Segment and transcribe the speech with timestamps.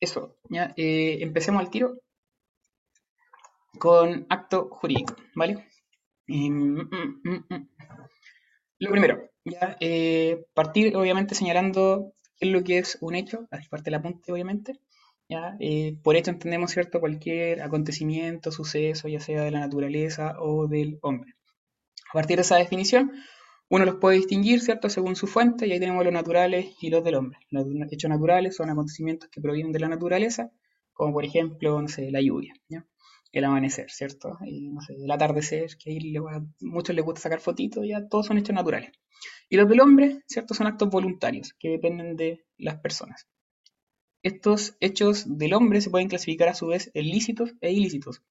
[0.00, 0.72] Eso, ya.
[0.76, 1.98] Eh, empecemos al tiro
[3.78, 5.66] con acto jurídico, ¿vale?
[6.26, 7.68] Mm, mm, mm,
[8.80, 13.68] lo primero, ya, eh, partir obviamente señalando qué es lo que es un hecho, así
[13.68, 14.80] parte el apunte obviamente.
[15.28, 15.56] ¿ya?
[15.60, 20.98] Eh, por hecho entendemos, ¿cierto?, cualquier acontecimiento, suceso, ya sea de la naturaleza o del
[21.02, 21.34] hombre.
[22.10, 23.12] A partir de esa definición,
[23.74, 27.02] uno los puede distinguir, ¿cierto?, según su fuente, y ahí tenemos los naturales y los
[27.02, 27.40] del hombre.
[27.50, 30.52] Los hechos naturales son acontecimientos que provienen de la naturaleza,
[30.92, 32.54] como por ejemplo, no sé, la lluvia,
[33.32, 34.38] el amanecer, ¿cierto?
[34.46, 38.54] Y, el atardecer, que ahí a muchos les gusta sacar fotitos, ya todos son hechos
[38.54, 38.92] naturales.
[39.48, 40.54] Y los del hombre, ¿cierto?
[40.54, 43.26] Son actos voluntarios que dependen de las personas.
[44.22, 48.22] Estos hechos del hombre se pueden clasificar a su vez en lícitos e ilícitos,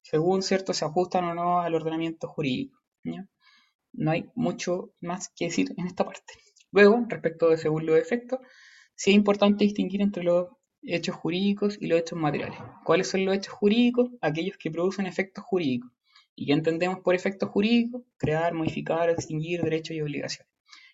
[0.00, 0.72] según, ¿cierto?
[0.72, 2.80] Se ajustan o no al ordenamiento jurídico.
[3.92, 6.34] No hay mucho más que decir en esta parte.
[6.72, 8.40] Luego, respecto de según los efectos,
[8.94, 10.48] sí es importante distinguir entre los
[10.82, 12.58] hechos jurídicos y los hechos materiales.
[12.84, 14.10] ¿Cuáles son los hechos jurídicos?
[14.20, 15.90] Aquellos que producen efectos jurídicos.
[16.34, 18.02] ¿Y qué entendemos por efectos jurídicos?
[18.16, 20.50] Crear, modificar, extinguir derechos y obligaciones.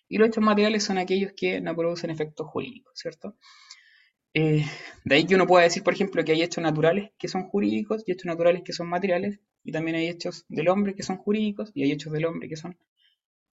[0.09, 3.35] Y los hechos materiales son aquellos que no producen efectos jurídicos, ¿cierto?
[4.33, 4.65] Eh,
[5.03, 8.03] de ahí que uno pueda decir, por ejemplo, que hay hechos naturales que son jurídicos
[8.05, 11.71] y hechos naturales que son materiales, y también hay hechos del hombre que son jurídicos
[11.73, 12.77] y hay hechos del hombre que son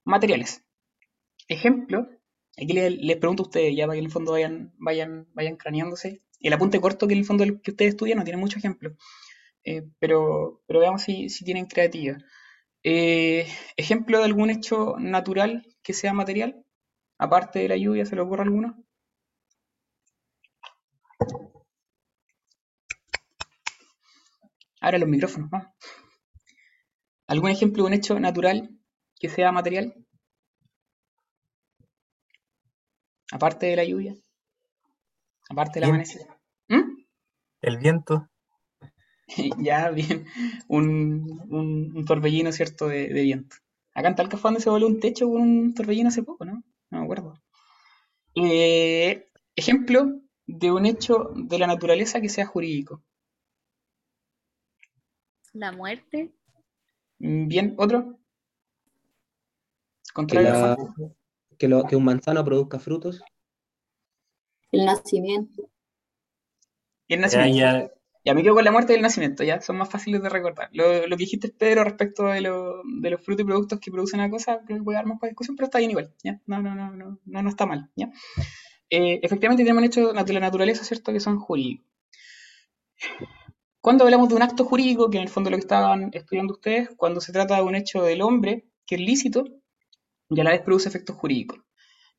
[0.04, 0.62] materiales.
[1.48, 2.08] Ejemplo,
[2.56, 6.22] aquí les, pregunto a ustedes, ya para que en el fondo vayan, vayan, vayan craneándose.
[6.40, 8.94] El apunte corto que en el fondo que ustedes estudian no tiene mucho ejemplo,
[9.64, 12.18] eh, pero, pero veamos si, tienen creatividad.
[12.82, 13.46] Eh,
[13.76, 16.64] ejemplo de algún hecho natural que sea material,
[17.18, 18.84] aparte de la lluvia, ¿se le ocurre alguno?
[24.80, 25.50] Ahora los micrófonos,
[27.26, 28.78] ¿Algún ejemplo de un hecho natural
[29.18, 29.94] que sea material?
[33.32, 34.14] Aparte de la lluvia.
[35.48, 36.26] Aparte de la amanecer.
[36.68, 37.04] ¿Mm?
[37.62, 38.28] El viento.
[39.58, 40.26] ya, bien.
[40.68, 42.88] Un, torbellino, ¿cierto?
[42.88, 43.56] De, viento.
[43.94, 46.62] Acá en Talca fue se voló un techo con un torbellino hace poco, ¿no?
[46.90, 47.40] No me acuerdo.
[48.34, 53.02] Eh, ejemplo de un hecho de la naturaleza que sea jurídico.
[55.52, 56.34] La muerte.
[57.20, 58.18] Mm, bien, otro.
[60.14, 60.76] Contrario
[61.58, 63.20] que, lo, que un manzano produzca frutos.
[64.70, 65.68] El nacimiento.
[67.08, 67.90] Y el nacimiento.
[68.24, 70.70] Ya, me quedo con la muerte y el nacimiento, ya, son más fáciles de recordar.
[70.72, 74.30] Lo, lo que dijiste, Pedro, respecto de, de, los frutos y productos que producen una
[74.30, 76.40] cosa, creo que puede dar más para discusión, pero está bien igual, ¿ya?
[76.46, 78.10] No, no, no, no, no, no está mal, ¿ya?
[78.88, 81.86] Eh, efectivamente tenemos un hecho de la naturaleza, ¿cierto?, que son jurídicos.
[83.82, 86.88] Cuando hablamos de un acto jurídico, que en el fondo lo que estaban estudiando ustedes,
[86.96, 89.44] cuando se trata de un hecho del hombre que es lícito,
[90.30, 91.60] y a la vez produce efectos jurídicos.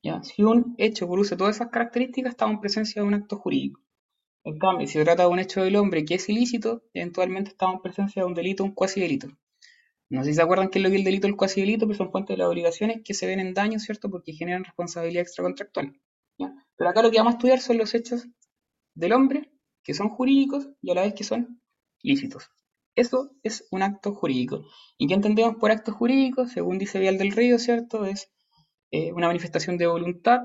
[0.04, 0.22] ¿ya?
[0.24, 3.82] Si un hecho produce todas esas características, estamos en presencia de un acto jurídico.
[4.44, 7.78] En cambio, si se trata de un hecho del hombre que es ilícito, eventualmente estamos
[7.78, 9.28] en presencia de un delito, un cuasi delito.
[10.10, 11.88] No sé si se acuerdan qué es lo que es el delito el cuasi delito,
[11.88, 14.10] pero son fuentes de las obligaciones que se ven en daño, ¿cierto?
[14.10, 16.00] Porque generan responsabilidad extracontractual.
[16.38, 16.54] ¿ya?
[16.76, 18.28] Pero acá lo que vamos a estudiar son los hechos
[18.94, 19.52] del hombre,
[19.84, 21.60] que son jurídicos y a la vez que son
[22.04, 22.52] lícitos.
[22.96, 24.66] Eso es un acto jurídico.
[24.98, 26.48] ¿Y qué entendemos por acto jurídico?
[26.48, 28.06] Según dice Vial del Río, ¿cierto?
[28.06, 28.32] Es
[28.92, 30.42] eh, una manifestación de voluntad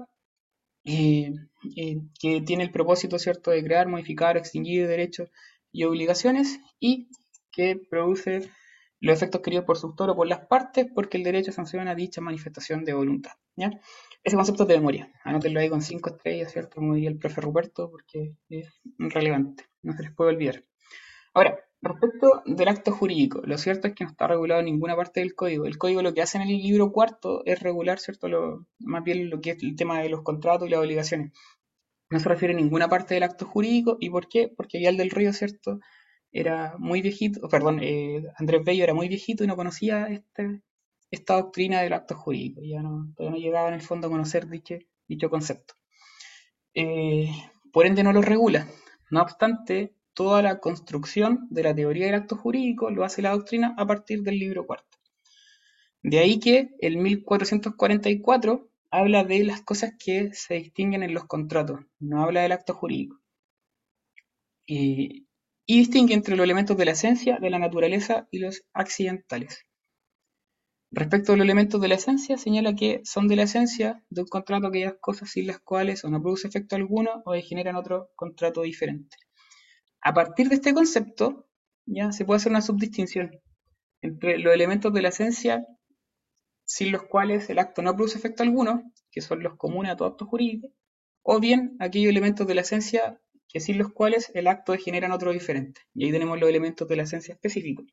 [0.84, 1.32] eh,
[1.76, 5.30] eh, que tiene el propósito, ¿cierto?, de crear, modificar, extinguir derechos
[5.70, 7.08] y obligaciones y
[7.52, 8.50] que produce
[8.98, 12.20] los efectos queridos por su autor o por las partes porque el derecho sanciona dicha
[12.20, 13.32] manifestación de voluntad.
[14.22, 15.12] Ese concepto es de memoria.
[15.24, 16.76] Anótenlo ahí con cinco estrellas, ¿cierto?
[16.76, 18.68] Como diría el profe Ruperto, porque es
[18.98, 19.64] relevante.
[19.82, 20.62] No se les puede olvidar.
[21.32, 25.20] Ahora, respecto del acto jurídico, lo cierto es que no está regulado en ninguna parte
[25.20, 25.66] del código.
[25.66, 28.28] El código lo que hace en el libro cuarto es regular, ¿cierto?
[28.28, 31.32] Lo, más bien lo que es el tema de los contratos y las obligaciones.
[32.10, 33.96] No se refiere a ninguna parte del acto jurídico.
[34.00, 34.48] ¿Y por qué?
[34.48, 35.80] Porque Vial del Río, ¿cierto?
[36.32, 40.62] Era muy viejito, perdón, eh, Andrés Bello era muy viejito y no conocía este,
[41.10, 42.60] esta doctrina del acto jurídico.
[42.62, 44.76] Ya no, todavía no llegaba en el fondo a conocer dicho,
[45.08, 45.74] dicho concepto.
[46.74, 47.30] Eh,
[47.72, 48.68] por ende no lo regula.
[49.10, 53.74] No obstante, toda la construcción de la teoría del acto jurídico lo hace la doctrina
[53.78, 54.98] a partir del libro cuarto.
[56.02, 61.80] De ahí que el 1444 habla de las cosas que se distinguen en los contratos,
[62.00, 63.18] no habla del acto jurídico.
[64.66, 65.24] y
[65.66, 69.64] distingue entre los elementos de la esencia, de la naturaleza y los accidentales.
[70.90, 74.28] Respecto a los elementos de la esencia, señala que son de la esencia de un
[74.28, 78.60] contrato aquellas cosas sin las cuales o no produce efecto alguno o generan otro contrato
[78.60, 79.16] diferente.
[80.02, 81.46] A partir de este concepto,
[81.86, 83.30] ya se puede hacer una subdistinción
[84.02, 85.66] entre los elementos de la esencia
[86.64, 90.08] sin los cuales el acto no produce efecto alguno, que son los comunes a todo
[90.08, 90.68] acto jurídico,
[91.22, 95.32] o bien aquellos elementos de la esencia que sin los cuales el acto generan otro
[95.32, 95.80] diferente.
[95.94, 97.86] Y ahí tenemos los elementos de la esencia específicos.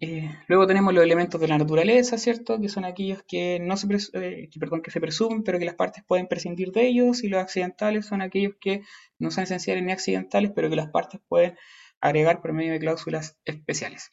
[0.00, 2.58] Eh, luego tenemos los elementos de la naturaleza, ¿cierto?
[2.58, 6.26] Que son aquellos que no se, eh, que se presumen, pero que las partes pueden
[6.26, 8.82] prescindir de ellos, y los accidentales son aquellos que
[9.18, 11.56] no son esenciales ni accidentales, pero que las partes pueden
[12.00, 14.12] agregar por medio de cláusulas especiales.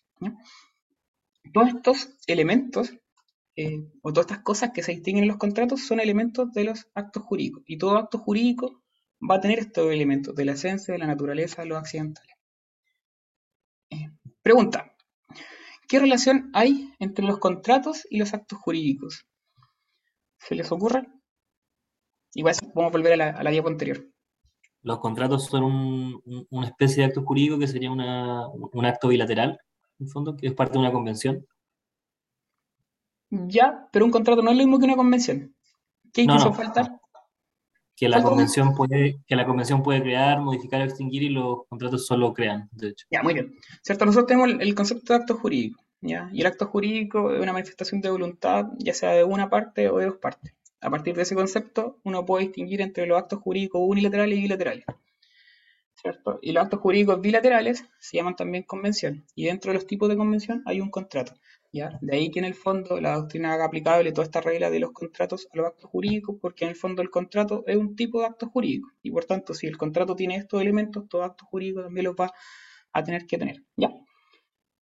[1.54, 2.94] Todos estos elementos,
[3.56, 6.88] eh, o todas estas cosas que se distinguen en los contratos, son elementos de los
[6.96, 7.64] actos jurídicos.
[7.68, 8.82] Y todo acto jurídico
[9.22, 12.36] va a tener estos elementos de la esencia, de la naturaleza, de los accidentales.
[14.42, 14.93] Pregunta,
[15.88, 19.26] ¿qué relación hay entre los contratos y los actos jurídicos?
[20.38, 21.08] ¿Se les ocurre?
[22.34, 24.06] Igual vamos a volver a la, a la diapo anterior.
[24.82, 29.58] Los contratos son una especie de acto jurídico que sería un acto bilateral,
[30.00, 31.46] en fondo, que es parte de una convención.
[33.30, 35.56] Ya, pero un contrato no es lo mismo que una convención.
[36.12, 37.00] ¿Qué no, faltar?
[37.96, 42.08] Que la, convención puede, que la convención puede crear, modificar o extinguir y los contratos
[42.08, 43.06] solo crean, de hecho.
[43.12, 43.56] Ya, muy bien.
[43.82, 44.06] ¿Cierto?
[44.06, 45.82] Nosotros tenemos el, concepto de acto jurídico.
[46.02, 46.30] ¿ya?
[46.34, 49.98] Y el acto jurídico es una manifestación de voluntad, ya sea de una parte o
[50.00, 50.54] de dos partes.
[50.82, 54.86] A partir de ese concepto, uno puede distinguir entre los actos jurídicos unilaterales y bilaterales.
[56.04, 56.40] ¿cierto?
[56.42, 59.26] Y los actos jurídicos bilaterales se llaman también convención.
[59.36, 61.34] Y dentro de los tipos de convención hay un contrato.
[61.74, 61.98] ¿Ya?
[62.02, 64.92] De ahí que en el fondo la doctrina haga aplicable toda esta regla de los
[64.92, 68.28] contratos a los actos jurídicos, porque en el fondo el contrato es un tipo de
[68.28, 68.92] acto jurídico.
[69.02, 72.32] Y por tanto, si el contrato tiene estos elementos, todo acto jurídico también los va
[72.94, 73.64] a tener que tener.
[73.76, 73.90] ¿ya?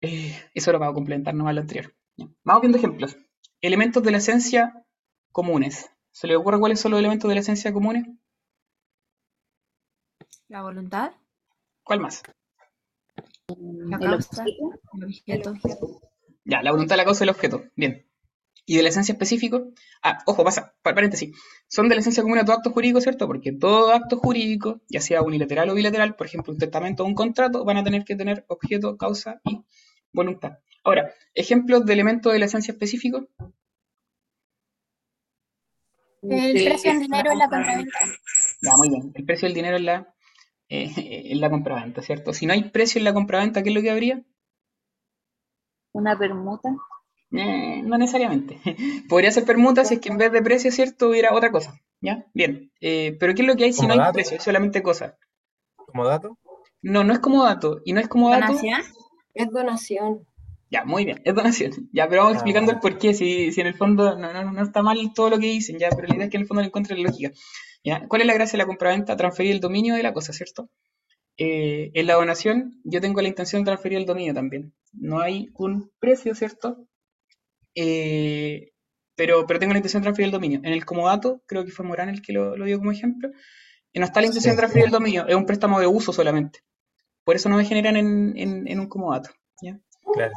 [0.01, 1.95] Eh, eso lo va a complementar nomás lo anterior.
[2.43, 3.17] Vamos viendo ejemplos.
[3.61, 4.85] Elementos de la esencia
[5.31, 5.91] comunes.
[6.11, 8.05] ¿Se le ocurre cuáles son los elementos de la esencia comunes?
[10.49, 11.13] La voluntad.
[11.85, 12.23] ¿Cuál más?
[13.47, 14.45] La causa,
[14.97, 15.55] el objeto.
[16.45, 17.65] Ya, la voluntad, la causa y el objeto.
[17.77, 18.07] Bien.
[18.67, 19.73] ¿Y de la esencia específico?
[20.03, 21.37] Ah, ojo, pasa, paréntesis.
[21.67, 23.27] Son de la esencia común a todo acto jurídico, ¿cierto?
[23.27, 27.15] Porque todo acto jurídico, ya sea unilateral o bilateral, por ejemplo, un testamento o un
[27.15, 29.65] contrato, van a tener que tener objeto, causa y
[30.13, 30.59] voluntad.
[30.85, 33.29] Ahora, ejemplos de elementos de la esencia específico.
[36.23, 37.99] El precio del dinero en la compraventa.
[38.63, 39.13] Ya, muy bien.
[39.15, 40.15] El precio del dinero en la,
[40.69, 42.33] eh, en la compraventa, ¿cierto?
[42.33, 44.23] Si no hay precio en la compraventa, ¿qué es lo que habría?
[45.93, 46.71] Una permuta.
[47.33, 48.61] Eh, no necesariamente.
[49.09, 51.11] Podría ser permuta si es que en vez de precio, ¿cierto?
[51.11, 51.79] Hubiera otra cosa.
[52.01, 52.27] ¿Ya?
[52.35, 52.73] Bien.
[52.81, 54.37] Eh, pero ¿qué es lo que hay si no hay precio?
[54.37, 55.17] Es solamente cosa.
[55.77, 56.39] ¿Como dato?
[56.83, 57.81] No, no es como dato.
[57.85, 58.47] Y no es como dato.
[58.47, 58.81] ¿Donación?
[59.35, 60.27] Es donación.
[60.71, 61.73] Ya, muy bien, es donación.
[61.93, 62.81] Ya, pero vamos explicando el ah.
[62.81, 65.79] porqué, si, si en el fondo no, no, no, está mal todo lo que dicen,
[65.81, 67.33] ya, pero la idea es que en el fondo no encuentren lógica.
[67.83, 68.07] ¿ya?
[68.07, 69.17] ¿Cuál es la gracia de la compraventa?
[69.17, 70.69] Transferir el dominio de la cosa, ¿cierto?
[71.37, 74.75] Eh, en la donación yo tengo la intención de transferir el dominio también.
[74.93, 76.87] No hay un precio, ¿cierto?
[77.75, 78.73] Eh,
[79.17, 80.61] pero, pero tengo la intención de transferir el dominio.
[80.63, 83.31] En el comodato, creo que fue Morán el que lo, dio como ejemplo,
[83.93, 86.61] y no está la intención de transferir el dominio, es un préstamo de uso solamente.
[87.25, 89.31] Por eso no me generan en, en, en un comodato.
[89.63, 89.79] ¿ya?
[90.15, 90.33] Claro.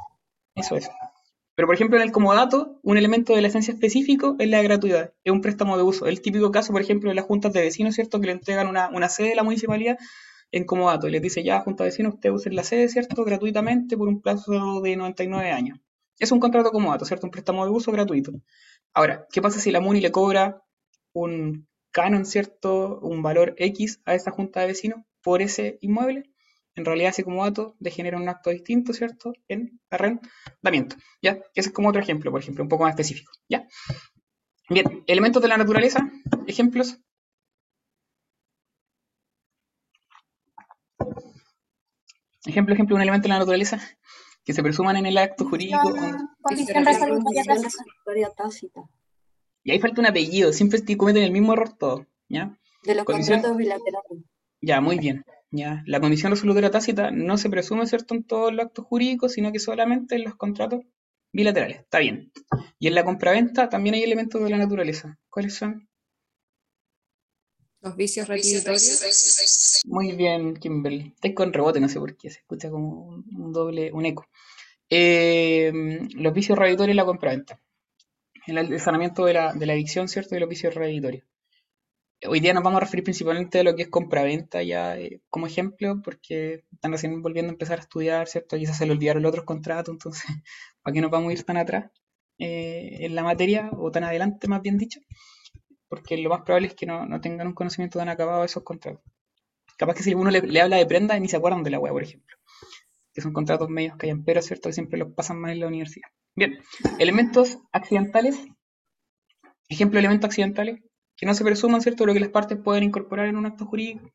[0.56, 0.90] Eso es.
[1.56, 5.14] Pero, por ejemplo, en el comodato, un elemento de la esencia específico es la gratuidad,
[5.24, 6.08] es un préstamo de uso.
[6.08, 8.20] El típico caso, por ejemplo, de las juntas de vecinos, ¿cierto?
[8.20, 9.98] Que le entregan una, una sede de la municipalidad
[10.54, 13.26] en comodato y les dice, ya, junta de vecinos, usted usa la sede, ¿cierto?
[13.26, 15.80] Gratuitamente por un plazo de 99 años.
[16.20, 17.28] Es un contrato comodato, ¿cierto?
[17.28, 18.32] Un préstamo de uso gratuito.
[18.94, 20.64] Ahora, ¿qué pasa si la MUNI le cobra
[21.12, 23.00] un canon, ¿cierto?
[23.02, 26.34] Un valor X a esa junta de vecinos por ese inmueble?
[26.76, 29.34] en realidad ese comodato degenera un acto distinto, ¿cierto?
[29.48, 31.40] En arrendamiento, ¿ya?
[31.54, 33.68] Ese es como otro ejemplo, por ejemplo, un poco más específico, ¿ya?
[34.70, 36.10] Bien, elementos de la naturaleza,
[36.48, 37.00] ejemplos.
[42.46, 43.80] Ejemplo, ejemplo, un elemento de la naturaleza
[44.44, 45.94] que se presuman en el acto jurídico.
[46.42, 46.84] Condición
[48.36, 48.82] tácita.
[49.64, 52.58] Y ahí falta un apellido, siempre cometen el mismo error todo, ¿ya?
[52.84, 54.26] De los contratos bilaterales.
[54.62, 55.24] Ya, muy bien.
[55.52, 55.84] ¿ya?
[55.86, 59.60] La condición resolutoria tácita no se presume, ¿cierto?, en todos los actos jurídicos, sino que
[59.60, 60.82] solamente en los contratos
[61.32, 61.80] bilaterales.
[61.80, 62.32] Está bien.
[62.80, 65.18] Y en la compraventa también hay elementos de la naturaleza.
[65.30, 65.88] ¿Cuáles son?
[67.84, 69.84] Los vicios requisitorios.
[69.86, 71.12] Muy bien, Kimberly.
[71.16, 74.28] Estáis con rebote, no sé por qué, se escucha como un, doble, un eco.
[74.90, 75.72] Eh,
[76.16, 77.60] los vicios reeditorios y la compraventa.
[78.48, 80.36] El sanamiento de la, de la adicción, ¿cierto?
[80.36, 81.26] Y los vicios reeditorios
[82.28, 85.48] hoy día nos vamos a referir principalmente a lo que es compraventa ya eh, como
[85.48, 88.58] ejemplo, porque están recién volviendo a empezar a estudiar, ¿cierto?
[88.58, 90.24] Quizás se le olvidaron los otros contratos, entonces,
[90.82, 91.92] ¿para qué nos vamos a ir tan atrás
[92.40, 95.00] eh, en la materia, o tan adelante, más bien dicho?
[95.94, 99.04] Porque lo más probable es que no, tengan un conocimiento tan acabado de esos contratos.
[99.78, 102.02] Capaz que si uno le, habla de prenda, ni se acuerdan de la web, por
[102.02, 102.36] ejemplo.
[103.14, 104.70] Que son contratos medios que hayan, pero ¿cierto?
[104.70, 106.08] Que siempre los pasan mal en la universidad.
[106.36, 106.58] Bien,
[106.98, 108.44] elementos accidentales.
[109.70, 110.82] Ejemplo de elementos accidentales
[111.16, 114.10] que no se presuman, ¿cierto?, lo que las partes pueden incorporar en un acto jurídico.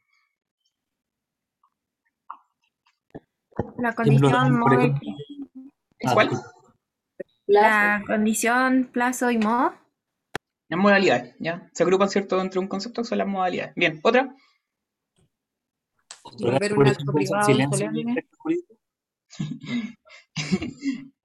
[3.79, 5.01] La condición, ejemplo-
[6.05, 6.31] Ah, ¿Cuál?
[7.47, 9.75] la condición, plazo y modo.
[10.69, 11.69] Las modalidades, ¿ya?
[11.73, 13.75] Se agrupan, ¿cierto?, dentro de un concepto que son las modalidades.
[13.75, 14.35] Bien, otra.
[16.39, 18.27] Volver un acto privado solemne.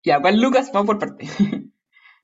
[0.06, 0.70] Ya, ¿cuál Lucas?
[0.74, 1.26] Vamos por parte.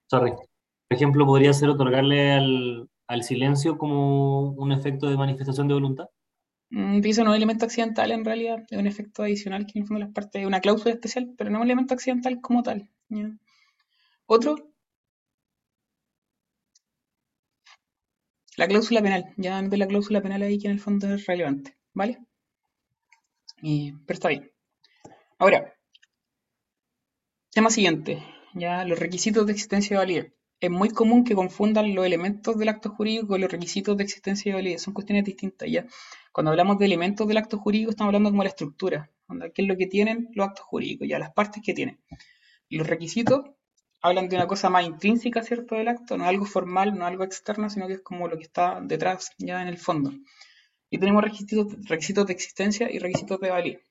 [0.07, 0.31] Sorry.
[0.31, 6.09] Por ejemplo, podría ser otorgarle al, al silencio como un efecto de manifestación de voluntad.
[6.71, 9.83] Mm, Dice no es un elemento accidental en realidad, es un efecto adicional que en
[9.83, 12.61] el fondo las partes, es una cláusula especial, pero no es un elemento accidental como
[12.63, 12.89] tal.
[13.09, 13.31] ¿ya?
[14.27, 14.68] Otro,
[18.59, 21.77] la cláusula penal, ya de la cláusula penal ahí que en el fondo es relevante,
[21.93, 22.19] ¿vale?
[23.61, 24.51] Y- pero está bien.
[25.39, 25.75] Ahora,
[27.53, 28.23] tema siguiente,
[28.55, 30.33] ya los requisitos de existencia y validez.
[30.59, 34.49] Es muy común que confundan los elementos del acto jurídico con los requisitos de existencia
[34.49, 35.85] y validez, son cuestiones distintas, ya.
[36.33, 39.09] Cuando hablamos de elementos del acto jurídico, estamos hablando como la estructura,
[39.53, 41.99] qué es lo que tienen los actos jurídicos, ya las partes que tienen.
[42.69, 43.41] Los requisitos
[44.01, 47.69] hablan de una cosa más intrínseca, ¿cierto?, del acto, no algo formal, no algo externo,
[47.69, 50.11] sino que es como lo que está detrás, ya en el fondo.
[50.89, 53.85] Y tenemos requisitos, requisitos de existencia y requisitos de validez.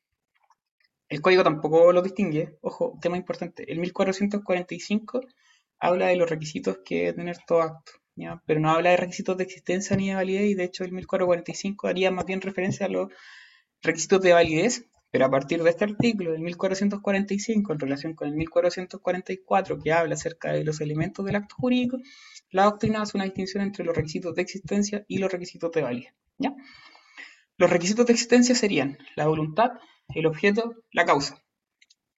[1.09, 5.23] El código tampoco lo distingue, ojo, tema importante, el 1445
[5.79, 8.43] habla de los requisitos que debe tener todo acto, ¿ya?
[8.45, 11.87] pero no habla de requisitos de existencia ni de validez, y de hecho el 1445
[11.89, 13.09] haría más bien referencia a los
[13.81, 18.35] requisitos de validez, pero a partir de este artículo del 1445 en relación con el
[18.35, 21.99] 1444 que habla acerca de los elementos del acto jurídico,
[22.51, 26.15] la doctrina hace una distinción entre los requisitos de existencia y los requisitos de validez.
[26.39, 26.55] ¿ya?
[27.57, 29.73] Los requisitos de existencia serían la voluntad,
[30.15, 31.43] el objeto, la causa,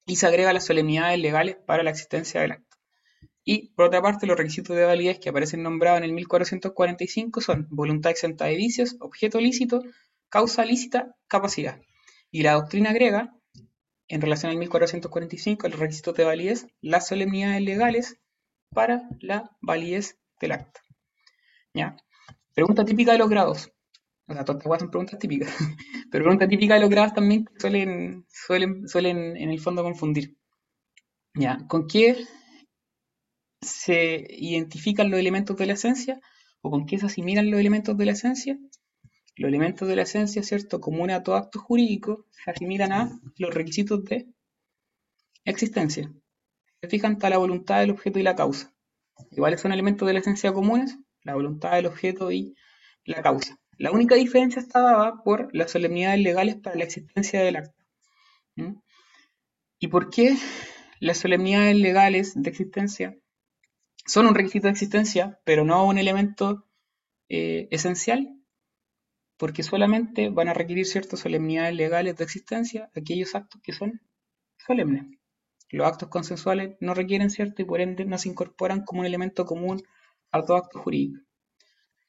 [0.04, 2.76] y se agrega las solemnidades legales para la existencia del acto.
[3.44, 7.66] Y por otra parte, los requisitos de validez que aparecen nombrados en el 1445 son
[7.70, 9.82] voluntad exenta de vicios, objeto lícito,
[10.28, 11.80] causa lícita, capacidad.
[12.30, 13.34] Y la doctrina agrega,
[14.08, 18.20] en relación al 1445, los requisitos de validez, las solemnidades legales
[18.70, 20.80] para la validez del acto.
[21.74, 21.96] ¿Ya?
[22.54, 23.72] Pregunta típica de los grados.
[24.26, 25.52] O sea, todas son preguntas típicas.
[26.10, 30.36] Pero pregunta típica de los grados también suelen, suelen, suelen en el fondo confundir.
[31.34, 31.58] ¿Ya?
[31.68, 32.16] ¿Con qué
[33.60, 36.20] se identifican los elementos de la esencia?
[36.62, 38.58] ¿O con qué se asimilan los elementos de la esencia?
[39.40, 40.82] Los elementos de la esencia, ¿cierto?
[40.82, 44.26] Comunes a todo acto jurídico, se asimilan a los requisitos de
[45.46, 46.12] existencia.
[46.82, 48.74] Se fijan está la voluntad del objeto y la causa.
[49.34, 50.98] ¿Cuáles son elementos de la esencia comunes?
[51.22, 52.54] La voluntad del objeto y
[53.06, 53.58] la causa.
[53.78, 57.82] La única diferencia está dada por las solemnidades legales para la existencia del acto.
[58.56, 58.74] ¿Mm?
[59.78, 60.36] ¿Y por qué
[60.98, 63.16] las solemnidades legales de existencia
[64.04, 66.66] son un requisito de existencia, pero no un elemento
[67.30, 68.36] eh, esencial?
[69.40, 74.02] Porque solamente van a requerir ciertas solemnidades legales de existencia aquellos actos que son
[74.66, 75.06] solemnes.
[75.70, 79.46] Los actos consensuales no requieren cierto y por ende no se incorporan como un elemento
[79.46, 79.82] común
[80.30, 81.22] a todo acto jurídico.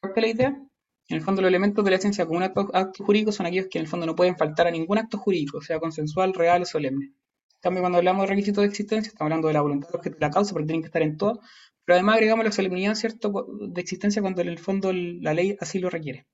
[0.02, 0.68] ¿Cuál es la idea?
[1.08, 3.68] En el fondo, los elementos de la esencia como un acto, acto jurídico son aquellos
[3.68, 6.66] que en el fondo no pueden faltar a ningún acto jurídico, sea consensual, real o
[6.66, 7.06] solemne.
[7.06, 10.22] En cambio, cuando hablamos de requisitos de existencia, estamos hablando de la voluntad objeto y
[10.22, 11.40] la causa, porque tienen que estar en todo,
[11.86, 13.48] pero además agregamos la solemnidad ¿cierto?
[13.70, 16.26] de existencia cuando en el fondo la ley así lo requiere.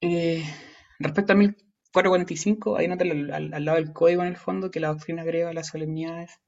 [0.00, 0.44] Eh,
[0.98, 4.80] respecto al 1445, ahí nota al, al, al lado del código en el fondo que
[4.80, 6.40] la doctrina agrega las solemnidades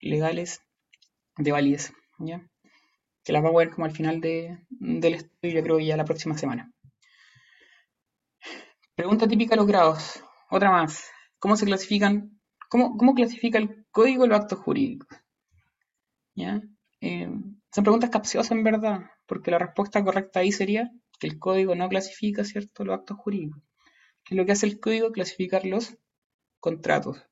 [0.00, 0.60] legales
[1.38, 1.92] de validez.
[2.18, 2.46] ¿ya?
[3.26, 5.96] que las vamos a ver como al final de, del estudio, yo creo que ya
[5.96, 6.70] la próxima semana.
[8.94, 10.22] Pregunta típica de los grados.
[10.48, 11.04] Otra más.
[11.40, 12.38] ¿Cómo se clasifican?
[12.68, 15.08] ¿Cómo, cómo clasifica el código los actos jurídicos?
[16.36, 16.62] ¿Ya?
[17.00, 17.28] Eh,
[17.72, 21.88] son preguntas capciosas en verdad, porque la respuesta correcta ahí sería que el código no
[21.88, 23.62] clasifica, ¿cierto?, los actos jurídicos.
[24.24, 25.12] ¿Qué es lo que hace el código?
[25.12, 25.96] Clasificar los
[26.60, 27.24] contratos.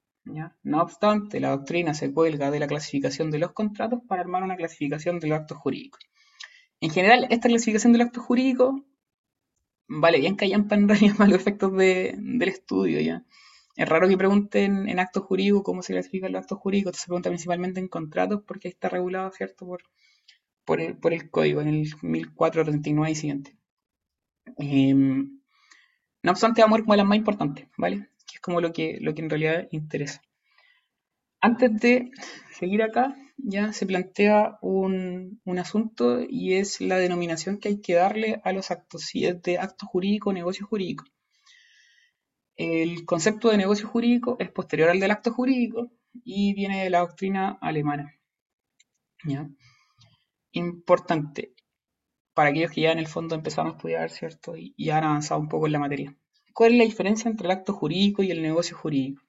[0.63, 4.57] No obstante, la doctrina se cuelga de la clasificación de los contratos para armar una
[4.57, 6.01] clasificación de los actos jurídicos.
[6.81, 8.85] En general, esta clasificación del acto jurídico
[9.87, 13.01] vale bien callampa en realidad para los efectos de, del estudio.
[13.01, 13.25] ¿ya?
[13.77, 17.29] Es raro que pregunten en actos jurídicos cómo se clasifican los actos jurídicos, se pregunta
[17.29, 19.83] principalmente en contratos porque ahí está regulado, ¿cierto?, por,
[20.65, 23.57] por, el, por el código, en el 1439 y siguiente.
[24.59, 28.09] Eh, no obstante, vamos a ver como las más importantes, ¿vale?
[28.27, 30.23] que es como lo que, lo que en realidad interesa.
[31.41, 32.11] Antes de
[32.59, 37.95] seguir acá, ya se plantea un, un, asunto y es la denominación que hay que
[37.95, 41.05] darle a los actos, si es de acto jurídico o negocio jurídico.
[42.57, 45.91] El concepto de negocio jurídico es posterior al del acto jurídico
[46.25, 48.15] y viene de la doctrina alemana.
[49.25, 49.49] ¿ya?
[50.53, 51.54] Importante.
[52.35, 54.57] Para aquellos que ya en el fondo empezaron a estudiar, ¿cierto?
[54.57, 56.15] Y, y han avanzado un poco en la materia.
[56.53, 59.23] ¿Cuál es la diferencia entre el acto jurídico y el negocio jurídico?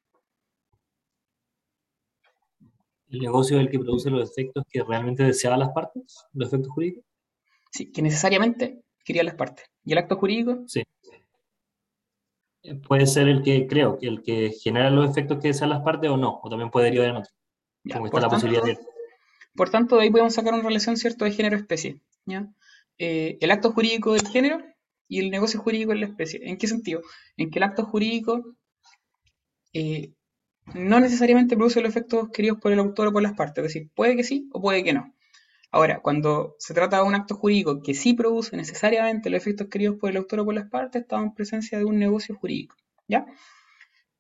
[3.09, 6.71] El negocio es el que produce los efectos que realmente deseaban las partes, los efectos
[6.71, 7.03] jurídicos.
[7.71, 9.65] Sí, que necesariamente querían las partes.
[9.83, 10.63] ¿Y el acto jurídico?
[10.67, 10.83] Sí.
[12.87, 16.09] Puede ser el que creo, que el que genera los efectos que desean las partes
[16.09, 17.31] o no, o también puede derivar en otro.
[17.83, 18.79] Ya, como está la posibilidad de.
[19.55, 22.01] Por tanto, de ahí podemos sacar una relación, ¿cierto?, de género-especie.
[22.25, 22.47] ¿ya?
[22.97, 24.59] Eh, el acto jurídico del género
[25.07, 26.39] y el negocio jurídico de la especie.
[26.43, 27.01] ¿En qué sentido?
[27.37, 28.55] En que el acto jurídico
[29.73, 30.13] eh,
[30.73, 33.63] no necesariamente produce los efectos queridos por el autor o por las partes.
[33.65, 35.13] Es decir, puede que sí o puede que no.
[35.71, 39.97] Ahora, cuando se trata de un acto jurídico que sí produce necesariamente los efectos queridos
[39.97, 42.75] por el autor o por las partes, estamos en presencia de un negocio jurídico.
[43.07, 43.25] ¿Ya?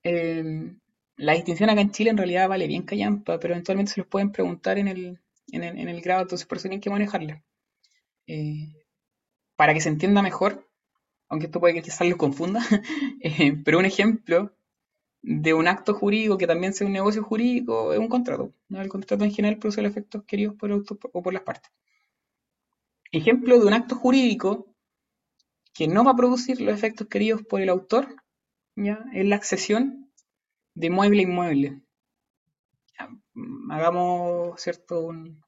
[0.03, 0.75] Eh,
[1.17, 4.31] la distinción acá en Chile en realidad vale bien callampa, pero eventualmente se los pueden
[4.31, 5.19] preguntar en el,
[5.51, 7.41] en el, en el grado, entonces por eso tienen que manejarla.
[8.27, 8.73] Eh,
[9.55, 10.67] para que se entienda mejor,
[11.29, 12.61] aunque esto puede que quizás los confunda,
[13.21, 14.53] eh, pero un ejemplo
[15.21, 18.53] de un acto jurídico que también sea un negocio jurídico es un contrato.
[18.69, 21.71] El contrato en general produce los efectos queridos por el autor o por las partes.
[23.11, 24.67] Ejemplo de un acto jurídico
[25.73, 28.15] que no va a producir los efectos queridos por el autor,
[28.75, 29.03] ¿ya?
[29.13, 30.11] es la accesión
[30.75, 31.81] de mueble a inmueble.
[32.99, 35.01] Ya, mm, Hagamos, ¿cierto?
[35.07, 35.44] Un,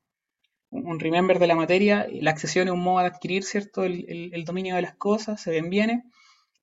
[0.71, 2.07] un remember de la materia.
[2.11, 3.83] La accesión es un modo de adquirir, ¿cierto?
[3.83, 6.03] El, el- dominio de las cosas, se ven bienes,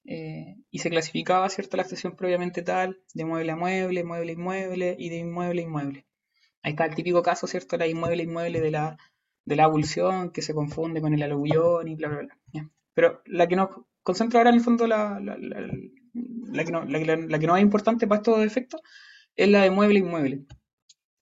[0.06, 1.76] eh, y se clasificaba, ¿cierto?
[1.76, 5.64] La accesión previamente tal, de mueble a mueble, mueble a inmueble, y de inmueble a
[5.64, 6.06] inmueble.
[6.62, 7.76] Ahí está el típico caso, ¿cierto?
[7.76, 8.98] La inmueble a inmueble de la,
[9.44, 12.18] de la abulsión, que se confunde con el aluvión y bla, bla,
[12.52, 12.70] bla.
[12.94, 13.70] Pero la que nos
[14.02, 18.06] concentra ahora en el fondo, la, la, la- que, no, la que no es importante
[18.06, 18.80] para estos efectos,
[19.36, 20.44] es la de mueble a inmueble.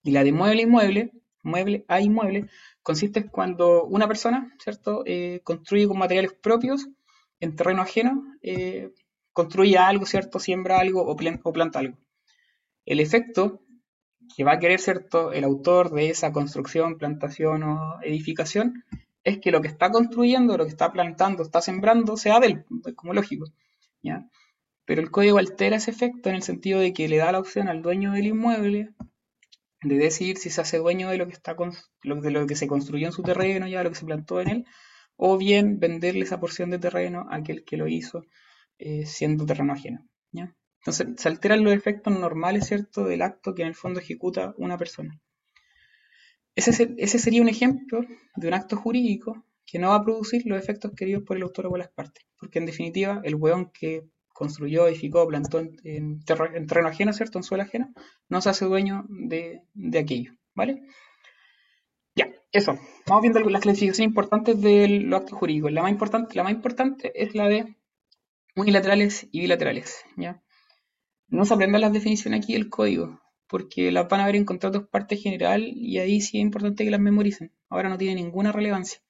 [0.03, 1.11] Y la de mueble a inmueble,
[1.43, 2.47] mueble a inmueble,
[2.83, 6.87] consiste en cuando una persona, ¿cierto?, Eh, construye con materiales propios
[7.39, 8.91] en terreno ajeno, eh,
[9.31, 11.11] construye algo, ¿cierto?, siembra algo o,
[11.43, 11.97] o planta algo.
[12.85, 13.61] El efecto
[14.35, 18.83] que va a querer, ¿cierto?, el autor de esa construcción, plantación o edificación,
[19.23, 22.65] es que lo que está construyendo, lo que está plantando, está sembrando, sea de él,
[22.95, 23.45] como lógico,
[24.01, 24.29] ¿ya?
[24.85, 27.69] Pero el código altera ese efecto en el sentido de que le da la opción
[27.69, 28.89] al dueño del inmueble
[29.83, 31.55] de decidir si se hace dueño de lo que está
[32.03, 34.65] de lo que se construyó en su terreno, ya lo que se plantó en él,
[35.17, 38.25] o bien venderle esa porción de terreno a aquel que lo hizo
[38.79, 40.05] eh, siendo terreno ajeno.
[40.81, 44.77] Entonces se alteran los efectos normales, ¿cierto?, del acto que en el fondo ejecuta una
[44.77, 45.19] persona.
[46.55, 48.01] Ese, se- ese sería un ejemplo
[48.35, 51.67] de un acto jurídico que no va a producir los efectos queridos por el autor
[51.67, 56.19] o por las partes, porque en definitiva el hueón que construyó, edificó, plantó en, en
[56.25, 57.93] terre- en terreno ajeno, ¿cierto?, en suelo ajeno,
[58.29, 60.81] no se hace dueño de, de aquello, ¿vale?
[62.15, 62.77] Ya, eso.
[63.07, 65.71] Vamos viendo las clasificaciones importantes de los actos jurídicos.
[65.71, 67.75] La más importante, la más importante es la de
[68.55, 70.41] unilaterales y bilaterales, ¿ya?
[71.27, 74.87] No se aprendan las definiciones aquí del código, porque las van a ver en contratos
[74.89, 77.51] parte general y ahí sí es importante que las memoricen.
[77.69, 79.01] Ahora no tiene ninguna relevancia,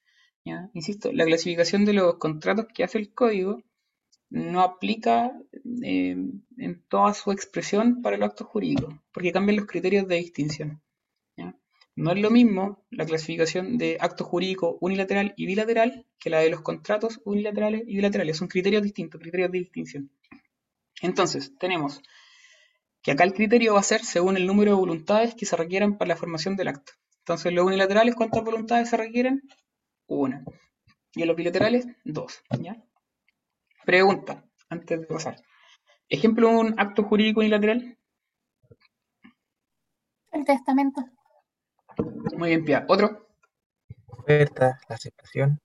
[0.45, 0.69] ¿ya?
[0.73, 3.61] Insisto, la clasificación de los contratos que hace el código
[4.33, 5.31] no aplica
[5.83, 6.17] eh,
[6.57, 10.81] en toda su expresión para los actos jurídicos, porque cambian los criterios de distinción.
[11.95, 16.49] No es lo mismo la clasificación de acto jurídico unilateral y bilateral que la de
[16.49, 18.37] los contratos unilaterales y bilaterales.
[18.37, 20.09] Son criterios distintos, criterios de distinción.
[21.03, 22.01] Entonces, tenemos
[23.03, 25.99] que acá el criterio va a ser según el número de voluntades que se requieran
[25.99, 26.93] para la formación del acto.
[27.19, 29.43] Entonces, los unilaterales, ¿cuántas voluntades se requieren?
[30.07, 30.43] Una.
[31.13, 32.41] Y en los bilaterales, dos.
[32.59, 32.83] ¿ya?
[33.85, 35.35] Pregunta, antes de pasar.
[36.09, 37.97] Ejemplo de un acto jurídico unilateral.
[40.31, 41.03] El testamento.
[42.37, 42.85] Muy bien, Pia.
[42.87, 43.27] Otro.
[44.07, 45.59] Oferta, la aceptación.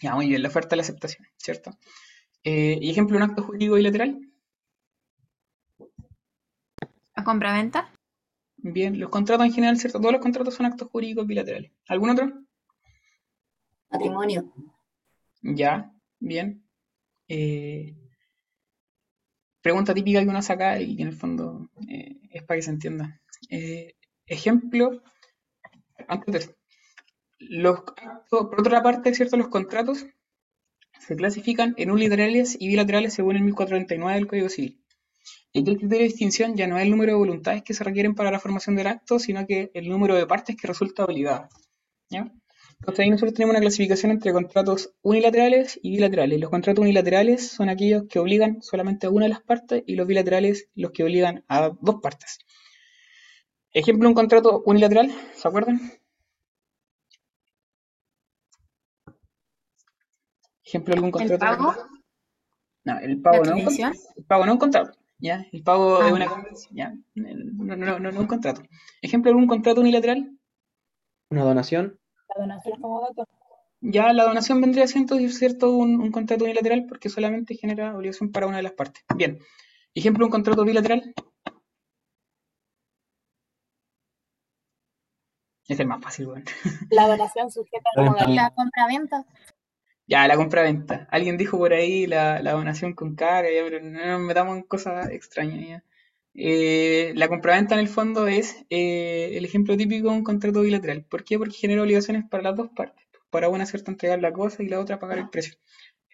[0.00, 1.72] Ya, muy bien, la oferta y la aceptación, ¿cierto?
[2.44, 4.20] Eh, y ejemplo de un acto jurídico bilateral.
[7.14, 7.92] ¿La compra-venta?
[8.56, 10.00] Bien, los contratos en general, ¿cierto?
[10.00, 11.72] Todos los contratos son actos jurídicos bilaterales.
[11.88, 12.32] ¿Algún otro?
[13.90, 14.52] Matrimonio.
[15.42, 16.67] Ya, bien.
[17.28, 17.94] Eh,
[19.60, 22.70] pregunta típica que uno saca y que en el fondo eh, es para que se
[22.70, 23.20] entienda.
[23.50, 23.94] Eh,
[24.26, 25.02] ejemplo,
[26.08, 26.54] antes
[27.38, 27.82] los
[28.30, 29.36] por otra parte, ¿cierto?
[29.36, 30.06] Los contratos
[30.98, 34.82] se clasifican en unilaterales y bilaterales según el 1439 del Código Civil.
[35.52, 38.30] El criterio de distinción ya no es el número de voluntades que se requieren para
[38.30, 41.48] la formación del acto, sino que el número de partes que resulta obligada.
[42.10, 42.30] ¿ya?
[42.80, 46.40] Entonces ahí nosotros tenemos una clasificación entre contratos unilaterales y bilaterales.
[46.40, 50.06] Los contratos unilaterales son aquellos que obligan solamente a una de las partes y los
[50.06, 52.38] bilaterales los que obligan a dos partes.
[53.72, 55.80] Ejemplo, un contrato unilateral, ¿se acuerdan?
[60.64, 61.38] Ejemplo, algún ¿El contrato.
[61.38, 61.74] pago?
[62.84, 63.92] No, el pago ¿La no un.
[64.16, 64.98] El pago no es un contrato.
[65.18, 65.46] ¿ya?
[65.52, 66.30] El pago Ah, es una ya.
[66.30, 66.74] convención.
[66.76, 66.94] ¿ya?
[67.14, 68.62] No, no, no, no es un contrato.
[69.02, 70.30] Ejemplo, algún contrato unilateral.
[71.30, 71.98] Una donación.
[72.34, 73.24] La donación como dato.
[73.80, 78.46] Ya la donación vendría siendo cierto un, un contrato unilateral porque solamente genera obligación para
[78.46, 79.04] una de las partes.
[79.16, 79.38] Bien.
[79.94, 81.12] Ejemplo, un contrato bilateral.
[85.68, 86.44] Es el más fácil, weón.
[86.90, 88.24] La donación sujeta a La la venta.
[88.24, 88.42] modalidad.
[88.42, 89.26] La compra-venta.
[90.06, 91.06] Ya, la compra-venta.
[91.10, 94.62] Alguien dijo por ahí la, la donación con carga, ya, pero no nos metamos en
[94.64, 95.68] cosas extrañas.
[95.68, 95.84] ya.
[96.40, 101.04] Eh, la compraventa en el fondo es eh, el ejemplo típico de un contrato bilateral.
[101.04, 101.36] ¿Por qué?
[101.38, 103.04] Porque genera obligaciones para las dos partes.
[103.30, 105.54] Para una, ¿cierto?, entregar la cosa y la otra pagar el precio.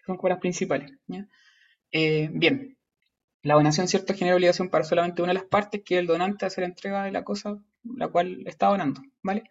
[0.07, 0.93] Son como las principales.
[1.07, 1.29] ¿ya?
[1.93, 2.79] Eh, bien,
[3.43, 6.47] la donación, ¿cierto?, genera obligación para solamente una de las partes, que es el donante
[6.47, 9.03] hacer entrega de la cosa la cual está donando.
[9.23, 9.45] ¿Vale?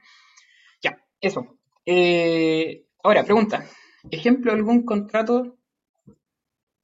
[0.81, 1.57] Ya, eso.
[3.03, 3.65] Ahora, pregunta.
[4.11, 5.57] Ejemplo, algún contrato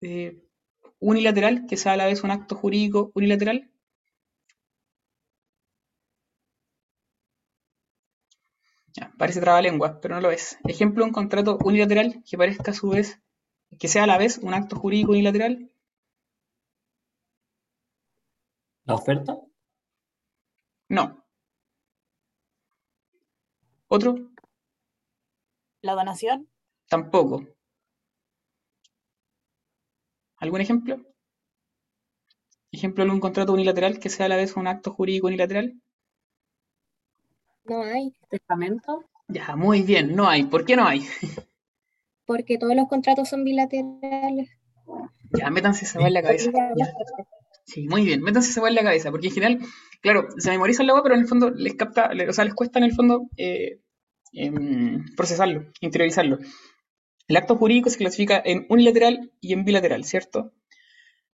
[0.01, 0.37] eh,
[0.99, 3.69] unilateral que sea a la vez un acto jurídico unilateral.
[8.95, 10.57] Ya, parece trabalenguas, pero no lo es.
[10.63, 13.19] Ejemplo, un contrato unilateral que parezca a su vez,
[13.77, 15.69] que sea a la vez un acto jurídico unilateral.
[18.85, 19.37] ¿La oferta?
[20.89, 21.23] No.
[23.87, 24.15] ¿Otro?
[25.81, 26.47] La donación.
[26.87, 27.45] Tampoco.
[30.37, 30.97] ¿Algún ejemplo?
[32.71, 35.81] Ejemplo de un contrato unilateral que sea a la vez un acto jurídico unilateral.
[37.65, 39.08] No hay, Testamento.
[39.29, 40.43] Ya, muy bien, no hay.
[40.43, 41.07] ¿Por qué no hay?
[42.25, 44.49] porque todos los contratos son bilaterales.
[45.31, 46.51] Ya, métanse esa en la cabeza.
[46.51, 46.93] Ya.
[47.65, 49.59] Sí, muy bien, métanse esa en la cabeza, porque en general,
[50.01, 52.79] claro, se memorizan la weá, pero en el fondo les capta, o sea, les cuesta
[52.79, 53.81] en el fondo eh,
[54.33, 56.39] em, procesarlo, interiorizarlo.
[57.27, 60.51] El acto jurídico se clasifica en unilateral y en bilateral, ¿cierto?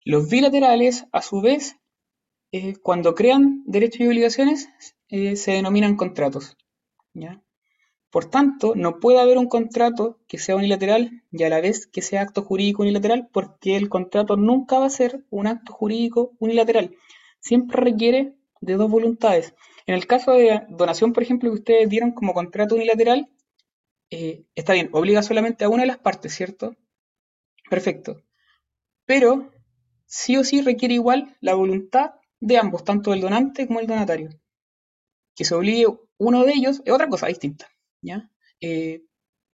[0.04, 1.76] Los bilaterales, a su vez,
[2.52, 4.70] eh, cuando crean derechos y obligaciones,
[5.10, 6.58] eh, se denominan contratos.
[7.14, 7.42] ¿ya?
[8.14, 12.04] Por tanto, no puede haber un contrato que sea unilateral y a la vez que
[12.04, 16.96] sea acto jurídico unilateral, porque el contrato nunca va a ser un acto jurídico unilateral.
[17.40, 19.56] Siempre requiere de dos voluntades.
[19.88, 23.32] En el caso de donación, por ejemplo, que ustedes dieron como contrato unilateral,
[24.12, 26.76] eh, está bien, obliga solamente a una de las partes, ¿cierto?
[27.68, 28.22] Perfecto.
[29.08, 29.52] Pero
[30.06, 34.30] sí o sí requiere igual la voluntad de ambos, tanto del donante como el donatario.
[35.36, 35.88] Que se obligue
[36.20, 37.73] uno de ellos es otra cosa distinta,
[38.04, 38.30] ¿ya?
[38.62, 39.02] Eh,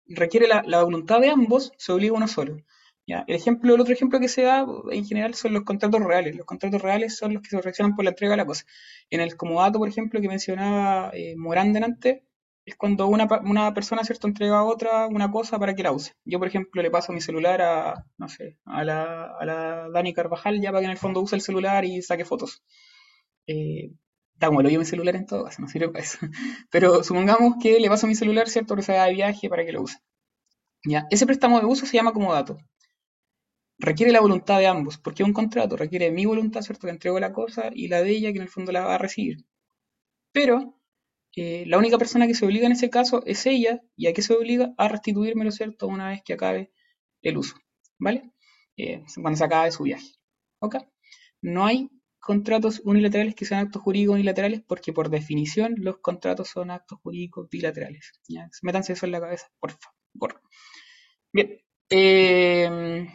[0.08, 2.58] requiere la, la voluntad de ambos, se obliga uno solo.
[3.06, 3.24] ¿ya?
[3.28, 6.36] El ejemplo, el otro ejemplo que se da en general son los contratos reales.
[6.36, 8.64] Los contratos reales son los que se reaccionan por la entrega de la cosa.
[9.10, 12.24] En el comodato, por ejemplo, que mencionaba eh, Morán delante,
[12.64, 16.14] es cuando una, una persona, ¿cierto?, entrega a otra una cosa para que la use.
[16.24, 20.12] Yo, por ejemplo, le paso mi celular a, no sé, a la, a la Dani
[20.12, 22.62] Carvajal ya para que en el fondo use el celular y saque fotos.
[23.46, 23.92] Eh,
[24.36, 26.18] está como lo yo mi celular en todo caso, no sirve para eso.
[26.70, 29.82] Pero supongamos que le paso mi celular, ¿cierto?, que se de viaje para que lo
[29.82, 29.98] use.
[30.84, 31.06] ¿Ya?
[31.10, 32.58] Ese préstamo de uso se llama comodato.
[33.78, 37.18] Requiere la voluntad de ambos, porque es un contrato, requiere mi voluntad, ¿cierto?, que entrego
[37.20, 39.38] la cosa, y la de ella, que en el fondo la va a recibir.
[40.32, 40.78] Pero
[41.36, 44.22] eh, la única persona que se obliga en ese caso es ella, y a qué
[44.22, 46.72] se obliga a restituírmelo, ¿cierto?, una vez que acabe
[47.22, 47.56] el uso,
[47.98, 48.32] ¿vale?
[48.76, 50.12] Eh, cuando se acabe su viaje.
[50.60, 50.76] ¿Ok?
[51.42, 51.90] No hay
[52.26, 57.48] contratos unilaterales que sean actos jurídicos unilaterales porque por definición los contratos son actos jurídicos
[57.48, 58.12] bilaterales.
[58.62, 60.42] Métanse eso en la cabeza, por favor.
[61.32, 61.60] Bien.
[61.88, 63.06] eh,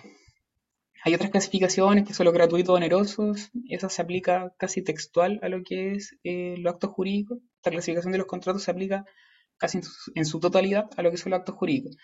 [1.04, 3.52] hay otras clasificaciones que son los gratuitos onerosos.
[3.68, 7.40] Esa se aplica casi textual a lo que es eh, los actos jurídicos.
[7.58, 9.04] Esta clasificación de los contratos se aplica
[9.58, 11.98] casi en su, en su totalidad a lo que son los actos jurídicos.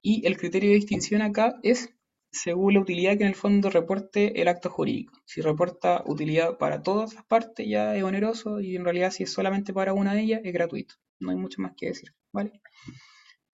[0.00, 1.95] Y el criterio de distinción acá es
[2.36, 5.12] según la utilidad que en el fondo reporte el acto jurídico.
[5.24, 9.32] Si reporta utilidad para todas las partes ya es oneroso y en realidad si es
[9.32, 10.94] solamente para una de ellas es gratuito.
[11.18, 12.60] No hay mucho más que decir, ¿vale?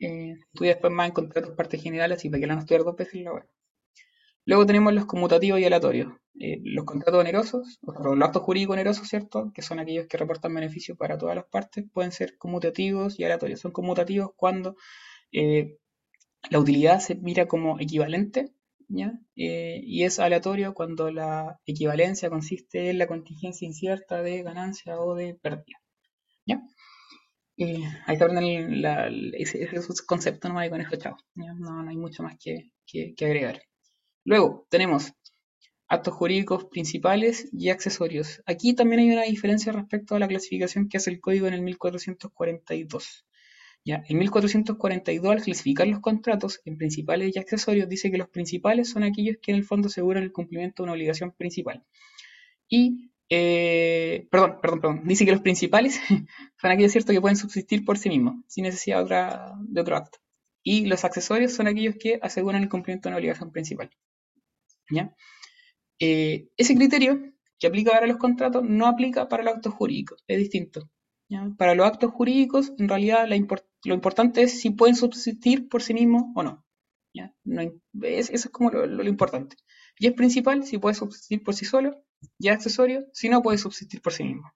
[0.01, 3.23] Eh, después más en contratos partes generales y para que la no estudiar dos veces
[3.23, 3.49] la web.
[4.45, 6.13] Luego tenemos los conmutativos y aleatorios.
[6.41, 9.53] Eh, los contratos onerosos, o los actos jurídicos onerosos, ¿cierto?
[9.55, 13.61] Que son aquellos que reportan beneficios para todas las partes, pueden ser conmutativos y aleatorios.
[13.61, 14.77] Son conmutativos cuando
[15.31, 15.79] eh,
[16.51, 18.53] la utilidad se mira como equivalente,
[19.37, 25.15] Eh, y es aleatorio cuando la equivalencia consiste en la contingencia incierta de ganancia o
[25.15, 25.79] de pérdida,
[26.47, 26.63] ¿ya?
[27.57, 27.83] Eh,
[29.39, 31.17] ese concepto nomás con eso chao.
[31.35, 33.63] No, no hay mucho más que, que- que agregar.
[34.25, 35.13] Luego tenemos
[35.89, 38.43] actos jurídicos principales y accesorios.
[38.47, 41.63] Aquí también hay una diferencia respecto a la clasificación que hace el código en el
[41.63, 43.27] 1442.
[43.85, 44.05] ¿Ya?
[44.09, 49.03] En 1442, al clasificar los contratos en principales y accesorios, dice que los principales son
[49.03, 51.85] aquellos que en el fondo aseguran el cumplimiento de una obligación principal.
[52.69, 56.01] Y, eh, perdón, perdón, perdón, dice que los principales
[56.61, 59.97] son aquellos ciertos que pueden subsistir por sí mismos, sin necesidad de, otra- de otro
[59.97, 60.19] acto.
[60.65, 63.91] Y los accesorios son aquellos que aseguran el cumplimiento de una obligación principal.
[64.91, 65.15] ¿ya?
[66.01, 67.21] Eh, ese criterio
[67.59, 70.91] que aplica para los contratos no aplica para los actos jurídicos, es distinto.
[71.59, 75.83] Para los actos jurídicos, en realidad, la import- lo importante es si pueden subsistir por
[75.83, 76.65] sí mismos o no.
[77.15, 77.35] ¿ya?
[77.45, 79.57] No es- eso es como lo, lo- lo importante.
[79.99, 82.03] Y es principal si puede subsistir por sí solo,
[82.39, 84.53] y es accesorio si no puede subsistir por sí mismo.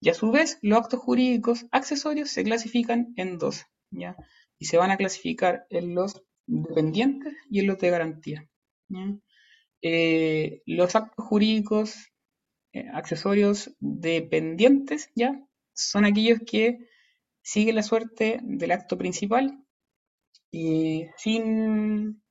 [0.00, 4.16] Y a su vez, los actos jurídicos accesorios se clasifican en dos, ¿ya?
[4.58, 8.48] Y se van a clasificar en los dependientes y en los de garantía.
[8.88, 9.16] ¿ya?
[9.82, 11.94] Eh, los actos jurídicos
[12.72, 15.40] eh, accesorios dependientes, ¿ya?
[15.74, 16.78] Son aquellos que
[17.44, 19.62] siguen la suerte del acto principal
[20.50, 22.22] y sin,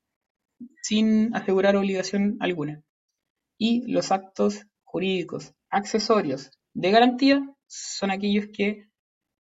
[0.82, 2.84] sin asegurar obligación alguna.
[3.58, 8.90] Y los actos jurídicos accesorios de garantía son aquellos que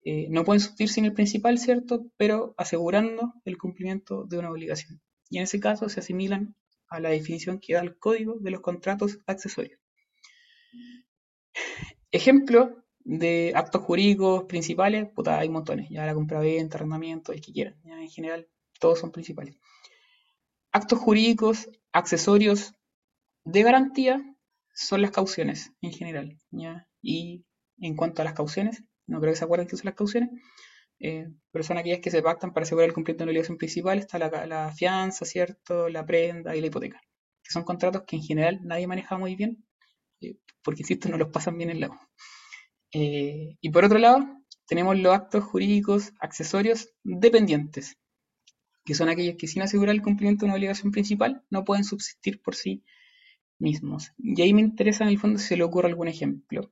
[0.05, 2.07] eh, no pueden subsistir sin el principal, ¿cierto?
[2.17, 5.01] Pero asegurando el cumplimiento de una obligación.
[5.31, 6.55] Y en ese caso se asimilan
[6.89, 9.81] a la definición que da el código de los contratos accesorios.
[12.11, 15.89] Ejemplo de actos jurídicos principales, puta, hay montones.
[15.91, 17.77] Ya la compra-venta, arrendamiento, el que quieran.
[17.85, 19.57] En general, todos son principales.
[20.73, 22.75] Actos jurídicos, accesorios
[23.45, 24.23] de garantía
[24.75, 26.39] son las cauciones en general.
[26.51, 26.89] ¿ya?
[27.01, 27.45] Y
[27.79, 30.31] en cuanto a las cauciones, no creo que se acuerden qué son las cauciones,
[31.01, 33.99] eh, pero son aquellas que se pactan para asegurar el cumplimiento de una obligación principal.
[33.99, 35.89] Está la, la fianza, ¿cierto?
[35.89, 37.01] La prenda y la hipoteca.
[37.43, 39.65] Que son contratos que en general nadie maneja muy bien,
[40.21, 41.91] eh, porque insisto, no los pasan bien en la.
[42.93, 44.27] Eh, y por otro lado,
[44.67, 47.97] tenemos los actos jurídicos accesorios dependientes,
[48.85, 52.41] que son aquellos que sin asegurar el cumplimiento de una obligación principal no pueden subsistir
[52.43, 52.85] por sí
[53.59, 54.13] mismos.
[54.19, 56.71] Y ahí me interesa en el fondo si se le ocurre algún ejemplo,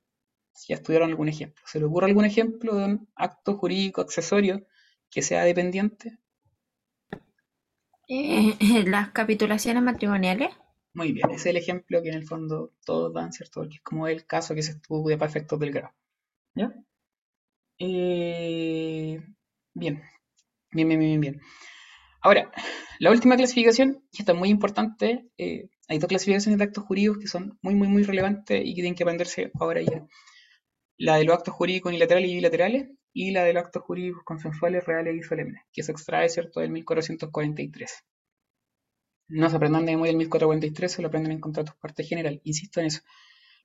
[0.52, 1.62] si ya estudiaron algún ejemplo.
[1.66, 4.66] ¿Se le ocurre algún ejemplo de un acto jurídico accesorio
[5.10, 6.18] que sea dependiente?
[8.08, 8.56] Eh,
[8.86, 10.50] las capitulaciones matrimoniales.
[10.92, 13.60] Muy bien, ese es el ejemplo que en el fondo todos dan, ¿cierto?
[13.60, 15.94] Porque es como el caso que se estudia para efectos del grado.
[16.60, 16.74] ¿Ya?
[17.78, 19.20] Eh,
[19.74, 20.02] bien.
[20.72, 21.40] Bien, bien, bien, bien.
[22.22, 22.52] Ahora,
[23.00, 27.18] la última clasificación, y esta es muy importante, eh, hay dos clasificaciones de actos jurídicos
[27.18, 30.06] que son muy, muy, muy relevantes y que tienen que aprenderse ahora ya.
[30.98, 34.84] La de los actos jurídicos unilaterales y bilaterales y la de los actos jurídicos consensuales,
[34.86, 37.92] reales y solemnes, que se extrae, ¿cierto?, del 1443.
[39.28, 42.38] No se aprendan de memoria el 1443, se lo aprenden en contratos parte general.
[42.44, 43.00] Insisto en eso.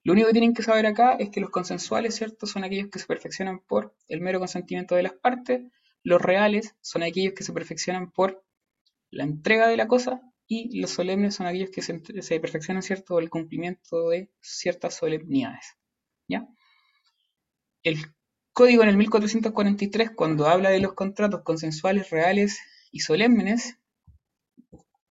[0.05, 2.99] Lo único que tienen que saber acá es que los consensuales, ¿cierto?, son aquellos que
[2.99, 5.63] se perfeccionan por el mero consentimiento de las partes.
[6.03, 8.45] Los reales son aquellos que se perfeccionan por
[9.09, 13.23] la entrega de la cosa y los solemnes son aquellos que se, perfeccionan, ¿cierto?, por
[13.23, 15.75] el cumplimiento de ciertas solemnidades.
[16.27, 16.47] ¿Ya?
[17.81, 17.97] El
[18.53, 22.59] código en el 1443, cuando habla de los contratos consensuales, reales
[22.91, 23.79] y solemnes,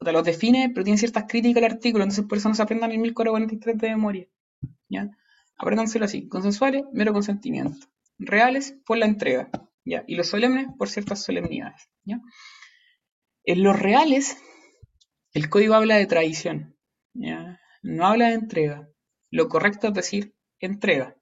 [0.02, 3.00] los define, pero tiene ciertas críticas al artículo, entonces por eso no se aprendan el
[3.00, 4.28] 1443 de memoria.
[4.94, 5.10] ¿Ya?
[5.58, 7.88] Apréndanselo así, consensuales, mero consentimiento,
[8.20, 9.50] reales por la entrega,
[9.86, 10.04] ¿ya?
[10.08, 11.90] y los solemnes por ciertas solemnidades.
[12.04, 12.22] ¿ya?
[13.44, 14.38] En los reales,
[15.34, 16.78] el código habla de tradición,
[17.14, 18.90] no habla de entrega.
[19.30, 21.18] Lo correcto es decir entrega.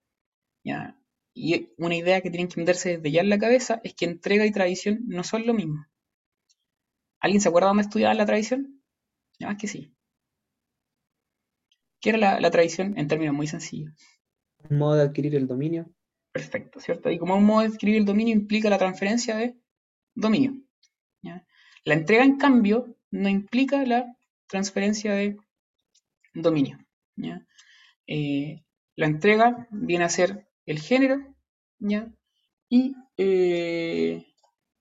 [1.34, 4.45] Y una idea que tienen que meterse desde ya en la cabeza es que entrega
[4.45, 5.86] y tradición no son lo mismo.
[7.19, 8.84] ¿Alguien se acuerda dónde estudiaba la tradición?
[9.39, 9.95] Ya, que sí.
[12.01, 13.93] ¿Qué era la, la tradición en términos muy sencillos?
[14.69, 15.89] Un modo de adquirir el dominio.
[16.31, 17.11] Perfecto, ¿cierto?
[17.11, 19.55] Y como un modo de escribir el dominio implica la transferencia de
[20.15, 20.61] dominio.
[21.21, 21.45] ¿ya?
[21.83, 25.37] La entrega, en cambio, no implica la transferencia de
[26.33, 26.79] dominio.
[27.15, 27.45] ¿ya?
[28.07, 28.63] Eh,
[28.95, 31.35] la entrega viene a ser el género,
[31.79, 32.11] ¿ya?
[32.69, 34.25] Y eh,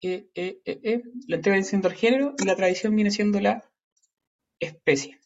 [0.03, 3.65] eh, la entrega viene siendo el género y la tradición viene siendo la
[4.59, 5.20] especie.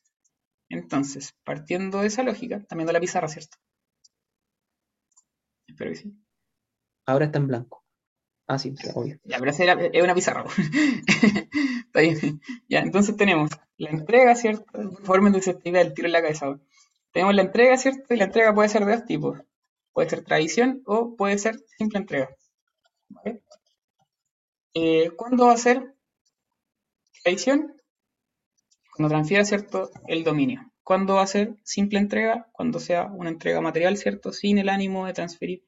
[0.75, 3.57] Entonces, partiendo de esa lógica, también da la pizarra, ¿cierto?
[5.69, 6.15] Espero que sí.
[7.07, 7.85] Ahora está en blanco.
[8.49, 9.21] Ah, sí, sí, obvio.
[9.23, 10.45] Ya, pero es una pizarra.
[11.87, 12.41] Está bien.
[12.69, 14.65] Ya, entonces tenemos la entrega, ¿cierto?
[15.05, 16.59] Forma de susceptibilidad del tiro en la cabeza.
[17.13, 18.13] Tenemos la entrega, ¿cierto?
[18.13, 19.39] Y la entrega puede ser de dos tipos.
[19.93, 22.37] Puede ser tradición o puede ser simple entrega.
[23.09, 23.43] ¿Vale?
[24.75, 25.95] Eh, ¿Cuándo va a ser
[27.23, 27.75] tradición?
[28.95, 29.91] Cuando transfiera, ¿cierto?
[30.07, 30.71] El dominio.
[30.85, 32.49] ¿Cuándo va a ser simple entrega?
[32.53, 34.33] Cuando sea una entrega material, ¿cierto?
[34.33, 35.65] Sin el ánimo de transferir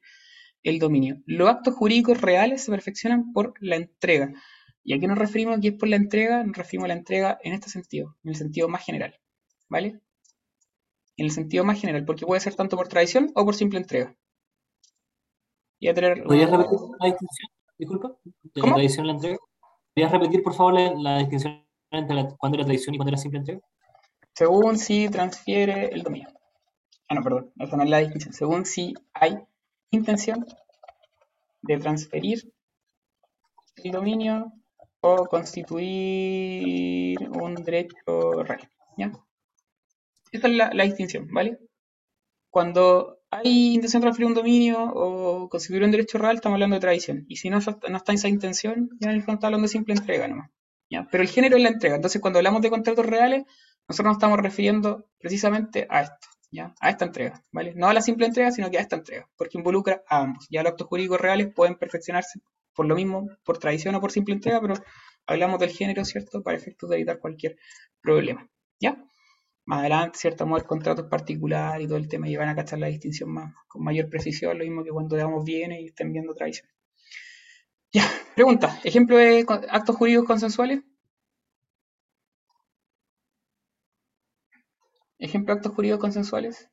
[0.62, 1.22] el dominio.
[1.26, 4.32] Los actos jurídicos reales se perfeccionan por la entrega.
[4.84, 6.44] ¿Y a qué nos referimos aquí es por la entrega?
[6.44, 9.18] Nos referimos a la entrega en este sentido, en el sentido más general.
[9.68, 10.00] ¿Vale?
[11.16, 14.14] En el sentido más general, porque puede ser tanto por tradición o por simple entrega.
[15.80, 17.50] Y a tener, ¿Podrías repetir la distinción?
[17.76, 18.16] Disculpa.
[18.22, 18.72] De ¿Cómo?
[18.72, 19.38] la tradición la entrega.
[19.94, 21.65] ¿Podrías repetir, por favor, la, la distinción
[21.98, 23.60] entre la, tradición y cuándo era simple entrega?
[24.36, 26.28] según si transfiere el dominio.
[27.08, 28.34] Ah, no, perdón, esa no es la distinción.
[28.34, 29.38] Según si hay
[29.90, 30.46] intención
[31.62, 32.52] de transferir
[33.76, 34.52] el dominio
[35.00, 38.68] o constituir un derecho real.
[38.98, 39.12] ¿Ya?
[40.32, 41.58] Esa es la, la distinción, ¿vale?
[42.50, 46.80] Cuando hay intención de transferir un dominio o constituir un derecho real, estamos hablando de
[46.80, 47.24] tradición.
[47.28, 49.94] Y si no, no está esa intención, ya en el fondo está hablando de simple
[49.94, 50.50] entrega nomás.
[50.90, 51.08] ¿Ya?
[51.10, 51.96] Pero el género es la entrega.
[51.96, 53.44] Entonces, cuando hablamos de contratos reales,
[53.88, 56.74] nosotros nos estamos refiriendo precisamente a esto, ¿ya?
[56.80, 57.74] A esta entrega, ¿vale?
[57.74, 60.46] No a la simple entrega, sino que a esta entrega, porque involucra a ambos.
[60.50, 62.40] Ya los actos jurídicos reales pueden perfeccionarse
[62.74, 64.74] por lo mismo, por tradición o por simple entrega, pero
[65.26, 66.42] hablamos del género, ¿cierto?
[66.42, 67.56] Para efectos de evitar cualquier
[68.00, 68.48] problema,
[68.80, 69.02] ¿ya?
[69.64, 70.44] Más adelante, ¿cierto?
[70.44, 73.30] Vamos a ver contratos particulares y todo el tema y van a cachar la distinción
[73.30, 76.68] más, con mayor precisión, lo mismo que cuando damos bienes y estén viendo tradición.
[77.96, 78.04] Ya,
[78.34, 80.82] pregunta, ejemplo de actos jurídicos consensuales.
[85.18, 86.68] Ejemplo de actos jurídicos consensuales.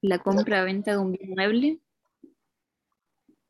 [0.00, 1.80] La compra-venta de un bien mueble.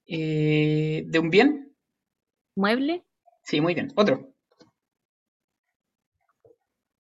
[0.07, 1.75] Eh, ¿de un bien?
[2.55, 3.03] ¿Mueble?
[3.45, 3.95] Sí, muy bien.
[3.97, 4.35] Otro.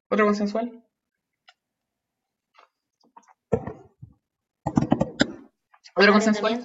[0.09, 0.83] ¿Otro consensual?
[5.95, 6.65] ¿Otro consensual?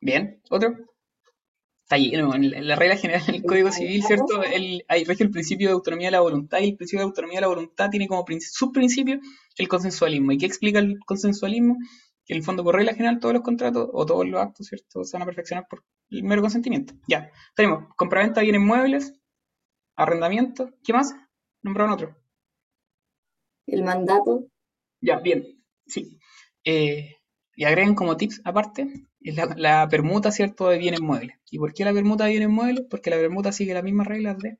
[0.00, 0.40] Bien.
[0.50, 0.74] ¿Otro?
[1.82, 2.34] Está lleno.
[2.34, 4.42] En la, regla general del Código Civil, ¿cierto?
[4.42, 7.38] El, hay rige el principio de autonomía de la voluntad y el principio de autonomía
[7.38, 9.18] de la voluntad tiene como princi- subprincipio
[9.56, 10.32] el consensualismo.
[10.32, 11.76] ¿Y qué explica el consensualismo?
[12.24, 15.02] Que en el fondo, por regla general, todos los contratos o todos los actos, ¿cierto?
[15.04, 16.94] Se van a perfeccionar por el mero consentimiento.
[17.08, 17.30] Ya.
[17.56, 19.12] Tenemos compraventa de bienes muebles,
[19.96, 20.70] arrendamiento.
[20.84, 21.12] ¿Qué más?
[21.62, 22.16] Nombraron otro.
[23.66, 24.46] El mandato.
[25.00, 25.44] Ya, bien,
[25.86, 26.18] sí.
[26.64, 27.16] Eh,
[27.56, 31.36] y agreguen como tips aparte es la, la permuta, ¿cierto?, de bienes muebles.
[31.50, 32.86] ¿Y por qué la permuta de bienes muebles?
[32.88, 34.58] Porque la permuta sigue las mismas reglas de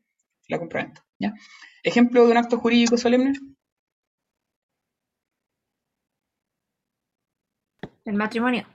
[0.49, 1.05] la compraventa.
[1.18, 1.35] ¿ya?
[1.83, 3.33] Ejemplo de un acto jurídico solemne.
[8.05, 8.66] El matrimonio.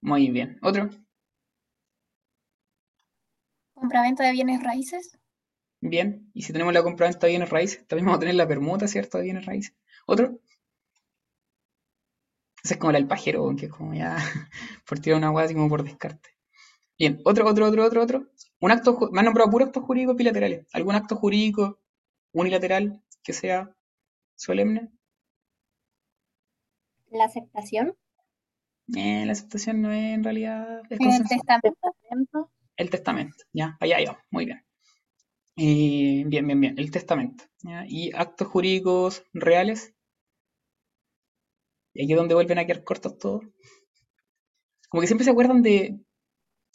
[0.00, 0.58] Muy bien.
[0.62, 0.90] Otro.
[3.74, 5.18] Compraventa de bienes raíces.
[5.80, 6.30] Bien.
[6.34, 9.18] Y si tenemos la compraventa de bienes raíces, también vamos a tener la permuta, ¿cierto?,
[9.18, 9.74] de bienes raíces.
[10.06, 10.40] Otro.
[12.62, 14.16] Esa es como del pajero, que es como ya
[14.86, 16.30] por tirar una hueá así como por descarte.
[16.98, 18.26] Bien, otro, otro, otro, otro, otro.
[18.60, 20.66] Un acto, me han nombrado puros actos jurídicos bilaterales.
[20.72, 21.78] ¿Algún acto jurídico
[22.32, 23.70] unilateral que sea
[24.34, 24.90] solemne?
[27.10, 27.96] La aceptación.
[28.96, 32.50] Eh, la aceptación no es en realidad es el testamento.
[32.76, 34.64] El testamento, ya, allá ya, muy bien.
[35.56, 37.44] Eh, bien, bien, bien, el testamento.
[37.62, 37.84] ¿ya?
[37.86, 39.94] Y actos jurídicos reales.
[41.98, 43.42] Y aquí es donde vuelven a quedar cortos todos.
[44.88, 45.98] Como que siempre se acuerdan de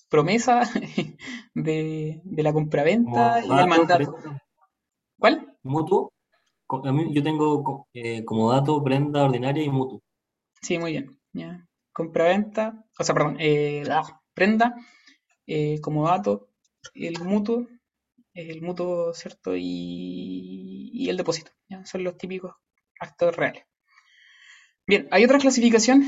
[0.10, 0.64] promesa,
[1.56, 4.14] de, de la compraventa y del dato, mandato.
[4.16, 4.44] prenda,
[5.18, 5.58] ¿Cuál?
[5.64, 6.12] Mutuo.
[7.14, 10.02] Yo tengo eh, como dato prenda ordinaria y mutuo.
[10.62, 11.18] Sí, muy bien.
[11.32, 11.66] ¿ya?
[11.94, 14.76] Compraventa, o sea, perdón, eh, ah, prenda,
[15.48, 16.50] eh, como dato,
[16.96, 17.66] el mutuo,
[18.34, 19.56] el mutuo, ¿cierto?
[19.56, 21.52] Y, y el depósito.
[21.70, 21.86] ¿ya?
[21.86, 22.54] Son los típicos
[23.00, 23.64] actos reales.
[24.88, 26.04] Bien, hay otra clasificación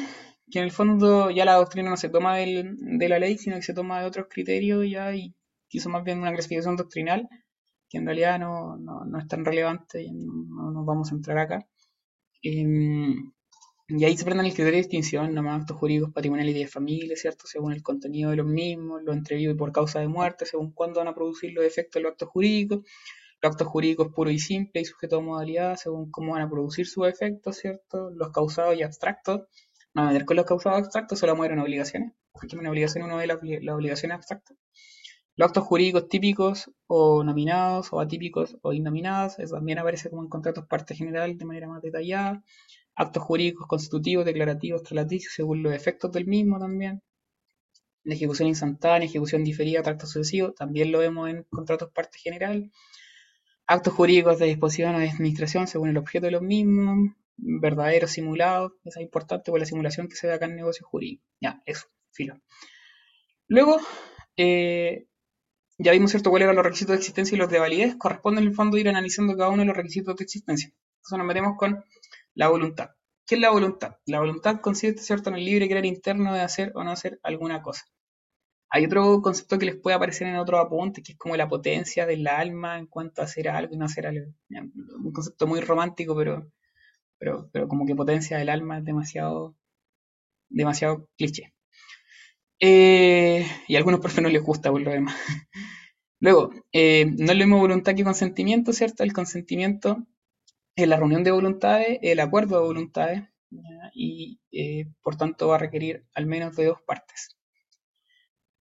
[0.52, 3.62] que en el fondo ya la doctrina no se toma de la ley, sino que
[3.64, 5.34] se toma de otros criterios ya y
[5.68, 7.28] quiso más bien una clasificación doctrinal
[7.90, 11.16] que en realidad no, no- no es tan relevante y no, no nos vamos a
[11.16, 11.68] entrar acá.
[12.44, 13.32] Em,
[13.90, 17.16] y ahí se prenden el criterio de distinción, nomás actos jurídicos patrimoniales y de familia,
[17.18, 17.48] ¿cierto?
[17.48, 21.00] Según el contenido de los mismos, lo entrevido y por causa de muerte, según cuándo
[21.02, 22.82] van a producir los efectos de los actos jurídicos,
[23.46, 26.88] los actos jurídicos puros y simples y sujetos a modalidad, según cómo van a producir
[26.88, 28.10] sus efectos, ¿cierto?
[28.10, 29.42] Los causados y abstractos.
[29.94, 32.14] No meter con los causados abstractos, solo vamos ver obligaciones.
[32.34, 34.58] Aquí en obligaciones uno ve las obligaciones abstractas.
[35.36, 40.30] Los actos jurídicos típicos o nominados o atípicos o innominados, eso también aparece como en
[40.30, 42.44] contratos parte general de manera más detallada.
[42.96, 47.04] Actos jurídicos constitutivos, declarativos, traslativos, según los efectos del mismo también.
[48.04, 52.72] La ejecución instantánea, ejecución diferida, tracto sucesivo, también lo vemos en contratos parte general.
[53.68, 57.12] Actos jurídicos de disposición o de administración según el objeto de los mismos.
[57.38, 61.28] Verdaderos simulados, es importante por la simulación que se da acá en negocios jurídicos.
[61.42, 62.40] Ya, eso, filo.
[63.48, 63.78] Luego,
[64.38, 65.08] eh,
[65.78, 67.96] ya vimos cierto cuáles eran los requisitos de existencia y los de validez.
[67.98, 70.72] Corresponde en el fondo ir analizando cada uno de los requisitos de existencia.
[70.98, 71.84] Entonces nos metemos con
[72.36, 72.92] la voluntad.
[73.26, 73.98] ¿qué es la voluntad?
[74.06, 77.62] La voluntad consiste, ¿cierto?, en el libre querer interno de hacer o no hacer alguna
[77.62, 77.86] cosa.
[78.70, 82.06] Hay otro concepto que les puede aparecer en otro apunte, que es como la potencia
[82.06, 84.28] del alma en cuanto a hacer algo y no hacer algo.
[84.50, 86.52] Un concepto muy romántico, pero,
[87.18, 89.56] pero, pero como que potencia del alma es demasiado,
[90.50, 91.54] demasiado cliché.
[92.60, 95.16] Eh, y a algunos profes no les gusta por lo demás.
[96.20, 99.04] Luego, eh, no es lo mismo voluntad que consentimiento, ¿cierto?
[99.04, 100.06] El consentimiento
[100.76, 103.24] es la reunión de voluntades, el acuerdo de voluntades,
[103.94, 107.35] y eh, por tanto va a requerir al menos de dos partes.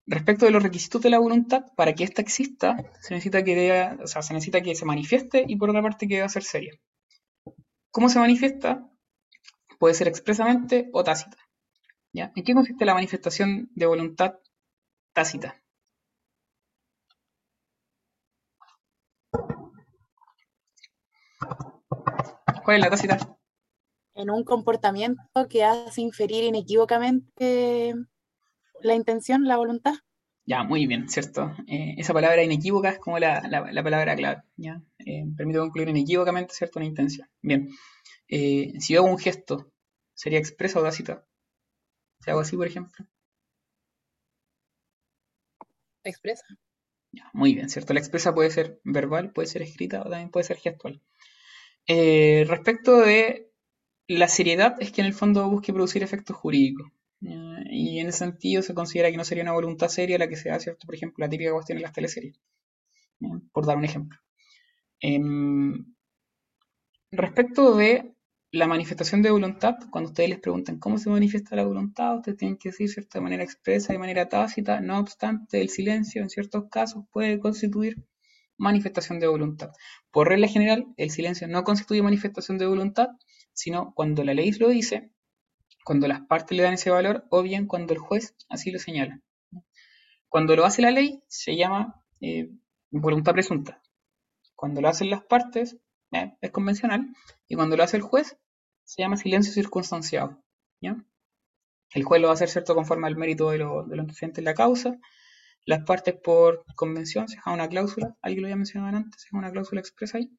[0.06, 4.06] Respecto de los requisitos de la voluntad, para que ésta exista, se necesita que o
[4.06, 6.74] sea, se necesita que se manifieste y por otra parte que deba ser seria.
[7.90, 8.86] ¿Cómo se manifiesta?
[9.78, 11.38] Puede ser expresamente o tácita.
[12.12, 12.32] ¿ya?
[12.34, 14.34] ¿En qué consiste la manifestación de voluntad
[15.12, 15.60] tácita?
[22.64, 23.38] ¿Cuál es la tácita?
[24.14, 27.94] En un comportamiento que hace inferir inequívocamente
[28.84, 29.94] la intención, la voluntad.
[30.46, 31.54] Ya, muy bien, ¿cierto?
[31.66, 34.82] Eh, esa palabra inequívoca es como la, la- la palabra clave, ¿ya?
[34.98, 36.78] Eh, permite concluir inequívocamente, ¿cierto?
[36.78, 37.28] Una intención.
[37.42, 37.70] Bien.
[38.28, 39.72] Eh, si yo hago un gesto,
[40.14, 41.26] ¿sería expresa o tácita?
[42.20, 43.06] Si hago así, por ejemplo.
[46.04, 46.44] Expresa.
[47.12, 47.94] Ya, muy bien, ¿cierto?
[47.94, 51.02] La expresa puede ser verbal, puede ser escrita o también puede ser gestual.
[51.88, 53.50] Eh, respecto de
[54.08, 56.88] la seriedad, es que en el fondo busque producir efectos jurídicos.
[57.24, 57.62] ¿Ya?
[57.70, 60.50] Y en ese sentido se considera que no sería una voluntad seria la que se
[60.50, 60.86] da, ¿cierto?
[60.86, 62.40] Por ejemplo, la típica cuestión de las teleseries.
[63.52, 64.18] Por dar un ejemplo.
[65.00, 65.94] Em,
[67.10, 68.14] respecto de
[68.52, 72.56] la manifestación de voluntad, cuando ustedes les preguntan cómo se manifiesta la voluntad, ustedes tienen
[72.56, 73.18] que decir, ¿cierto?
[73.18, 77.96] De manera expresa, de manera tácita, no obstante, el silencio en ciertos casos puede constituir
[78.56, 79.72] manifestación de voluntad.
[80.10, 83.08] Por regla general, el silencio no constituye manifestación de voluntad,
[83.52, 85.10] sino cuando la ley lo dice,
[85.84, 89.20] cuando las partes le dan ese valor, o bien cuando el juez así lo señala.
[90.28, 92.50] Cuando lo hace la ley, se llama eh,
[92.90, 93.80] voluntad presunta.
[94.56, 95.76] Cuando lo hacen las partes,
[96.12, 97.14] eh, es convencional,
[97.46, 98.36] y cuando lo hace el juez,
[98.84, 100.42] se llama silencio circunstanciado.
[101.94, 104.04] El juez lo va a hacer cierto conforme al mérito de lo, de lo
[104.36, 104.98] la causa.
[105.64, 109.38] Las partes por convención se deja una cláusula, alguien lo había mencionado antes, se deja
[109.38, 110.30] una cláusula expresa ahí.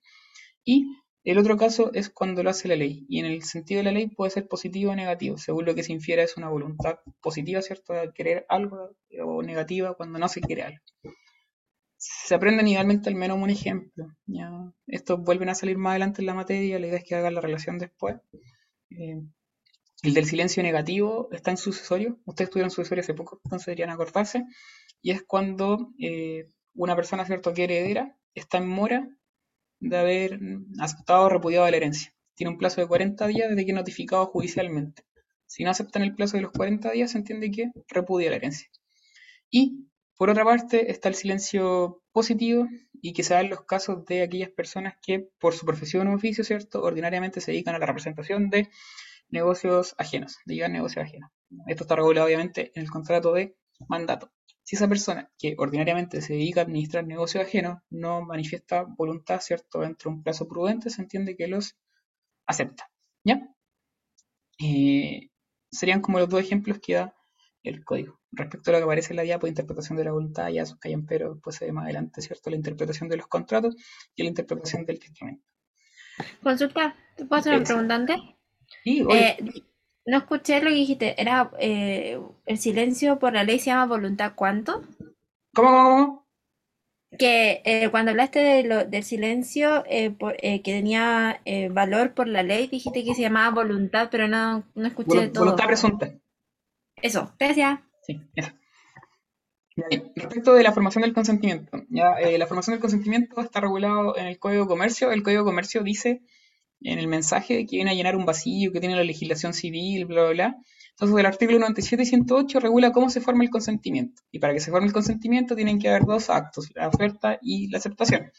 [0.63, 0.85] Y
[1.25, 3.03] el otro caso es cuando lo hace la ley.
[3.09, 5.37] Y en el sentido de la ley puede ser positivo o negativo.
[5.39, 7.93] Según lo que se infiera es una voluntad positiva, ¿cierto?
[7.93, 10.83] De querer algo, o negativa cuando no se quiere algo.
[11.97, 14.07] Se aprenden idealmente al menos un ejemplo.
[14.27, 14.51] ¿ya?
[14.85, 17.41] Estos vuelven a salir más adelante en la materia, la idea es que hagan la
[17.41, 18.17] relación después.
[18.91, 19.19] Eh,
[20.03, 22.19] el del silencio negativo está en sucesorio.
[22.25, 24.45] Ustedes tuvieron sucesorio hace poco, entonces deberían acordarse.
[25.01, 29.09] Y es cuando eh, una persona, ¿cierto?, que heredera está en mora
[29.89, 30.39] de haber
[30.79, 32.13] aceptado o repudiado la herencia.
[32.33, 35.03] Tiene un plazo de 40 días desde que notificado judicialmente.
[35.45, 38.67] Si no aceptan el plazo de los 40 días, se entiende que repudia la herencia.
[39.49, 44.05] Y, por otra parte, está el silencio positivo y que se da en los casos
[44.05, 47.85] de aquellas personas que, por su profesión o oficio, ¿cierto?, ordinariamente se dedican a la
[47.85, 48.69] representación de
[49.29, 51.29] negocios ajenos, de llevar negocios ajenos.
[51.67, 53.55] Esto está regulado, obviamente, en el contrato de
[53.87, 54.31] mandato.
[54.65, 59.79] Si esa persona que ordinariamente se dedica a administrar negocios ajenos no manifiesta voluntad, ¿cierto?,
[59.79, 61.77] dentro de un plazo prudente, se entiende que los
[62.47, 62.91] acepta.
[63.23, 63.47] ¿Ya?
[64.59, 65.29] Eh,
[65.71, 67.15] serían como los dos ejemplos que da
[67.63, 68.19] el código.
[68.31, 71.05] Respecto a lo que aparece en la diapo de interpretación de la voluntad, ya callan,
[71.05, 72.49] pero después se ve más adelante, ¿cierto?
[72.49, 73.75] La interpretación de los contratos
[74.15, 75.45] y la interpretación del testamento.
[76.41, 77.71] Consulta, ¿te puedo hacer una Sí.
[77.73, 78.17] pregunta antes?
[78.83, 79.63] Y, oye, Eh,
[80.05, 81.19] no escuché lo que dijiste.
[81.21, 84.33] Era eh, el silencio por la ley se llama voluntad.
[84.35, 84.81] ¿Cuánto?
[85.53, 86.25] ¿cómo, cómo, cómo?
[87.17, 92.13] Que eh, cuando hablaste de lo, del silencio eh, por- eh, que tenía eh, valor
[92.13, 95.43] por la ley, dijiste que se llamaba voluntad, pero no, no escuché Volu- todo.
[95.45, 96.11] Voluntad presunta.
[97.01, 97.79] Eso, gracias.
[98.01, 98.51] Sí, eso.
[100.15, 104.39] Respecto de la formación del consentimiento, ya, la formación del consentimiento está regulado en el
[104.39, 105.11] Código de Comercio.
[105.11, 106.21] El Código de Comercio dice
[106.85, 110.23] en el mensaje que viene a llenar un vacío que tiene la legislación civil, bla,
[110.23, 110.55] bla, bla.
[110.91, 114.21] Entonces, el artículo 97 y 108 regula cómo se forma el consentimiento.
[114.31, 117.69] Y para que se forme el consentimiento tienen que haber dos actos, la oferta y
[117.69, 118.31] la aceptación.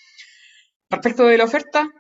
[0.89, 1.91] Respecto de la oferta,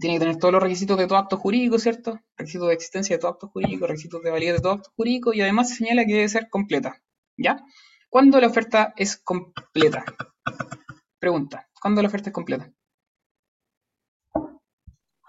[0.00, 2.20] tiene que tener todos los requisitos de todo acto jurídico, ¿cierto?
[2.36, 5.40] Requisitos de existencia de todo acto jurídico, requisitos de validez de todo acto jurídico y
[5.40, 7.00] además se señala que debe ser completa.
[7.36, 7.62] ¿Ya?
[8.10, 10.04] ¿Cuándo la oferta es completa?
[11.18, 12.73] Pregunta, ¿cuándo la oferta es completa?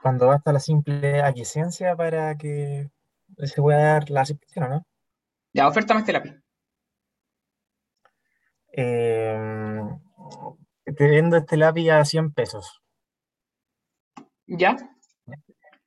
[0.05, 2.91] Cuando basta la simple aquiescencia para que
[3.39, 4.85] se pueda dar la aceptación, ¿o no?
[5.51, 6.35] Ya, oferta más lápiz.
[8.71, 9.35] Eh,
[10.95, 12.83] te vendo este lápiz a 100 pesos.
[14.45, 14.77] ¿Ya?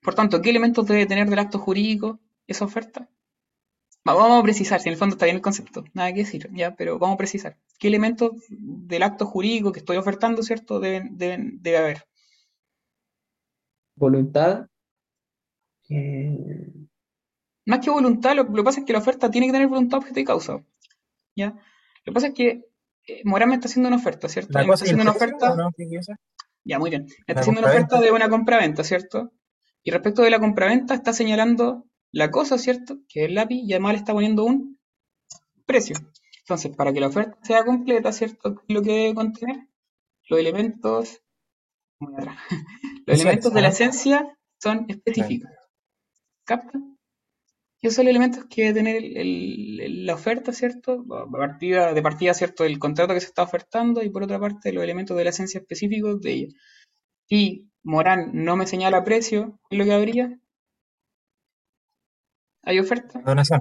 [0.02, 3.08] Por tanto, ¿qué elementos debe tener del acto jurídico esa oferta?
[4.08, 6.50] Va, Vamos a precisar, si en el fondo está bien el concepto, nada que decir,
[6.52, 7.56] ya, pero vamos a precisar.
[7.78, 12.07] ¿Qué elementos del acto jurídico que estoy ofertando, cierto, deben, deben- debe haber?
[13.98, 14.66] Voluntad.
[15.90, 16.72] eh,
[17.66, 19.98] Más que voluntad, lo, lo que pasa es que la oferta tiene que tener voluntad,
[19.98, 20.64] objeto y causa.
[21.36, 21.48] ¿Ya?
[21.50, 22.64] Lo que pasa es que
[23.06, 24.52] eh, Morán me está haciendo una oferta, ¿cierto?
[24.58, 25.54] Me está haciendo una oferta.
[26.64, 27.02] Ya, muy bien.
[27.04, 29.32] Me está haciendo una oferta de una compraventa, ¿cierto?
[29.82, 32.98] Y respecto de la compraventa está señalando la cosa, ¿cierto?
[33.08, 34.78] Que es el lápiz y además le está poniendo un
[35.66, 35.96] precio.
[36.40, 38.54] Entonces, para que la oferta sea completa, ¿cierto?
[38.56, 39.68] ¿Qué es lo que debe contener?
[40.28, 41.22] Los elementos...
[42.00, 42.36] muy atrás.
[43.08, 45.50] Los elementos de la esencia son específicos.
[46.44, 46.78] ¿Capta?
[47.80, 51.04] Y esos son los elementos que debe tener el- el- el- la oferta, ¿cierto?
[51.30, 52.64] Partida, de partida, ¿cierto?
[52.64, 55.60] El contrato que se está ofertando y por otra parte los elementos de la esencia
[55.60, 56.48] específicos de ella.
[57.28, 60.38] Si Morán no me señala precio, ¿qué es lo que habría?
[62.64, 63.20] ¿Hay oferta?
[63.20, 63.60] Donación.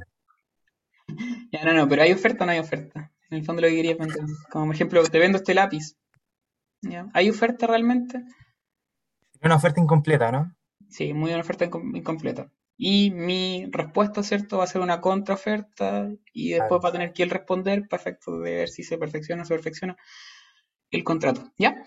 [1.51, 3.11] Ya, no, no, pero ¿hay oferta o no hay oferta?
[3.29, 4.23] En el fondo lo que quería vender.
[4.49, 5.95] Como por ejemplo, te vendo este lápiz.
[6.81, 7.07] ¿Ya?
[7.13, 8.23] ¿Hay oferta realmente?
[9.41, 10.55] Una oferta incompleta, ¿no?
[10.89, 12.51] Sí, muy una oferta incom- incompleta.
[12.77, 14.57] Y mi respuesta, ¿cierto?
[14.59, 18.39] Va a ser una contraoferta y después va a tener que él responder para efecto
[18.39, 19.97] de ver si se perfecciona o se perfecciona
[20.91, 21.51] el contrato.
[21.57, 21.83] ¿Ya?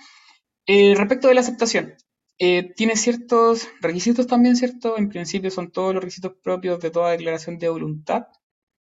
[0.66, 1.94] Eh, respecto de la aceptación,
[2.38, 4.98] eh, tiene ciertos requisitos también, ¿cierto?
[4.98, 8.26] En principio son todos los requisitos propios de toda declaración de voluntad.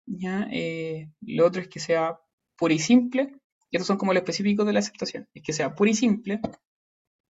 [0.07, 0.47] ¿Ya?
[0.51, 2.19] Eh, lo otro es que sea
[2.57, 3.35] pura y simple.
[3.69, 5.27] Y estos son como los específicos de la aceptación.
[5.33, 6.41] Es que sea pura y simple,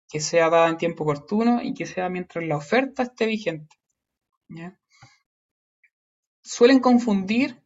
[0.09, 3.77] que sea dada en tiempo oportuno y que sea mientras la oferta esté vigente.
[6.43, 7.63] Suelen confundir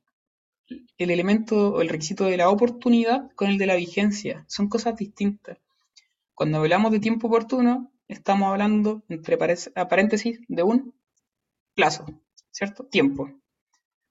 [0.98, 4.44] el elemento o el requisito de la oportunidad con el de la vigencia.
[4.48, 5.58] Son cosas distintas.
[6.34, 10.94] Cuando hablamos de tiempo oportuno, estamos hablando, entre paréntesis, de un
[11.74, 12.06] plazo,
[12.50, 12.84] ¿cierto?
[12.84, 13.30] Tiempo.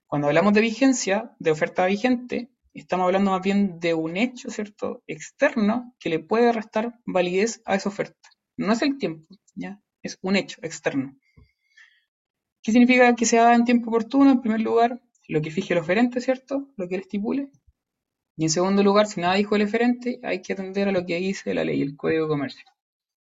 [0.05, 2.49] Cuando hablamos de vigencia, de oferta vigente,
[2.79, 5.03] estamos hablando más bien de un hecho, ¿cierto?
[5.07, 8.29] Externo que le puede restar validez a esa oferta.
[8.57, 9.81] No es el tiempo, ¿ya?
[10.01, 11.17] Es un hecho externo.
[12.61, 14.31] ¿Qué significa que sea en tiempo oportuno?
[14.31, 16.69] En primer lugar, lo que fije el oferente, ¿cierto?
[16.77, 17.49] Lo que él estipule.
[18.35, 21.15] Y en segundo lugar, si nada dijo el oferente, hay que atender a lo que
[21.15, 22.65] dice la ley, el Código de Comercio.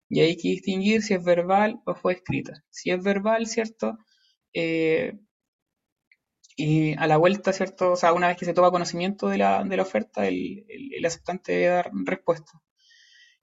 [0.09, 2.63] Y hay que distinguir si es verbal o fue escrita.
[2.71, 3.99] Si es verbal, ¿cierto?
[4.53, 5.15] Eh,
[6.57, 7.93] y a la vuelta, ¿cierto?
[7.93, 11.05] O sea, una vez que se toma conocimiento de la, de la oferta, el, el-
[11.07, 12.53] aceptante debe dar respuesta.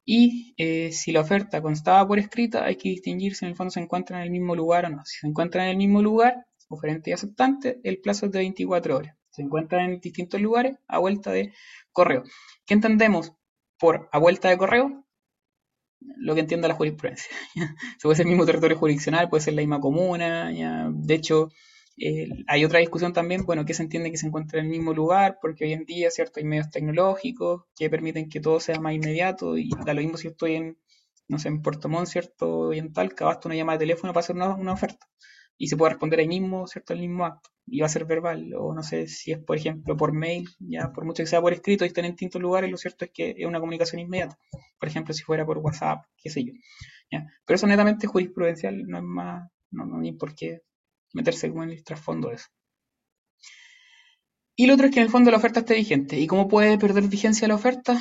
[0.06, 3.72] Y eh, si la oferta constaba por escrita, hay que distinguir si en el fondo
[3.72, 5.06] se encuentra en el mismo lugar o no.
[5.06, 8.98] Si se encuentra en el mismo lugar, oferente y aceptante, el plazo es de 24
[8.98, 9.16] horas.
[9.32, 11.54] Se encuentran en distintos lugares, a vuelta de
[11.92, 12.24] correo.
[12.66, 13.34] ¿Qué entendemos
[13.80, 15.06] por a vuelta de correo?
[16.18, 17.32] Lo que entienda la jurisprudencia.
[17.98, 20.52] Se puede ser el mismo territorio jurisdiccional, puede ser la misma comuna.
[20.94, 21.50] De hecho,
[21.98, 24.94] eh, hay otra discusión también, bueno, que se entiende que se encuentra en el mismo
[24.94, 26.40] lugar, porque hoy en día, ¿cierto?
[26.40, 30.28] Hay medios tecnológicos que permiten que todo sea más inmediato y da lo mismo si
[30.28, 30.78] estoy en,
[31.28, 32.74] no sé, en Puerto Montt, ¿cierto?
[32.74, 35.08] Y en Talca, basta una llamada de teléfono para hacer una, oferta.
[35.58, 36.94] Y se puede responder ahí mismo, ¿cierto?
[36.94, 37.50] El mismo acto.
[37.68, 40.92] Y va a ser verbal, o no sé si es, por ejemplo, por mail, ya,
[40.92, 43.36] por mucho que sea por escrito y estén en distintos lugares, lo cierto es que
[43.38, 44.38] es una comunicación inmediata.
[44.80, 46.54] Por ejemplo, si fuera por WhatsApp, qué sé yo.
[47.12, 47.26] ¿ya?
[47.46, 50.64] Pero eso netamente jurisprudencial, no es más, no, no hay por qué
[51.14, 52.48] meterse como en el trasfondo de eso.
[54.56, 56.20] Y lo otro es que en el fondo la oferta esté vigente.
[56.20, 58.00] ¿Y cómo puede perder vigencia la oferta?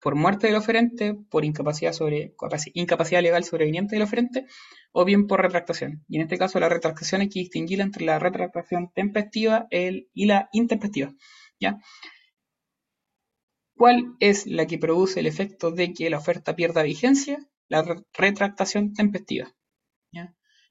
[0.00, 2.34] Por muerte del oferente, por incapacidad, sobre,
[2.74, 4.46] incapacidad legal sobreviniente del oferente,
[4.92, 6.04] o bien por retractación.
[6.08, 10.48] Y en este caso la retractación hay que distinguirla entre la retractación tempestiva y la
[10.52, 11.14] intempestiva.
[11.58, 11.78] ¿ya?
[13.76, 17.38] ¿Cuál es la que produce el efecto de que la oferta pierda vigencia?
[17.68, 19.54] La re retractación tempestiva.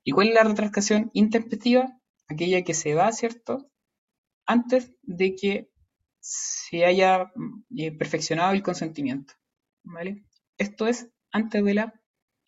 [0.08, 2.00] ¿Y cuál es la retractación intempestiva?
[2.30, 3.70] Aquella que se da, ¿cierto?
[4.46, 5.70] Antes de que
[6.22, 7.34] se haya
[7.76, 9.34] eh, perfeccionado el consentimiento.
[9.84, 10.24] ¿vale?
[10.58, 12.02] Esto es antes de la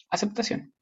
[0.10, 0.74] aceptación.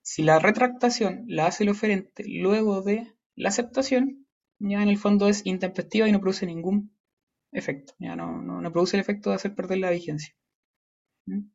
[0.00, 4.28] Si la retractación la hace el oferente luego de la aceptación,
[4.60, 6.96] ya en el fondo es intempestiva y no produce ningún
[7.50, 7.94] efecto.
[7.98, 10.36] Ya no, no, produce el efecto de hacer perder la vigencia.
[11.26, 11.48] ¿Mm?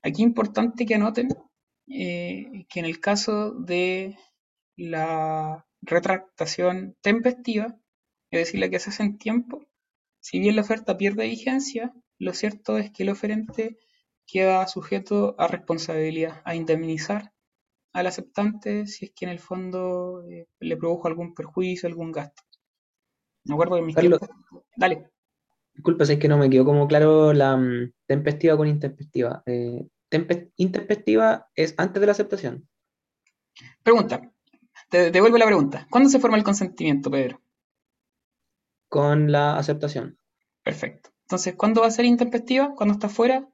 [0.00, 1.26] Aquí importante que anoten
[1.88, 4.16] eh, que en el caso de
[4.76, 7.78] la retractación tempestiva,
[8.30, 9.66] es decir, la que se hace en tiempo,
[10.20, 13.78] si bien la oferta pierde vigencia, lo cierto es que el oferente
[14.26, 17.32] queda sujeto a responsabilidad, a indemnizar
[17.92, 22.42] al aceptante si es que en el fondo eh, le produjo algún perjuicio, algún gasto.
[23.44, 24.64] Me acuerdo de mis Carlos, tiempos.
[24.76, 25.10] Dale.
[25.74, 29.42] Disculpa, si es que no me quedó como claro la um, tempestiva con intempestiva.
[29.46, 29.86] Eh,
[30.56, 32.68] intempestiva es antes de la aceptación.
[33.84, 34.20] Pregunta.
[34.90, 35.86] Te devuelvo la pregunta.
[35.90, 37.40] ¿Cuándo se forma el consentimiento, Pedro?
[38.88, 40.18] Con la aceptación.
[40.62, 41.10] Perfecto.
[41.26, 42.74] Entonces, ¿cuándo va a ser intempestiva?
[42.74, 43.46] Cuando está fuera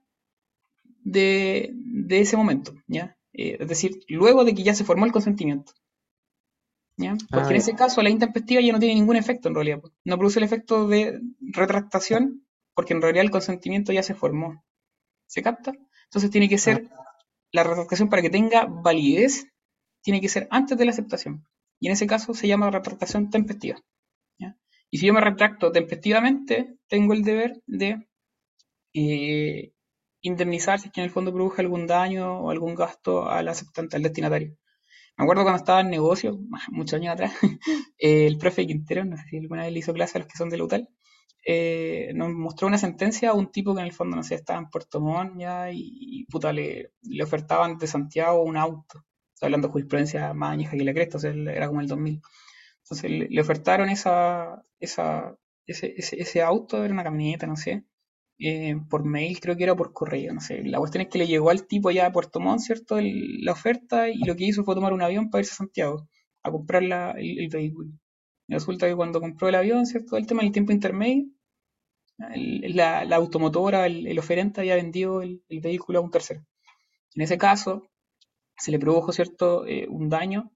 [1.04, 3.16] de, de ese momento, ¿ya?
[3.32, 5.72] Eh, es decir, luego de que ya se formó el consentimiento.
[6.96, 7.16] ¿ya?
[7.32, 7.62] Porque Ah, en ya.
[7.62, 9.80] ese caso la intempestiva ya no tiene ningún efecto en realidad.
[10.04, 14.64] No produce el efecto de retractación porque en realidad el consentimiento ya se formó.
[15.26, 15.72] ¿Se capta?
[16.10, 16.88] Entonces tiene que ser,
[17.52, 19.46] la retractación para que tenga validez,
[20.02, 21.46] tiene que ser antes de la aceptación.
[21.78, 23.78] Y en ese caso se llama retractación tempestiva.
[24.36, 24.56] ¿ya?
[24.90, 28.08] Y si yo me retracto tempestivamente, tengo el deber de
[28.92, 29.72] eh,
[30.20, 33.96] indemnizar si es que en el fondo produje algún daño o algún gasto al aceptante,
[33.96, 34.56] al destinatario.
[35.16, 36.40] Me acuerdo cuando estaba en negocio,
[36.72, 37.34] muchos años atrás,
[37.98, 40.50] el profe Quintero, no sé si alguna vez le hizo clase a los que son
[40.50, 40.88] de la UTAL,
[41.44, 44.58] eh, nos mostró una sentencia a un tipo que en el fondo, no sé, estaba
[44.58, 49.04] en Puerto Montt ya y, puta, le, le ofertaban de Santiago un auto.
[49.34, 52.20] Estoy hablando de jurisprudencia más añeja que la cresta, o sea, era como el 2000.
[52.84, 55.36] Entonces le, ofertaron esa, esa,
[55.66, 57.84] ese, ese, ese auto, era una camioneta, no sé,
[58.38, 60.62] eh, por mail, creo que era por correo, no sé.
[60.64, 62.96] La cuestión es que le llegó al tipo allá a Puerto Montt, ¿cierto?
[63.00, 66.08] La oferta y lo que hizo fue tomar un avión para irse a Santiago
[66.42, 67.90] a comprar la- el vehículo.
[68.50, 70.16] Resulta que cuando compró el avión, ¿cierto?
[70.16, 71.26] El tema del tiempo intermedio,
[72.18, 76.44] la, la automotora, el, oferente había vendido el, vehículo a un tercero.
[77.14, 77.88] En ese caso,
[78.56, 79.66] se le produjo, ¿cierto?
[79.66, 80.52] Eh, un daño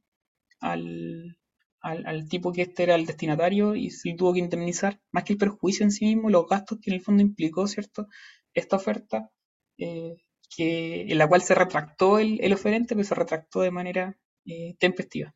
[0.61, 1.39] al,
[1.81, 5.35] al, al tipo que este era el destinatario y se tuvo que indemnizar, más que
[5.35, 8.09] el perjuicio en sí mismo, los gastos que en el fondo implicó, ¿cierto?
[8.53, 9.31] Esta oferta,
[9.79, 10.17] eh,
[10.57, 14.75] que, en la cual se retractó el, el oferente, pero se retractó de manera eh,
[14.79, 15.35] tempestiva.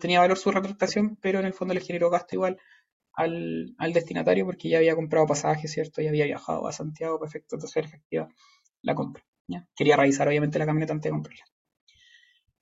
[0.00, 2.58] Tenía valor su retractación, pero en el fondo le generó gasto igual
[3.14, 6.02] al, al destinatario porque ya había comprado pasajes, ¿cierto?
[6.02, 8.28] Ya había viajado a Santiago, perfecto, entonces efectiva
[8.82, 9.24] la compra.
[9.76, 11.44] Quería revisar obviamente la camioneta antes de comprarla.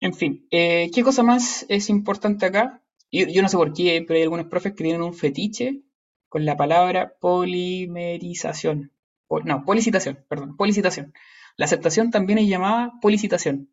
[0.00, 2.82] En fin, eh, ¿qué cosa más es importante acá?
[3.12, 5.82] Yo, yo no sé por qué, pero hay algunos profes que tienen un fetiche
[6.28, 8.92] con la palabra polimerización.
[9.28, 11.12] Po- no, policitación, perdón, policitación.
[11.56, 13.70] La aceptación también es llamada policitación.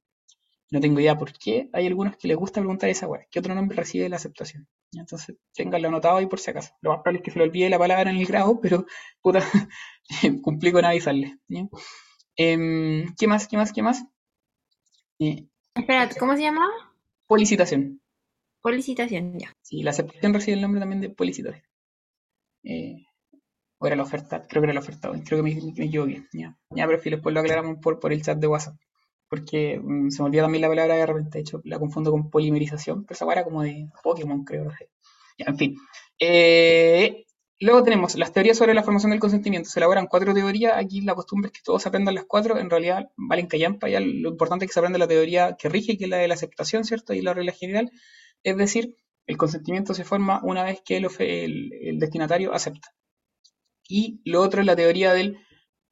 [0.72, 1.70] No tengo idea por qué.
[1.74, 3.26] Hay algunos que les gusta preguntar esa weá.
[3.30, 4.68] ¿Qué otro nombre recibe la aceptación?
[4.93, 6.74] Entonces, ténganlo anotado ahí por si acaso.
[6.82, 8.86] Lo más probable es que se le olvide la palabra en el grado, pero
[9.22, 9.43] puta,
[10.41, 11.38] cumplí con avisarle.
[12.36, 13.47] Em, ¿qué más?
[13.47, 13.72] ¿Qué más?
[13.72, 14.05] ¿Qué más?
[15.20, 16.72] Eh, Espera, ¿cómo se llamaba?
[17.28, 18.01] policitación.
[18.61, 19.53] Policitación, ya.
[19.61, 21.63] Sí, la aceptación recibe el nombre también de policitación.
[22.63, 23.05] Eh,
[23.78, 26.24] o era la oferta, creo que era la oferta, creo que me, me equivoqué.
[26.34, 28.76] Ya, ya pero después lo aclaramos por, por el chat de WhatsApp.
[29.36, 32.30] Porque mm, se me olvida también la palabra de repente, de hecho la confundo con
[32.30, 34.72] polimerización, pero esa era como de Pokémon, creo.
[35.38, 35.76] en fin.
[36.20, 37.26] Eh,
[37.60, 39.70] luego tenemos las teorías sobre la formación del consentimiento.
[39.70, 40.74] Se elaboran cuatro teorías.
[40.78, 42.58] Aquí la costumbre es que todos aprendan las cuatro.
[42.58, 43.88] En realidad valen callampa.
[43.90, 46.36] Lo importante es que se aprenda la teoría que rige, que es la de la
[46.36, 47.14] aceptación, ¿cierto?
[47.14, 47.92] Y la regla general.
[48.44, 48.96] Es decir,
[49.28, 52.90] el consentimiento se forma una vez que el- el destinatario acepta.
[53.88, 55.38] Y lo otro es la teoría del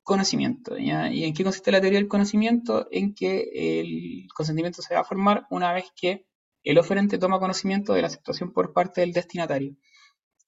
[0.04, 0.78] conocimiento.
[0.78, 1.12] ¿ya?
[1.12, 2.88] ¿Y en qué consiste la teoría del conocimiento?
[2.92, 6.26] En que el consentimiento se va a formar una vez que
[6.64, 9.76] el oferente toma conocimiento de la aceptación por parte del destinatario.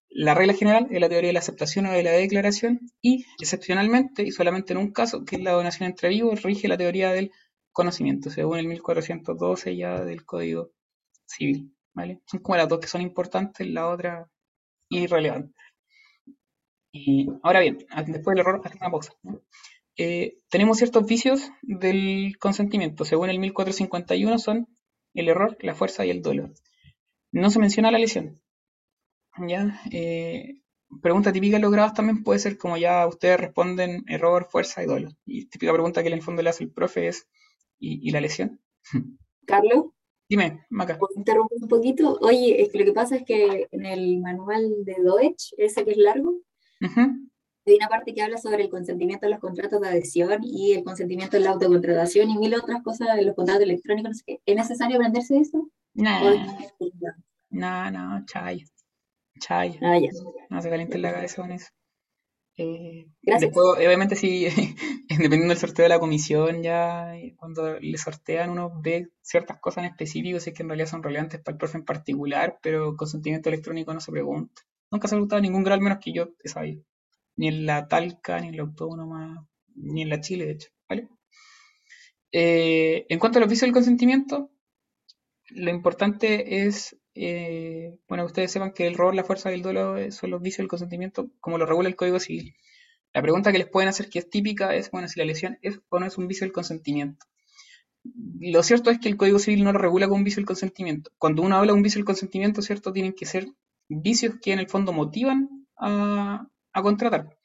[0.10, 4.24] La regla general es la teoría de la aceptación o de la declaración y, excepcionalmente,
[4.24, 7.32] y solamente en un caso, que es la donación entre vivos, rige la teoría del
[7.74, 10.72] conocimiento, según el 1412 ya del Código
[11.26, 11.76] Civil.
[11.94, 12.22] ¿vale?
[12.28, 14.30] Son como las dos que son importantes, la otra
[14.90, 15.54] irrelevante.
[16.98, 19.14] Y ahora bien, después del error, haz una pausa.
[19.22, 19.42] ¿no?
[19.98, 23.04] Eh, tenemos ciertos vicios del consentimiento.
[23.04, 24.70] Según el 1451 son
[25.14, 26.52] el error, la fuerza y el dolo.
[27.34, 28.40] No se menciona la lesión.
[29.46, 29.82] ¿ya?
[29.92, 30.62] Eh,
[31.02, 34.86] pregunta típica en los grados también puede ser como ya ustedes responden error, fuerza y
[34.86, 35.10] dolo.
[35.26, 37.28] Y típica pregunta que en el fondo le hace el profe es
[37.78, 38.62] ¿y, y la lesión?
[39.46, 39.88] Carlos,
[40.30, 40.98] Dime, Maca.
[40.98, 42.18] ¿puedo interrumpir un poquito?
[42.22, 45.92] Oye, es que lo que pasa es que en el manual de Deutsch, ese que
[45.92, 46.40] es largo,
[46.86, 47.02] Ujú.
[47.68, 50.84] hay una parte que habla sobre el consentimiento en los contratos de adhesión y el
[50.84, 54.10] consentimiento en la autocontratación y mil otras cosas en los contratos electrónicos.
[54.12, 54.42] No sé qué.
[54.46, 55.70] ¿Es necesario aprenderse eso?
[55.96, 56.42] Nah, ¿O es-
[57.50, 58.66] no, no, chay.
[59.40, 59.80] Chay.
[59.82, 60.10] Ah, ya.
[60.50, 61.70] No se calienten la cabeza con eso.
[62.58, 63.52] Eh, Gracias.
[63.52, 64.46] después, obviamente, sí,
[65.10, 69.84] dependiendo del sorteo de la comisión, ya eh, cuando le sortean, uno ve ciertas cosas
[69.84, 72.96] en específico, si es que en realidad son relevantes para el profe en particular, pero
[72.96, 74.62] consentimiento electrónico no se pregunta.
[74.96, 76.82] Nunca se ha preguntado en ningún grado, al menos que yo he sabido.
[77.36, 80.70] Ni en la Talca, ni en la Autónoma, ni en la Chile, de hecho.
[80.88, 81.10] ¿vale?
[82.32, 84.52] Eh, en cuanto a los vicios del consentimiento,
[85.50, 89.98] lo importante es, eh, bueno, ustedes sepan que el rol, la fuerza y el duelo
[89.98, 92.56] eh, son los vicios del consentimiento, como lo regula el Código Civil.
[93.14, 95.82] La pregunta que les pueden hacer, que es típica, es, bueno, si la lesión es
[95.90, 97.26] o no es un vicio del consentimiento.
[98.40, 101.12] lo cierto es que el Código Civil no lo regula con vicio del consentimiento.
[101.18, 102.94] Cuando uno habla de un vicio del consentimiento, ¿cierto?
[102.94, 103.48] Tienen que ser
[103.90, 107.38] vicios que en el fondo motivan a, contratar.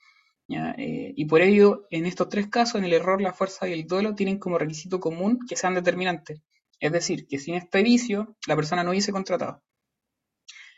[0.48, 3.86] Eh, y por ello, en estos tres casos, en el error, la fuerza y el
[3.86, 6.40] dolo, tienen como requisito común que sean determinantes.
[6.80, 9.62] Es decir, que sin este vicio, la persona no hubiese contratado.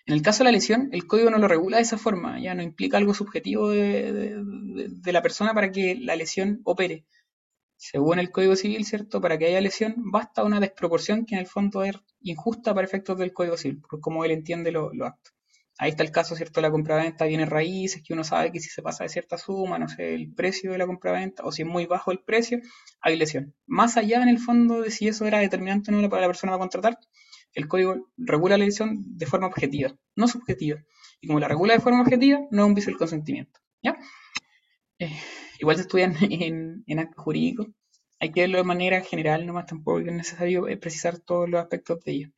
[0.06, 2.54] En el caso de la lesión, el código no lo regula de esa forma, ya
[2.54, 4.36] no implica algo subjetivo de,
[5.12, 7.04] la persona para que la lesión opere.
[7.76, 9.20] Según el Código Civil, ¿cierto?
[9.20, 13.18] Para que haya lesión, basta una desproporción que en el fondo es injusta para efectos
[13.18, 15.34] del Código Civil, por cómo él entiende lo- los actos.
[15.82, 16.60] Ahí está el caso, ¿cierto?
[16.60, 19.88] La compraventa viene raíces, que uno sabe que si se pasa de cierta suma, no
[19.88, 22.60] sé, el precio de la compraventa, o si es muy bajo el precio,
[23.00, 23.52] hay lesión.
[23.66, 26.54] Más allá, en el fondo, de si eso era determinante o no para la persona
[26.54, 27.00] a contratar,
[27.54, 30.84] el código regula la lesión de forma objetiva, no subjetiva.
[31.20, 33.58] Y como la regula de forma objetiva, no es un vicio del consentimiento.
[33.82, 33.98] ¿Ya?
[35.00, 35.18] Eh,
[35.58, 37.66] igual se estudian en, en actos jurídicos.
[38.20, 41.98] Hay que verlo de manera general, nomás tampoco es necesario eh, precisar todos los aspectos
[42.04, 42.28] de ello.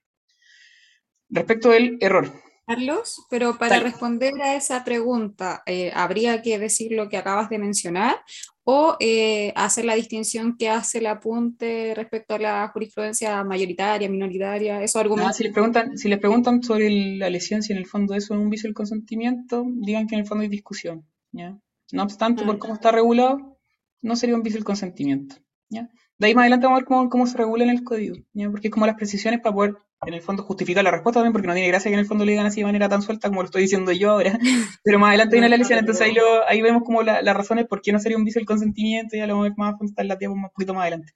[1.28, 2.32] Respecto del error,
[2.66, 7.58] Carlos, pero para responder a esa pregunta, eh, ¿habría que decir lo que acabas de
[7.58, 8.16] mencionar
[8.62, 14.82] o eh, hacer la distinción que hace el apunte respecto a la jurisprudencia mayoritaria, minoritaria,
[14.82, 15.36] esos argumentos?
[15.36, 18.32] si les preguntan, si les preguntan sobre el- la lesión, si en el fondo eso
[18.32, 21.06] es un vicio del consentimiento, digan que en el fondo hay discusión.
[21.32, 21.58] ¿ya?
[21.92, 22.58] No obstante, por Mm.
[22.58, 23.58] cómo está regulado,
[24.00, 25.36] no sería un vicio del consentimiento.
[25.68, 25.90] ¿ya?
[26.16, 28.50] De ahí más adelante vamos a ver cómo, cómo se regula en el código, ¿ya?
[28.50, 29.74] porque es como las precisiones para poder,
[30.07, 32.24] en el fondo, justificar la respuesta también, porque no tiene gracia que en el fondo
[32.24, 34.38] le digan así de manera tan suelta como lo estoy diciendo yo ahora.
[34.84, 37.66] Pero más adelante viene la lesión, entonces ahí, lo, ahí vemos como la- las razones
[37.66, 39.74] por qué no sería un vicio del consentimiento, ya lo vamos a ver más
[40.07, 41.12] la un poquito más adelante.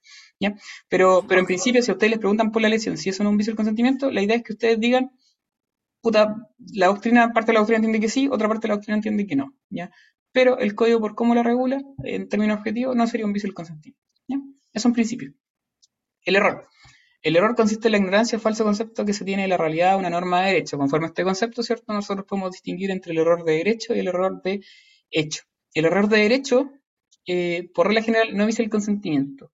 [0.89, 3.31] Pero, en principio, si a ustedes les preguntan por la lesión, si eso no es
[3.33, 5.11] un vicio del consentimiento, la idea es que ustedes digan,
[6.01, 6.35] puta,
[6.73, 9.27] la doctrina, parte de la doctrina entiende que sí, otra parte de la doctrina entiende
[9.27, 9.53] que no.
[10.31, 13.55] Pero el código por cómo lo regula, en términos objetivos, no sería un vicio del
[13.55, 14.37] consentimiento, ¿ya?
[14.73, 15.33] Eso principio.
[16.23, 16.67] El error.
[17.21, 20.09] El error consiste en la ignorancia falso concepto que se tiene de la realidad una
[20.09, 20.77] norma de derecho.
[20.77, 21.91] Conforme a este concepto, ¿cierto?
[21.91, 24.61] Nosotros podemos distinguir entre el error de derecho y el error de
[25.11, 25.43] hecho.
[25.73, 26.71] El error de derecho,
[27.25, 29.51] eh, por regla general, no visa el consentimiento.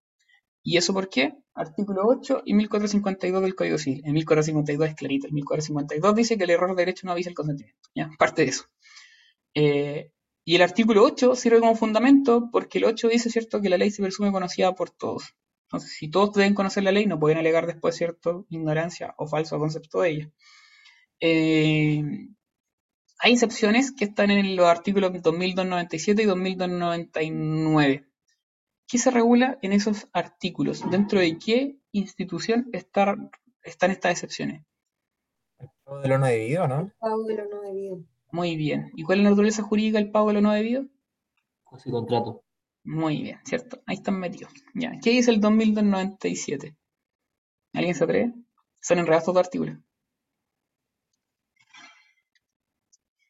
[0.62, 1.34] ¿Y eso por qué?
[1.54, 4.02] Artículo 8 y 1452 del Código Civil.
[4.04, 5.26] En 1452 es clarito.
[5.26, 7.88] El 1452 dice que el error de derecho no avisa el consentimiento.
[8.18, 8.64] Parte de eso.
[9.54, 10.10] Eh,
[10.44, 13.90] y el artículo 8 sirve como fundamento porque el 8 dice, ¿cierto?, que la ley
[13.90, 15.34] se presume conocida por todos.
[15.66, 19.58] Entonces, si todos deben conocer la ley, no pueden alegar después, ¿cierto?, ignorancia o falso
[19.58, 20.30] concepto de ella.
[21.20, 22.02] Eh,
[23.18, 28.06] hay excepciones que están en los artículos 2297 y 2299.
[28.88, 30.88] ¿Qué se regula en esos artículos?
[30.90, 33.16] ¿Dentro de qué institución está-
[33.62, 34.62] están estas excepciones?
[35.84, 36.92] Todo de lo no debido, ¿no?
[37.00, 38.04] Pago de lo no debido.
[38.30, 38.92] Muy bien.
[38.94, 40.84] ¿Y cuál es la naturaleza jurídica del pago de lo no debido?
[41.68, 42.44] Casi contrato.
[42.86, 43.82] Muy bien, ¿cierto?
[43.84, 44.52] Ahí están metidos.
[44.72, 44.92] Ya.
[45.02, 46.76] ¿Qué dice el 2297?
[47.74, 48.32] ¿Alguien se atreve?
[48.80, 49.76] Son enredados todos los artículos.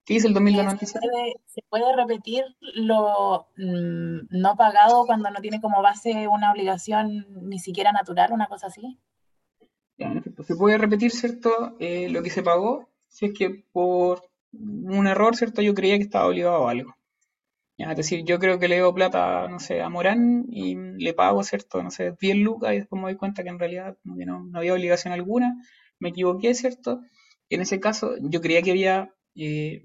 [0.05, 1.01] ¿Qué dice el Eh, ¿Se 2297?
[1.01, 2.45] puede, se puede repetir
[2.75, 8.49] lo mm, no pagado cuando no tiene como base una obligación ni siquiera natural, una
[8.49, 8.99] cosa así?
[9.97, 11.77] Ya, se puede repetir, ¿cierto?
[11.81, 15.63] Eh, lo que se pagó, si es que por un error, ¿cierto?
[15.63, 16.96] Yo creía que estaba obligado a algo.
[17.79, 21.43] Es decir, yo creo que le debo plata, no sé, a Morán y le pago,
[21.45, 21.83] ¿cierto?
[21.83, 24.73] No sé, 10 lucas y después me doy cuenta que en realidad no, no había
[24.75, 25.55] obligación alguna,
[25.99, 27.01] me equivoqué, ¿cierto?
[27.51, 29.85] En ese caso, yo creía que había, eh,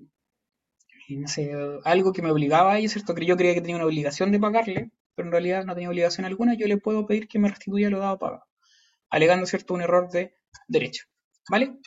[1.09, 1.51] no sé,
[1.83, 3.15] algo que me obligaba a ello, ¿cierto?
[3.17, 6.53] Yo creía que tenía una obligación de pagarle, pero en realidad no tenía obligación alguna,
[6.55, 8.45] yo le puedo pedir que me restituya lo dado pagado,
[9.09, 10.33] alegando, ¿cierto?, un error de
[10.67, 11.05] derecho,
[11.49, 11.77] ¿vale?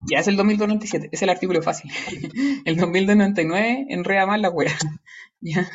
[0.00, 1.90] Ya es el 2297, es el artículo fácil.
[2.64, 4.72] El 2299 enreda más la wea.
[5.40, 5.68] Ya.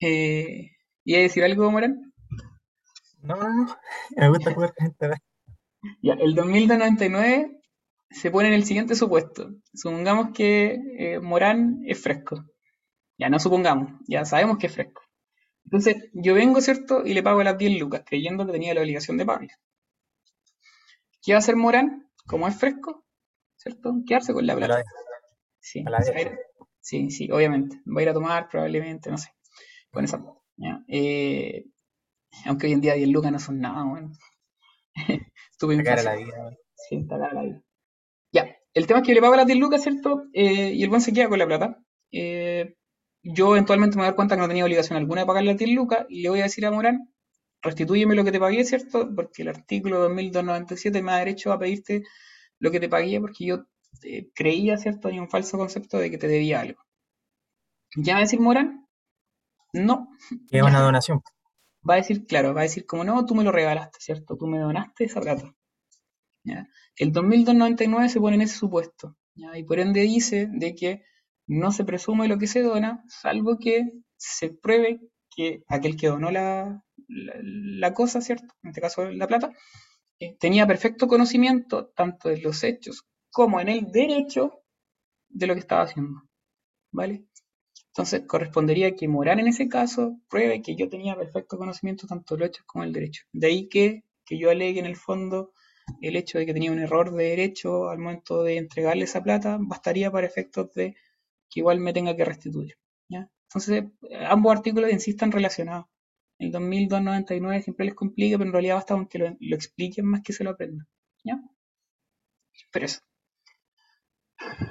[0.00, 0.70] Eh,
[1.04, 2.14] ¿Iba a decir algo, Morán?
[3.20, 3.76] No, no, no.
[4.16, 5.20] Me gusta jugar con esta.
[6.02, 7.60] Ya, el 2299
[8.10, 9.50] se pone en el siguiente supuesto.
[9.74, 12.44] Supongamos que eh, Morán es fresco.
[13.18, 15.02] Ya no supongamos, ya sabemos que es fresco.
[15.64, 17.04] Entonces, yo vengo, ¿cierto?
[17.04, 19.52] Y le pago las 10 lucas, creyendo que tenía la obligación de pagarle.
[21.22, 22.08] ¿Qué va a hacer Morán?
[22.26, 23.03] Como es fresco,
[23.64, 23.94] ¿cierto?
[24.06, 24.78] Quedarse con la plata.
[24.78, 24.84] la-
[25.60, 26.38] Sí, la ir-
[26.80, 27.80] sí, sí, obviamente.
[27.86, 29.30] Va a ir a tomar probablemente, no sé,
[29.90, 30.22] con esa.
[30.88, 31.64] Eh,
[32.46, 34.12] aunque hoy en día 10 lucas no son nada, bueno.
[35.52, 36.56] Estuve La cara a la vida.
[36.76, 37.62] Sí, está cara la vida.
[38.32, 40.24] Ya, el tema es que yo le pago las 10 lucas, ¿cierto?
[40.32, 41.78] Eh, y el buen se queda con la plata.
[42.12, 42.76] Eh,
[43.22, 45.58] yo eventualmente me voy a dar cuenta que no tenía obligación alguna de pagar las
[45.58, 47.10] 10 lucas y le voy a decir a Morán,
[47.62, 49.10] restitúyeme lo que te pagué, ¿cierto?
[49.14, 52.02] Porque el artículo 2297 me da derecho a pedirte
[52.64, 53.66] lo que te pagué porque yo
[54.02, 55.08] eh, creía, ¿cierto?
[55.08, 56.82] Hay un falso concepto de que te debía algo.
[57.96, 58.88] ¿Ya va a decir Morán?
[59.74, 60.08] No.
[60.50, 61.20] Es una donación.
[61.88, 64.38] va a decir, claro, va a decir como no, tú me lo regalaste, ¿cierto?
[64.38, 65.54] Tú me donaste esa plata.
[66.42, 66.66] ¿ya?
[66.96, 69.58] El 2299 se pone en ese supuesto, ¿ya?
[69.58, 71.02] y por ende dice de que
[71.46, 76.30] no se presume lo que se dona, salvo que se pruebe que aquel que donó
[76.30, 78.54] la, la, la cosa, ¿cierto?
[78.62, 79.52] En este caso la plata,
[80.38, 84.62] tenía perfecto conocimiento tanto de los hechos como en el derecho
[85.28, 86.22] de lo que estaba haciendo,
[86.92, 87.24] ¿vale?
[87.88, 92.40] Entonces correspondería que Morán en ese caso pruebe que yo tenía perfecto conocimiento tanto de
[92.40, 93.24] los hechos como del derecho.
[93.32, 95.52] De ahí que, que yo alegue en el fondo
[96.00, 99.58] el hecho de que tenía un error de derecho al momento de entregarle esa plata,
[99.60, 100.96] bastaría para efectos de
[101.50, 102.76] que igual me tenga que restituir.
[103.54, 103.84] Entonces,
[104.26, 105.86] ambos artículos en sí están relacionados.
[106.44, 110.32] El 2299 siempre les complica, pero en realidad basta con que lo, expliquen más que
[110.32, 110.86] se lo aprendan.
[111.24, 111.40] ¿ya?
[112.70, 113.00] Pero eso.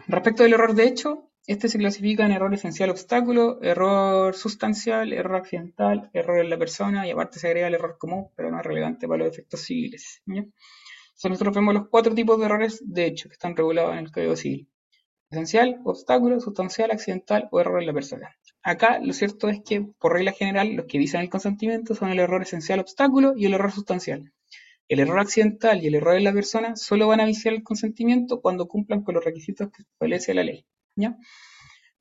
[0.07, 5.36] Respecto del error de hecho, este se clasifica en error esencial obstáculo, error sustancial, error
[5.36, 8.65] accidental, error en la persona y aparte se agrega el error común, pero no es
[8.65, 10.21] relevante para los efectos civiles.
[10.26, 10.41] ¿ya?
[10.43, 14.11] Entonces nosotros vemos los cuatro tipos de errores de hecho que están regulados en el
[14.11, 14.69] Código Civil.
[15.30, 18.36] Esencial, obstáculo, sustancial, accidental o error en la persona.
[18.64, 22.20] Acá lo cierto es que, por regla general, los que dicen el consentimiento son el
[22.20, 24.32] error esencial obstáculo y el error sustancial.
[24.88, 28.41] El error accidental y el error en la persona solo van a viciar el consentimiento
[28.41, 30.66] cuando cumplan con los requisitos que establece la ley.
[30.95, 31.18] ¿ya?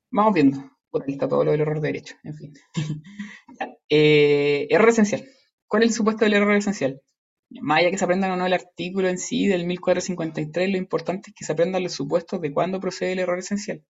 [0.09, 0.71] Vamos viendo.
[0.89, 2.53] Por ahí está todo lo del error de derecho, en fin.
[3.89, 5.25] eh, error esencial.
[5.67, 7.01] ¿Cuál es el supuesto del error esencial?
[7.49, 11.31] Más allá que se aprendan o no el artículo en sí del 1453, lo importante
[11.31, 13.83] es que se aprendan los supuestos de cuándo procede el error esencial.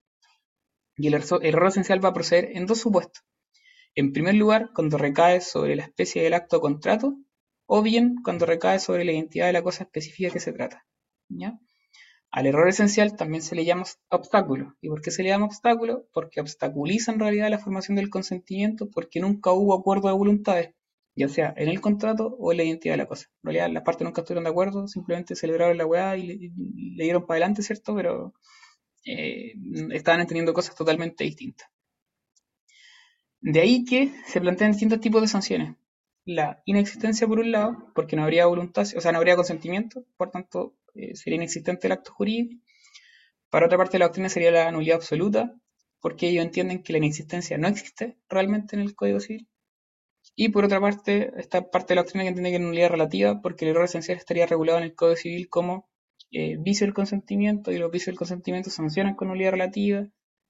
[0.98, 3.24] Y el error esencial va a proceder en dos supuestos.
[3.96, 7.16] En primer lugar, cuando recae sobre la especie del acto o contrato,
[7.66, 10.86] o bien cuando recae sobre la identidad de la cosa específica que se trata.
[12.32, 14.76] Al error esencial también se le llama obstáculo.
[14.82, 16.08] ¿Y por qué se le llama obstáculo?
[16.12, 20.74] Porque obstaculiza en realidad la formación del consentimiento porque nunca hubo acuerdo de voluntades,
[21.16, 23.28] ya sea en el contrato o en la identidad de la cosa.
[23.44, 27.28] En realidad las partes nunca estuvieron de acuerdo, simplemente celebraron la weá y le dieron
[27.28, 27.96] para adelante, ¿cierto?
[27.96, 28.34] Pero
[29.06, 29.54] eh,
[29.92, 31.70] estaban entendiendo cosas totalmente distintas.
[33.42, 35.76] De ahí que se plantean distintos tipos de sanciones.
[36.26, 40.32] La inexistencia por un lado, porque no habría voluntad, o sea, no habría consentimiento, por
[40.32, 42.64] tanto, eh, sería inexistente el acto jurídico.
[43.50, 45.54] Para otra parte, la doctrina sería la nulidad absoluta,
[46.00, 49.48] porque ellos entienden que la inexistencia no existe realmente en el Código Civil.
[50.36, 53.42] Y por otra parte, esta parte de la doctrina que entiende que es nulidad relativa,
[53.42, 55.90] porque el error esencial estaría regulado en el Código Civil como
[56.34, 60.00] eh, vicio del consentimiento, y los vicios del consentimiento sancionan con nulidad relativa,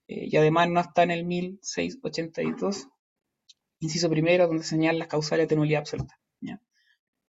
[0.07, 2.87] eh, y además no está en el 1682,
[3.79, 6.17] inciso primero, donde señalan las causales de nulidad absoluta.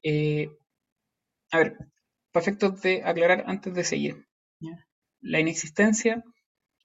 [0.06, 0.50] Eh,
[1.52, 1.78] a ver,
[2.32, 4.28] para efectos de aclarar antes de seguir.
[5.22, 6.24] La inexistencia,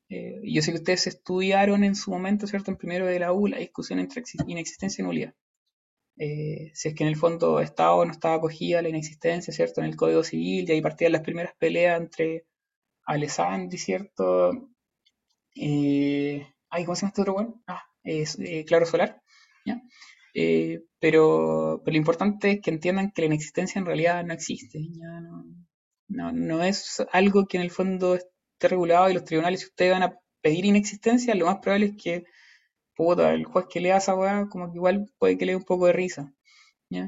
[0.08, 2.70] yo sé que ustedes estudiaron en su momento, ¿cierto?
[2.70, 5.34] En primero de la U, la discusión entre inexistencia y nulidad.
[6.18, 9.80] Eh, si es que en el fondo estaba o no estaba acogida la inexistencia, ¿cierto?
[9.80, 12.46] En el Código Civil, y ahí partían las primeras peleas entre
[13.04, 14.68] Alessandri, ¿cierto?
[15.54, 17.62] Eh, ay, ¿cómo se llama este otro bueno?
[17.66, 19.22] Ah, eh, Claro Solar,
[19.64, 19.80] ¿ya?
[20.34, 24.80] Eh, pero, pero, lo importante es que entiendan que la inexistencia en realidad no existe,
[24.80, 25.20] ¿ya?
[25.20, 25.44] No,
[26.08, 29.92] no, no es algo que en el fondo esté regulado y los tribunales, si ustedes
[29.92, 32.24] van a pedir inexistencia, lo más probable es que
[32.98, 35.64] puta, el juez que lea esa weá, como que igual puede que le dé un
[35.64, 36.34] poco de risa.
[36.90, 37.04] ¿ya?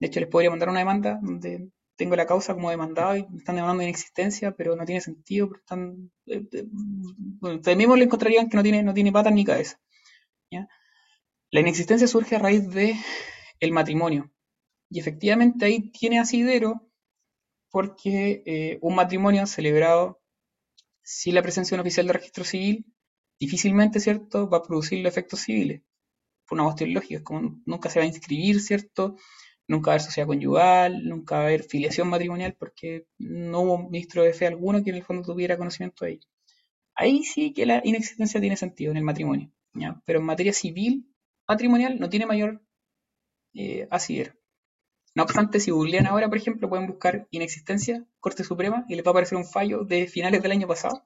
[0.00, 3.38] De hecho, les podría mandar una demanda donde tengo la causa como demandado y me
[3.38, 6.64] están demandando de inexistencia, pero no tiene sentido, porque están, eh, eh,
[7.40, 9.80] ustedes mismos le encontrarían que no tiene, no tiene patas ni cabeza.
[11.50, 12.94] La inexistencia surge a raíz de
[13.60, 14.30] el matrimonio.
[14.90, 16.90] Y efectivamente ahí tiene asidero
[17.70, 20.20] porque eh, un matrimonio celebrado
[21.02, 22.84] sin la presencia de un oficial de registro civil
[23.38, 25.82] difícilmente, ¿cierto?, va a producir los efectos civiles.
[26.46, 29.16] Por una cuestión lógica, es como nunca se va a inscribir, ¿cierto?
[29.68, 33.78] Nunca va a haber sociedad conyugal, nunca va a haber filiación matrimonial, porque no hubo
[33.90, 36.28] ministro de fe alguno que en el fondo tuviera conocimiento de ello.
[36.94, 40.02] Ahí sí que la inexistencia tiene sentido en el matrimonio, ¿ya?
[40.06, 41.06] Pero en materia civil,
[41.46, 42.62] matrimonial, no tiene mayor
[43.54, 44.32] eh, asidero.
[45.14, 49.08] No obstante, si googlean ahora, por ejemplo, pueden buscar inexistencia, Corte Suprema, y les va
[49.08, 51.02] a aparecer un fallo de finales del año pasado,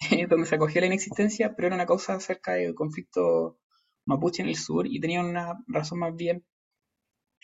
[0.28, 3.58] donde se acogió la inexistencia, pero era una causa acerca del conflicto
[4.06, 6.44] mapuche en el sur y tenía una razón más bien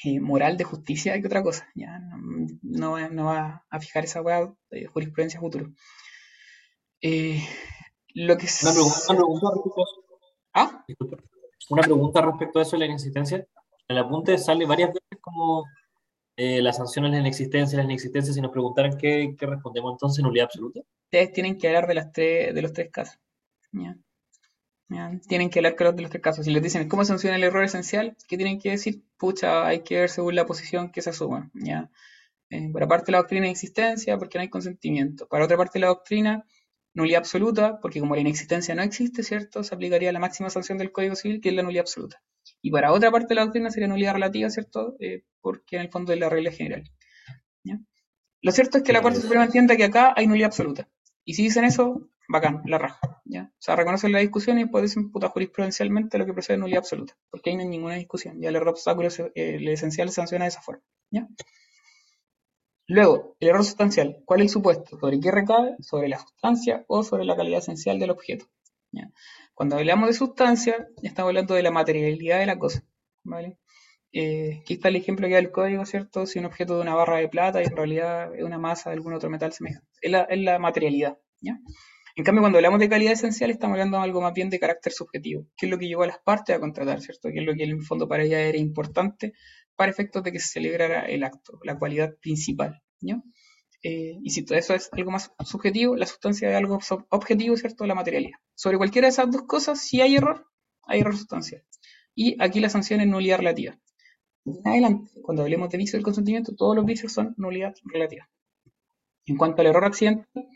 [0.04, 1.68] eh, moral de justicia que otra cosa.
[1.74, 2.18] Ya no,
[2.62, 5.72] no, no va a fijar esa weá de jurisprudencia futuro.
[7.00, 7.40] Eh,
[8.14, 10.06] lo que una, pregunta, una pregunta respecto a eso.
[10.54, 10.84] ¿Ah?
[11.68, 13.36] Una pregunta respecto a eso de la inexistencia.
[13.88, 15.64] En el apunte sale varias veces como
[16.36, 20.24] eh, las sanciones de la inexistencia, la inexistencia, si nos preguntaran qué, qué respondemos entonces,
[20.24, 20.80] nulidad absoluta.
[21.06, 23.18] Ustedes tienen que hablar de, las tres, de los tres casos.
[23.72, 23.96] ¿ya?
[24.88, 25.20] ¿ya?
[25.28, 26.44] Tienen que hablar de los tres casos.
[26.44, 29.04] Si les dicen cómo sanciona el error esencial, ¿qué tienen que decir?
[29.16, 31.90] Pucha, hay que ver según la posición que se asuma, ¿ya?
[32.50, 35.26] Eh, para parte de la doctrina de existencia, porque no hay consentimiento.
[35.28, 36.44] Para otra parte de la doctrina,
[36.94, 39.62] nulidad absoluta, porque como la inexistencia no existe, ¿cierto?
[39.62, 42.22] Se aplicaría la máxima sanción del Código Civil, que es la nulidad absoluta.
[42.62, 44.96] Y para otra parte de la doctrina sería nulidad relativa, ¿cierto?
[44.98, 46.84] Eh, porque en el fondo es la regla general.
[47.64, 47.78] ¿ya?
[48.42, 50.88] Lo cierto es que la Corte Suprema entiende que acá hay nulidad absoluta.
[51.26, 53.20] Y si dicen eso, bacán, la raja.
[53.24, 53.50] ¿ya?
[53.52, 56.78] O sea, reconocen la discusión y después dicen, puta, jurisprudencialmente lo que procede es nulidad
[56.78, 57.18] absoluta.
[57.28, 58.40] Porque ahí no hay ninguna discusión.
[58.40, 60.82] Ya el error obstáculo, eh, el esencial se sanciona de esa forma.
[61.10, 61.28] ¿ya?
[62.86, 64.22] Luego, el error sustancial.
[64.24, 64.98] ¿Cuál es el supuesto?
[65.00, 65.74] ¿Sobre qué recae?
[65.80, 68.46] ¿Sobre la sustancia o sobre la calidad esencial del objeto?
[68.92, 69.10] ¿ya?
[69.52, 72.84] Cuando hablamos de sustancia, estamos hablando de la materialidad de la cosa.
[73.24, 73.58] ¿vale?
[74.18, 76.24] Eh, aquí está el ejemplo que da el código, ¿cierto?
[76.24, 78.94] Si un objeto de una barra de plata y en realidad es una masa de
[78.94, 79.86] algún otro metal semejante.
[80.00, 81.18] Es la, materialidad.
[81.42, 81.58] ¿ya?
[82.14, 84.94] En cambio, cuando hablamos de calidad esencial, estamos hablando de algo más bien de carácter
[84.94, 85.46] subjetivo.
[85.54, 87.28] ¿Qué es lo que llevó a las partes a contratar, ¿cierto?
[87.28, 89.34] ¿Qué es lo que en el fondo para ellas era importante
[89.76, 92.82] para efectos de que se celebrara el acto, la cualidad principal.
[93.00, 93.22] ¿ya?
[93.82, 97.84] Eh, y si todo eso es algo más subjetivo, la sustancia es algo objetivo, ¿cierto?
[97.84, 98.38] La materialidad.
[98.54, 100.46] Sobre cualquiera de esas dos cosas, si hay error,
[100.84, 101.62] hay error sustancial.
[102.14, 103.78] Y aquí la sanción es nulidad relativa.
[104.46, 108.28] En adelante, cuando hablemos de vicio del consentimiento, todos los vicios son nulidad relativa.
[109.26, 110.48] En cuanto al error accidental,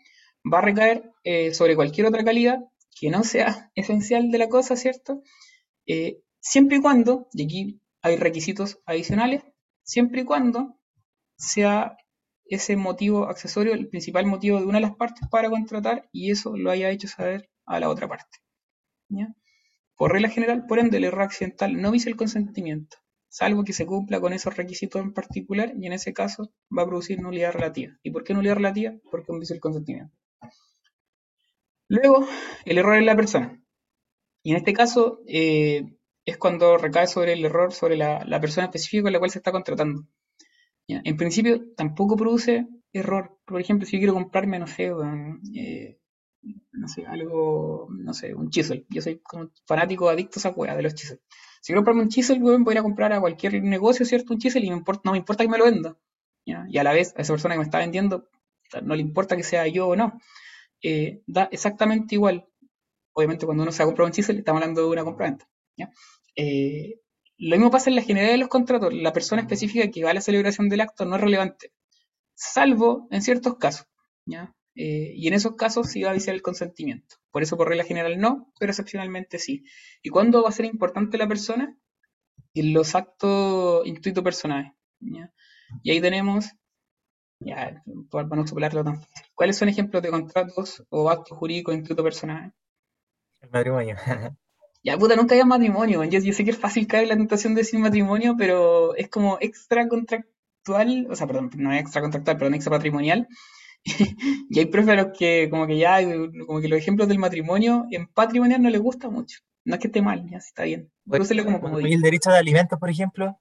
[0.50, 2.60] va a recaer eh, sobre cualquier otra calidad
[2.98, 5.22] que no sea esencial de la cosa, ¿cierto?
[5.86, 9.42] Eh, siempre y cuando, y aquí hay requisitos adicionales,
[9.82, 10.78] siempre y cuando
[11.36, 11.96] sea
[12.44, 16.56] ese motivo accesorio el principal motivo de una de las partes para contratar y eso
[16.56, 18.38] lo haya hecho saber a la otra parte.
[19.96, 22.96] Por regla general, por ende, el error accidental no vicia el consentimiento,
[23.30, 26.86] salvo que se cumpla con esos requisitos en particular y en ese caso va a
[26.86, 27.96] producir nulidad relativa.
[28.02, 28.94] ¿Y por qué nulidad relativa?
[29.10, 30.14] Porque vicia el consentimiento.
[31.88, 32.26] Luego,
[32.64, 33.62] el error en la persona.
[34.42, 39.04] Y en este caso, eh, es cuando recae sobre el error sobre la, persona específica
[39.04, 40.06] con la cual se está contratando.
[40.88, 43.38] En principio, tampoco produce error.
[43.44, 46.00] Por ejemplo, si yo quiero comprarme, no sé, un, eh,
[46.72, 48.86] no sé, algo, no sé, un chisel.
[48.88, 51.20] Yo soy como fanático adicto a esa hueá de los chisel.
[51.60, 54.32] Si quiero comprarme un chisel, weón, voy a ir a comprar a cualquier negocio, ¿cierto?
[54.32, 55.96] Un chisel y no me importa que me lo venda.
[56.44, 58.28] Y a la vez, a esa persona que me está vendiendo,
[58.82, 60.18] no le importa que sea yo o no.
[60.82, 62.46] Eh, da exactamente igual.
[63.12, 65.48] Obviamente, cuando uno se ha comprado un chisel, estamos hablando de una compra-venta.
[66.36, 67.00] Eh,
[67.38, 68.92] lo mismo pasa en la generalidad de los contratos.
[68.94, 71.72] La persona específica que va a la celebración del acto no es relevante,
[72.34, 73.86] salvo en ciertos casos.
[74.74, 77.16] Eh, y en esos casos sí va a viciar el consentimiento.
[77.30, 79.64] Por eso, por regla general, no, pero excepcionalmente sí.
[80.02, 81.76] ¿Y cuándo va a ser importante la persona?
[82.54, 84.72] En los actos intuito personales.
[85.00, 85.32] ¿ya?
[85.82, 86.46] Y ahí tenemos,
[87.40, 89.26] ya, para no soplarlo tan fácil.
[89.34, 92.52] ¿Cuáles son ejemplos de contratos o actos jurídicos intuito personales?
[93.40, 93.96] El matrimonio.
[94.82, 96.02] Ya, puta, nunca había matrimonio.
[96.04, 99.10] Yo, yo sé que es fácil caer en la tentación de decir matrimonio, pero es
[99.10, 103.28] como extra contractual, o sea, perdón, no es extra contractual, perdón, extra patrimonial.
[104.50, 105.98] y hay profes a los que, como que ya,
[106.46, 109.38] como que los ejemplos del matrimonio en patrimonial no les gusta mucho.
[109.64, 110.90] No es que esté mal, ya está bien.
[111.04, 113.38] Bueno, como como ¿Y el derecho de alimentos, por ejemplo?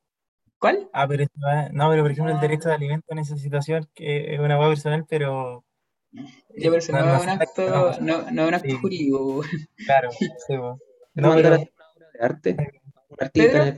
[0.58, 0.90] ¿Cuál?
[0.92, 1.26] Ah, pero
[1.72, 4.68] no, pero por ejemplo el derecho de alimentos en esa situación, que es una hueá
[4.70, 5.64] personal, pero
[6.12, 8.76] Ya, pero eso no, no es un acto, no, no es un acto Sí.
[8.76, 9.42] jurídico.
[9.86, 10.28] claro, sí,
[10.58, 10.78] po.
[11.14, 12.58] ¿Puedo No, a pero hacer una obra de arte
[13.10, 13.78] un artista?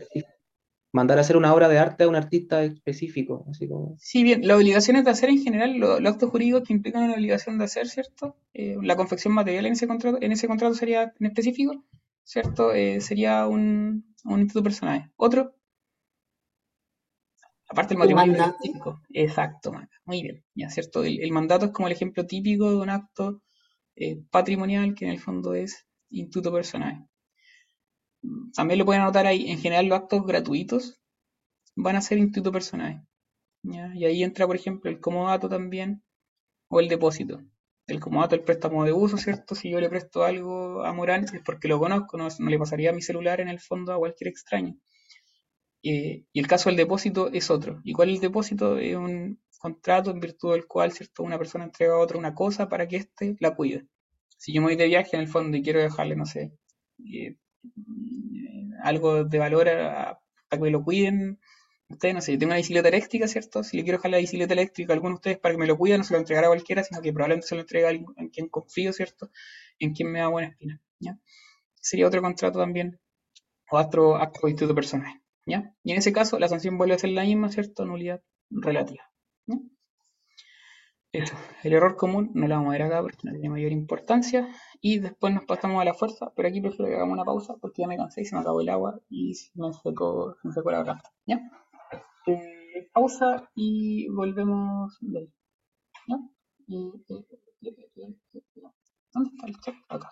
[0.93, 4.45] Mandar a hacer una obra de arte a un artista específico, así como Sí, bien,
[4.47, 7.65] las obligaciones de hacer en general, lo- los, actos jurídicos que implican una obligación de
[7.65, 8.35] hacer, ¿cierto?
[8.53, 11.85] Eh, la confección material en ese contrato, en ese contrato sería en específico,
[12.23, 12.73] ¿cierto?
[12.73, 15.11] Eh, sería un, un instituto personal.
[15.15, 15.55] Otro,
[17.69, 19.01] aparte del Un matrimonio mandato.
[19.09, 21.03] Exacto, Maca, muy bien, ya, ¿cierto?
[21.03, 23.41] El, el mandato es como el ejemplo típico de un acto
[23.95, 27.07] eh, patrimonial que en el fondo es instituto personal.
[28.55, 31.01] También lo pueden anotar ahí, en general los actos gratuitos
[31.76, 33.05] van a ser instituto personal.
[33.63, 36.03] Y ahí entra, por ejemplo, el comodato también
[36.69, 37.41] o el depósito.
[37.88, 39.55] El comodato, el préstamo de uso, ¿cierto?
[39.55, 42.93] Si yo le presto algo a Morán es porque lo conozco, no, no le pasaría
[42.93, 44.78] mi celular en el fondo a cualquier extraño.
[45.84, 47.82] Eh, y el caso del depósito es otro.
[47.84, 48.78] ¿Y cuál es el depósito?
[48.78, 51.24] Es un contrato en virtud del cual, ¿cierto?
[51.24, 53.88] Una persona entrega a otra una cosa para que éste la cuide.
[54.38, 56.51] Si yo me voy de viaje en el fondo y quiero dejarle, no sé,
[57.13, 57.36] eh,
[58.84, 61.39] algo de valor a, a que me lo cuiden,
[61.89, 63.64] ustedes, no sé, yo tengo una bicicleta eléctrica, ¿cierto?
[63.64, 65.78] Si le quiero dejar la bicicleta eléctrica a alguno de ustedes para que me lo
[65.78, 68.07] cuide, no se lo entregará a cualquiera, sino que probablemente se lo entregue a alguien
[68.18, 69.30] en quien confío, ¿cierto?
[69.80, 71.18] En quien me da buena espina, ¿ya?
[71.76, 72.99] Sería otro contrato también,
[73.70, 75.74] o otro acto de personal, ¿ya?
[75.84, 77.86] Y en ese caso, la sanción vuelve a ser la misma, ¿cierto?
[77.86, 79.03] Nulidad relativa.
[79.47, 79.55] ¿ya?
[81.14, 84.47] Eso, el error común no lo vamos a ver acá porque no tiene mayor importancia.
[84.82, 87.82] Y después nos pasamos a la fuerza, pero aquí prefiero que hagamos una pausa porque
[87.82, 90.72] ya me cansé y se me acabó el agua y me secó, se me secó
[90.72, 91.12] la garganta.
[91.26, 91.39] ¿Ya?
[92.28, 95.34] Eh, pausa y volvemos de ahí.
[96.07, 96.16] ¿Ya?
[96.70, 98.16] Eh, eh,
[99.14, 99.76] ¿Dónde está el chat?
[99.89, 100.09] Acá.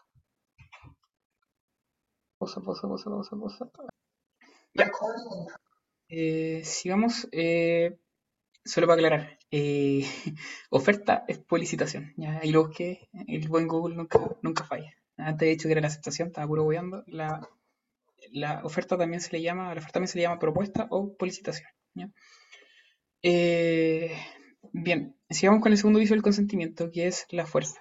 [2.38, 3.66] Pausa, pausa, pausa, pausa, pausa.
[4.74, 4.91] Ya.
[6.10, 7.28] Eh, sigamos.
[7.32, 7.97] eh,
[8.66, 9.39] solo para aclarar.
[9.52, 10.06] Eh,
[10.70, 12.14] oferta es por licitación.
[12.18, 13.10] Ya, ahí lo busqué.
[13.28, 14.93] El buen Google nunca, nunca falla.
[15.18, 17.04] Antes he dicho que era la aceptación, estaba puro hueando.
[17.08, 17.47] La,
[18.32, 21.28] la oferta también se le llama, la oferta también se le llama propuesta o por
[21.28, 21.70] licitación.
[21.93, 22.10] ¿ya?
[23.22, 24.12] Eh,
[24.72, 27.80] bien, sigamos con el segundo vicio del consentimiento, que es la fuerza.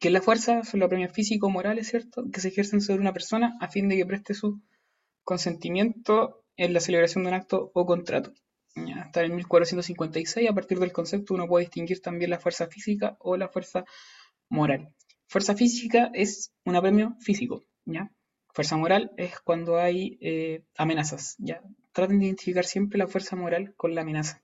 [0.00, 2.24] Que la fuerza son los premios físicos, morales, ¿cierto?
[2.32, 4.60] Que se ejercen sobre una persona a fin de que preste su
[5.24, 8.32] consentimiento en la celebración de un acto o contrato.
[8.76, 13.36] Hasta el 1456, a partir del concepto, uno puede distinguir también la fuerza física o
[13.36, 13.84] la fuerza
[14.48, 14.94] moral.
[15.26, 18.12] Fuerza física es un apremio físico, ¿ya?
[18.52, 21.62] Fuerza moral es cuando hay eh, amenazas, ¿ya?
[21.92, 24.42] Traten de identificar siempre la fuerza moral con la amenaza.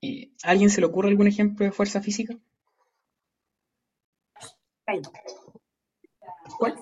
[0.00, 2.34] ¿Y ¿A alguien se le ocurre algún ejemplo de fuerza física?
[6.58, 6.78] ¿Cuál?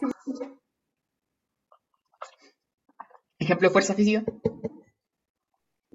[3.39, 4.25] ¿Ejemplo de fuerza física?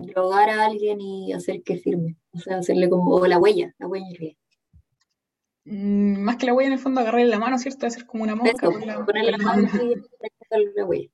[0.07, 2.17] Drogar a alguien y hacer que firme.
[2.33, 4.37] O sea, hacerle como o la huella, la huella en.
[5.63, 7.85] Mm, más que la huella en el fondo agarrarle la mano, ¿cierto?
[7.85, 9.93] Hacer como una mosca Eso, la, ponerle la la mano y
[10.45, 11.09] hacerle la huella.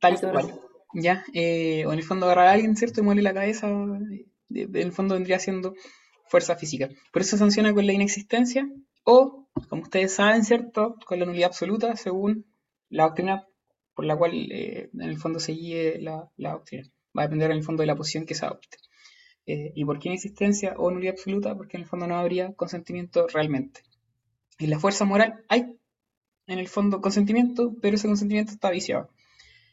[0.00, 0.60] Tal Eso, cual.
[0.94, 1.24] ¿Ya?
[1.32, 3.00] Eh, o en el fondo agarrar a alguien, ¿cierto?
[3.00, 3.68] Y muele la cabeza.
[3.68, 5.74] eh, en el fondo vendría siendo
[6.26, 6.88] fuerza física.
[7.12, 8.68] Por eso sanciona con la inexistencia
[9.04, 10.96] o, como ustedes saben, ¿cierto?
[11.06, 12.46] Con la nulidad absoluta según
[12.88, 13.46] la doctrina
[13.94, 16.90] por la cual eh, en el fondo se guíe la, la doctrina.
[17.16, 18.78] Va a depender en el fondo de la posición que se adopte.
[19.46, 21.56] Eh, ¿Y por qué inexistencia o nulidad absoluta?
[21.56, 23.82] Porque en el fondo no habría consentimiento realmente.
[24.58, 25.76] En la fuerza moral hay
[26.46, 29.10] en el fondo consentimiento, pero ese consentimiento está viciado.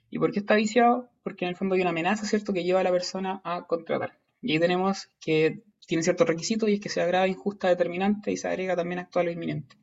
[0.09, 1.09] ¿Y por qué está viciado?
[1.23, 4.17] Porque en el fondo hay una amenaza, ¿cierto?, que lleva a la persona a contratar.
[4.41, 8.37] Y ahí tenemos que tiene ciertos requisitos y es que sea grave, injusta, determinante y
[8.37, 9.75] se agrega también actual o inminente.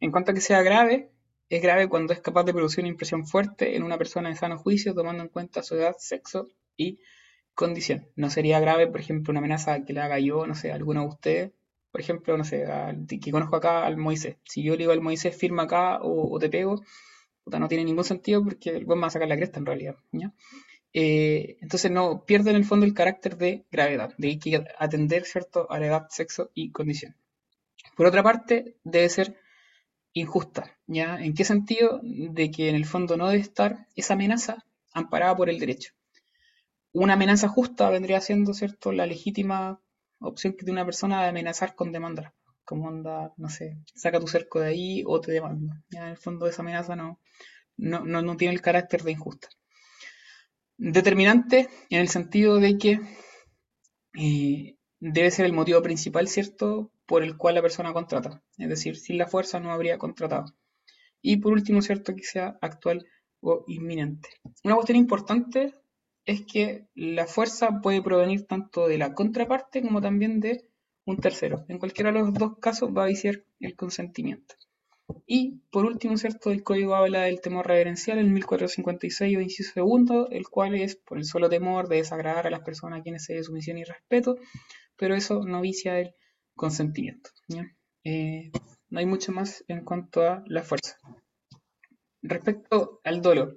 [0.00, 1.10] En cuanto a que sea grave,
[1.48, 4.58] es grave cuando es capaz de producir una impresión fuerte en una persona en sano
[4.58, 6.48] juicio, tomando en cuenta su edad, sexo
[6.78, 7.00] y
[7.54, 8.08] condición.
[8.16, 11.02] No sería grave, por ejemplo, una amenaza que le haga yo, no sé, a alguno
[11.02, 11.52] de ustedes,
[11.92, 14.36] por ejemplo, no sé, al- que conozco acá al Moisés.
[14.44, 16.82] Si yo le digo al Moisés, firma acá o, te pego,
[17.44, 19.96] puta, no tiene ningún sentido porque el buen va a sacar la cresta en realidad.
[20.92, 25.24] Eh, entonces no pierde en el fondo el carácter de gravedad, de hay que atender
[25.24, 25.70] ¿cierto?
[25.70, 27.14] a la edad, sexo y condición.
[27.96, 29.36] Por otra parte, debe ser
[30.14, 30.78] injusta.
[30.86, 31.16] ¿ya?
[31.20, 32.00] ¿En qué sentido?
[32.02, 35.92] De que en el fondo no debe estar esa amenaza amparada por el derecho.
[36.92, 38.92] Una amenaza justa vendría siendo ¿cierto?
[38.92, 39.80] la legítima
[40.20, 42.34] opción que tiene una persona de amenazar con demandar.
[42.64, 45.74] Como onda, no sé, saca tu cerco de ahí o te demando.
[45.90, 46.02] ¿ya?
[46.04, 47.20] En el fondo esa amenaza no,
[47.76, 49.48] no, no, no tiene el carácter de injusta.
[50.76, 53.00] Determinante en el sentido de que
[54.14, 58.42] eh, debe ser el motivo principal, ¿cierto?, por el cual la persona contrata.
[58.58, 60.54] Es decir, sin la fuerza no habría contratado.
[61.22, 63.06] Y por último, ¿cierto?, que sea actual
[63.40, 64.28] o inminente.
[64.64, 65.72] Una cuestión importante
[66.28, 70.68] es que la fuerza puede provenir tanto de la contraparte como también de
[71.06, 71.64] un tercero.
[71.68, 74.54] En cualquiera de los dos casos va a viciar el consentimiento.
[75.26, 76.50] Y por último, ¿cierto?
[76.50, 81.16] El código habla del temor reverencial, el 1456 o inciso segundo, el cual es por
[81.16, 84.36] el solo temor de desagradar a las personas a quienes se dé sumisión y respeto,
[84.96, 86.14] pero eso no vicia el
[86.54, 87.30] consentimiento.
[88.04, 88.50] Eh,
[88.90, 90.98] no hay mucho más en cuanto a la fuerza.
[92.20, 93.54] Respecto al dolo,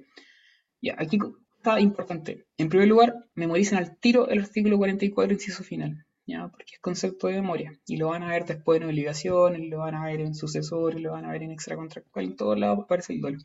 [0.81, 1.19] ya, aquí
[1.61, 2.47] está importante.
[2.57, 6.05] En primer lugar, memoricen al tiro el artículo 44, inciso final.
[6.25, 6.47] ¿ya?
[6.49, 9.95] porque es concepto de memoria y lo van a ver después en obligaciones, lo van
[9.95, 13.21] a ver en sucesores, lo van a ver en extracontractual, en todos lados aparece el
[13.21, 13.38] dolo.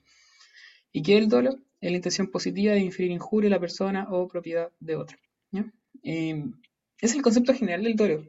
[0.93, 1.59] ¿Y qué es el dolo?
[1.80, 5.18] Es la intención positiva de inferir injuria a la persona o propiedad de otra.
[6.02, 6.44] Eh,
[7.01, 8.24] es el concepto general del dolo.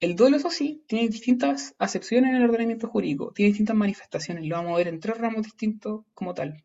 [0.00, 4.56] El dolo, eso sí, tiene distintas acepciones en el ordenamiento jurídico, tiene distintas manifestaciones, lo
[4.56, 6.64] vamos a ver en tres ramos distintos como tal.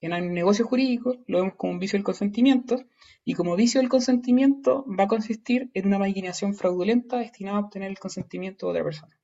[0.00, 2.84] En el negocio jurídico lo vemos como un vicio del consentimiento
[3.24, 7.90] y como vicio del consentimiento va a consistir en una maquinación fraudulenta destinada a obtener
[7.90, 9.18] el consentimiento de otra persona.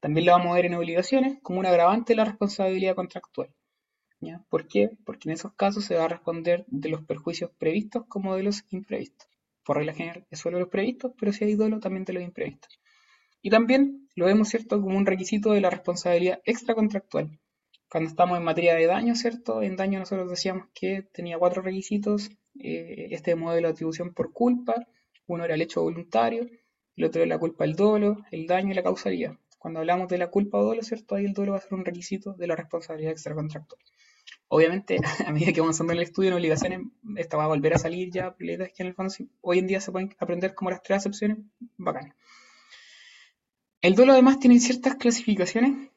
[0.00, 3.54] También lo vamos a ver en obligaciones como un agravante de la responsabilidad contractual.
[4.48, 4.90] ¿Por qué?
[5.04, 8.64] Porque en esos casos se va a responder de los perjuicios previstos como de los
[8.70, 9.28] imprevistos.
[9.64, 12.80] Por regla general es solo los previstos, pero si hay dolo también de los imprevistos.
[13.42, 17.38] Y también lo vemos, ¿cierto?, como un requisito de la responsabilidad extracontractual.
[17.94, 19.62] Cuando estamos en materia de daño, ¿cierto?
[19.62, 22.28] En daño nosotros decíamos que tenía cuatro requisitos.
[22.58, 24.74] eh, este modelo de atribución por culpa,
[25.28, 26.48] uno era el hecho voluntario,
[26.96, 29.38] el otro es la culpa del dolo, el daño y la causalidad.
[29.60, 31.14] Cuando hablamos de la culpa o dolo, ¿cierto?
[31.14, 33.80] Ahí el dolo va a ser un requisito de la responsabilidad extracontractual.
[34.48, 34.98] Obviamente,
[35.28, 36.80] a medida que avanzando en el estudio en obligaciones,
[37.16, 39.80] esta va a volver a salir ya, es que en el fondo hoy en día
[39.80, 41.38] se pueden aprender como las tres acepciones,
[41.76, 42.12] bacán.
[43.80, 45.92] El dolo además tiene ciertas clasificaciones,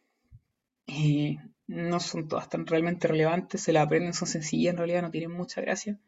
[0.87, 1.37] y
[1.67, 5.31] no son todas tan realmente relevantes, se las aprenden, son sencillas en realidad, no tienen
[5.31, 5.99] mucha gracia.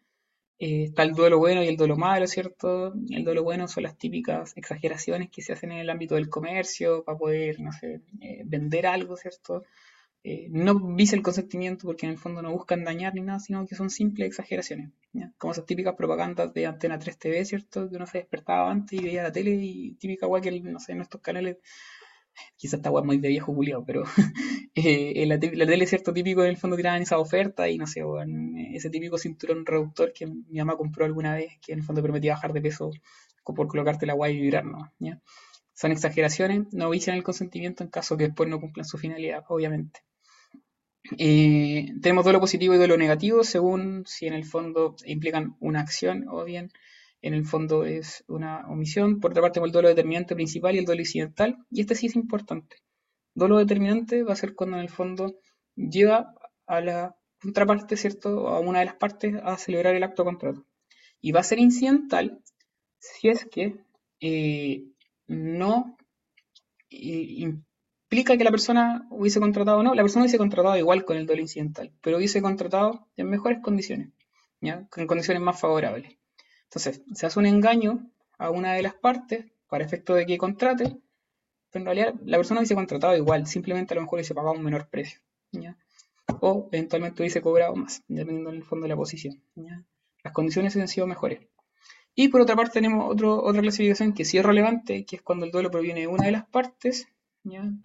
[0.59, 2.93] Eh, está el duelo bueno y el duelo malo, ¿cierto?
[3.09, 7.03] El duelo bueno son las típicas exageraciones que se hacen en el ámbito del comercio
[7.05, 9.63] para poder, no sé, eh, vender algo, ¿cierto?
[10.21, 13.65] Eh, no visa el consentimiento porque en el fondo no buscan dañar ni nada, sino
[13.65, 14.91] que son simples exageraciones.
[15.37, 17.89] Como esas típicas propagandas de Antena 3 TV, ¿cierto?
[17.89, 20.91] Que uno se despertaba antes y veía la tele y típica guay que, no sé,
[20.91, 21.57] en estos canales
[22.55, 24.03] quizás esta web muy de viejo culiado, pero
[24.75, 28.03] eh, la, la, tele cierto típico en el fondo tiraban esa oferta y no sé,
[28.73, 32.33] ese típico cinturón reductor que mi mamá compró alguna vez, que en el fondo permitía
[32.33, 32.91] bajar de peso
[33.55, 34.91] por colocarte la guay y vibrar, ¿no?
[34.99, 35.19] ¿Ya?
[35.73, 40.01] Son exageraciones, no vician el consentimiento en caso que después no cumplan su finalidad, obviamente.
[41.17, 46.25] Eh, tenemos duelo positivo y duelo negativo según si en el fondo implican una acción
[46.29, 46.71] o bien
[47.21, 49.19] en el fondo es una omisión.
[49.19, 52.15] Por otra parte, el duelo determinante principal y el duelo incidental, y este sí es
[52.15, 52.77] importante.
[53.35, 55.39] Duelo determinante va a ser cuando en el fondo
[55.75, 56.33] lleva
[56.65, 58.49] a la contraparte, ¿cierto?
[58.49, 60.65] A una de las partes a celebrar el acto contrato.
[61.21, 62.41] Y va a ser incidental
[62.99, 63.75] si es que
[64.19, 64.83] eh,
[65.27, 65.97] no
[66.89, 69.93] implica que la persona hubiese contratado o no.
[69.93, 74.09] La persona hubiese contratado igual con el duelo incidental, pero hubiese contratado en mejores condiciones,
[74.61, 74.87] ¿ya?
[74.95, 76.17] En condiciones más favorables.
[76.69, 80.97] Entonces, se hace un engaño a una de las partes para efecto de que contrate,
[81.71, 84.63] pero en realidad la persona hubiese contratado igual, simplemente a lo mejor hubiese pagado un
[84.63, 85.19] menor precio,
[86.41, 89.41] O eventualmente hubiese cobrado más, dependiendo del fondo de la posición,
[90.23, 91.39] Las condiciones han sido mejores.
[92.13, 95.45] Y por otra parte tenemos otro, otra clasificación que sí es relevante, que es cuando
[95.45, 97.07] el duelo proviene de una de las partes,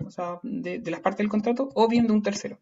[0.04, 2.58] O sea, de las partes del contrato, o bien de un tercero.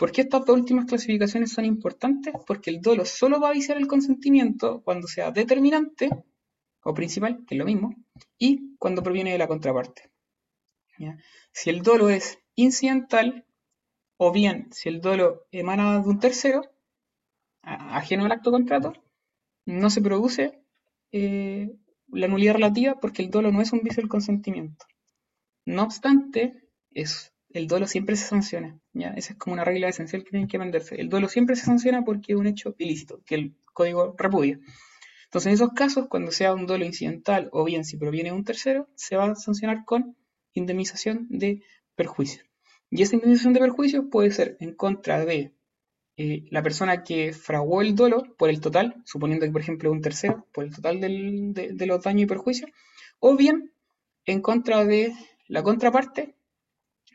[0.00, 2.32] ¿Por qué estas dos últimas clasificaciones son importantes?
[2.46, 6.08] Porque el dolo solo va a avisar el consentimiento cuando sea determinante
[6.82, 7.94] o principal, que es lo mismo,
[8.38, 10.10] y cuando proviene de la contraparte.
[11.52, 13.44] Si el dolo es incidental,
[14.16, 16.62] o bien si el dolo emana de un tercero,
[17.60, 18.94] ajeno al acto contrato,
[19.66, 20.62] no se produce
[21.12, 21.76] eh,
[22.08, 24.86] la nulidad relativa porque el dolo no es un vicio del consentimiento.
[25.66, 28.78] No obstante, es el duelo siempre se sanciona.
[28.92, 29.08] ¿ya?
[29.10, 31.00] Esa es como una regla esencial que tienen que aprenderse.
[31.00, 34.58] El duelo siempre se sanciona porque es un hecho ilícito, que el código repudia.
[35.24, 38.44] Entonces, en esos casos, cuando sea un duelo incidental o bien si proviene de un
[38.44, 40.16] tercero, se va a sancionar con
[40.54, 41.62] indemnización de
[41.94, 42.42] perjuicio.
[42.90, 45.54] Y esa indemnización de perjuicio puede ser en contra de
[46.16, 50.00] eh, la persona que fraguó el duelo por el total, suponiendo que, por ejemplo, un
[50.00, 52.70] tercero, por el total de, de los daños y perjuicios,
[53.20, 53.72] o bien
[54.26, 55.14] en contra de
[55.46, 56.34] la contraparte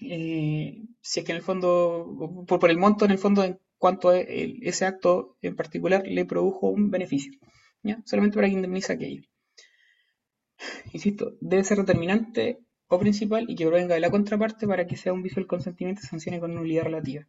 [0.01, 4.09] eh, si es que en el fondo, por, el monto en el fondo en cuanto
[4.09, 7.33] a ese acto en particular le produjo un beneficio,
[8.05, 9.23] solamente para que indemnice aquello.
[10.93, 15.13] Insisto, debe ser determinante o principal y que provenga de la contraparte para que sea
[15.13, 17.27] un vicio consentimiento y sancione con nulidad relativa.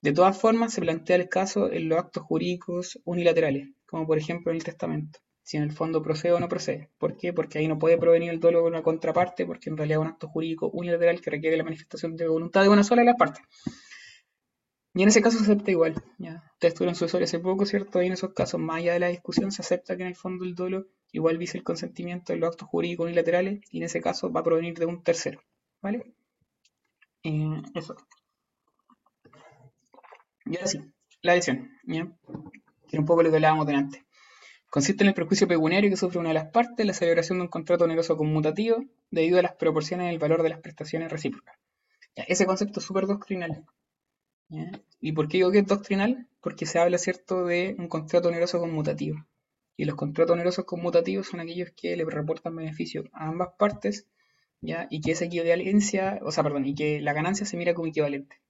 [0.00, 4.52] De todas formas, se plantea el caso en los actos jurídicos unilaterales, como por ejemplo
[4.52, 5.18] en el testamento
[5.48, 6.90] si en el fondo procede o no procede.
[6.98, 7.32] ¿Por qué?
[7.32, 10.12] Porque ahí no puede provenir el dolo de una contraparte, porque en realidad es un
[10.12, 13.42] acto jurídico unilateral que requiere la manifestación de voluntad de una sola de las partes.
[14.92, 15.94] Y en ese caso se acepta igual.
[16.18, 16.44] ¿ya?
[16.52, 18.02] Ustedes estuvieron su hace poco, ¿cierto?
[18.02, 20.44] Y en esos casos, más allá de la discusión, se acepta que en el fondo
[20.44, 24.30] el dolo igual vise el consentimiento de los actos jurídicos unilaterales y en ese caso
[24.30, 25.40] va a provenir de un tercero.
[25.80, 26.12] ¿Vale?
[27.22, 27.96] Eh, eso.
[30.44, 30.78] Y ahora sí,
[31.22, 31.70] la adhesión.
[31.84, 32.06] ¿ya?
[32.86, 34.04] Que un poco lo que hablábamos delante.
[34.70, 37.48] Consiste en el perjuicio pecuniario que sufre una de las partes la celebración de un
[37.48, 41.56] contrato oneroso conmutativo debido a las proporciones del valor de las prestaciones recíprocas.
[42.14, 43.64] ese concepto es súper doctrinal.
[45.00, 46.26] ¿Y por qué digo que es doctrinal?
[46.40, 49.26] Porque se habla, ¿cierto?, de un contrato oneroso conmutativo.
[49.76, 54.06] Y los contratos onerosos conmutativos son aquellos que le reportan beneficio a ambas partes,
[54.60, 54.86] ¿ya?
[54.90, 58.40] Y que esa equivalencia, o sea, perdón, y que la ganancia se mira como equivalente.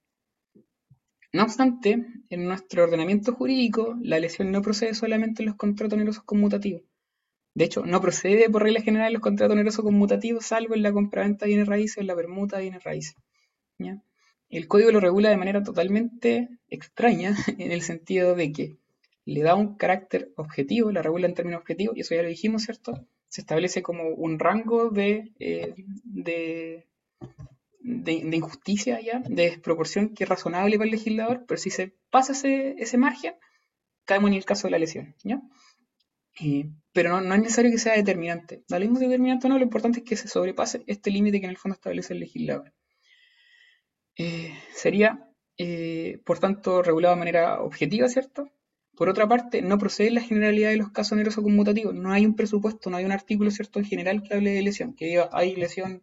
[1.31, 6.23] No obstante, en nuestro ordenamiento jurídico, la lesión no procede solamente en los contratos onerosos
[6.23, 6.81] conmutativos.
[7.53, 10.91] De hecho, no procede por regla general en los contratos onerosos conmutativos, salvo en la
[10.91, 13.15] compraventa de bienes raíces o en la permuta de bienes raíces.
[14.49, 18.77] El código lo regula de manera totalmente extraña, en el sentido de que
[19.25, 22.63] le da un carácter objetivo, la regula en términos objetivos, y eso ya lo dijimos,
[22.63, 23.05] ¿cierto?
[23.27, 26.87] Se establece como un rango de, eh, de
[27.79, 32.33] de, injusticia ya, de desproporción que es razonable para el legislador, pero si se pasa
[32.33, 33.33] ese, ese margen,
[34.05, 35.15] caemos en el caso de la lesión.
[35.23, 35.41] ¿ya?
[36.39, 38.63] Eh, pero no, no es necesario que sea determinante.
[38.67, 41.45] Da lo mismo determinante o no, lo importante es que se sobrepase este límite que
[41.45, 42.73] en el fondo establece el legislador.
[44.17, 48.49] Eh, sería, eh, por tanto, regulado de manera objetiva, ¿cierto?
[48.95, 51.95] Por otra parte, no procede la generalidad de los casos onerosos conmutativos.
[51.95, 54.93] No hay un presupuesto, no hay un artículo, ¿cierto?, en general que hable de lesión,
[54.93, 56.01] que diga hay lesión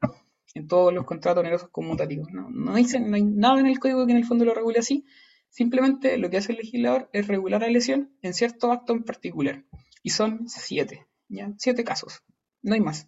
[0.56, 2.32] en todos los contratos onerosos conmutativos.
[2.32, 4.78] No, no, dice, no hay nada en el código que en el fondo lo regule
[4.78, 5.04] así.
[5.50, 9.64] Simplemente lo que hace el legislador es regular la lesión en cierto acto en particular.
[10.02, 11.52] Y son siete, ¿ya?
[11.58, 12.22] Siete casos.
[12.62, 13.06] No hay más.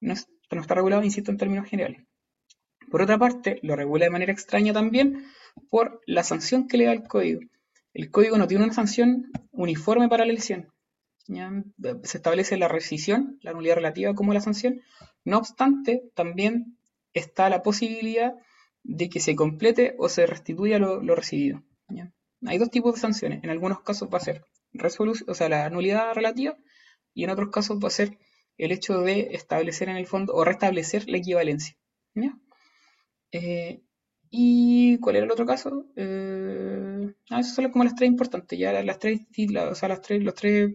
[0.00, 0.14] No,
[0.50, 2.02] no está regulado, insisto, en términos generales.
[2.90, 5.24] Por otra parte, lo regula de manera extraña también
[5.70, 7.40] por la sanción que le da el código.
[7.94, 10.68] El código no tiene una sanción uniforme para la lesión.
[12.02, 14.82] Se establece la rescisión, la nulidad relativa como la sanción.
[15.24, 16.78] No obstante, también
[17.14, 18.34] está la posibilidad
[18.82, 21.62] de que se complete o se restituya lo, recibido.
[22.44, 23.44] Hay dos tipos de sanciones.
[23.44, 26.56] En algunos casos va a ser resolución, o sea, la nulidad relativa,
[27.14, 28.18] y en otros casos va a ser
[28.58, 31.76] el hecho de establecer en el fondo o restablecer la equivalencia.
[33.30, 33.82] Eh,
[34.30, 35.86] ¿Y cuál era el otro caso?
[35.96, 38.58] Eh, ah, son como las tres importantes.
[38.58, 39.20] Ya las tres,
[39.70, 40.74] o sea, las tres, los tres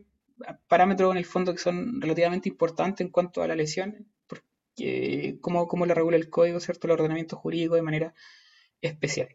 [0.67, 4.07] parámetros en el fondo que son relativamente importantes en cuanto a la lesión,
[5.41, 6.87] cómo, cómo la regula el código, ¿cierto?
[6.87, 8.13] El ordenamiento jurídico de manera
[8.81, 9.29] especial.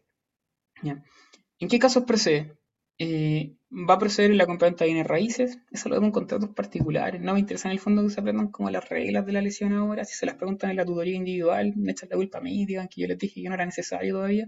[1.59, 2.57] ¿En qué casos procede?
[2.99, 6.49] Eh, va a proceder en la compraventa de bienes raíces, eso lo vemos en contratos
[6.51, 9.41] particulares, no me interesa en el fondo que se aprendan como las reglas de la
[9.41, 12.41] lesión ahora, si se las preguntan en la tutoría individual, me echan la culpa a
[12.41, 14.47] mí, digan que yo les dije que no era necesario todavía,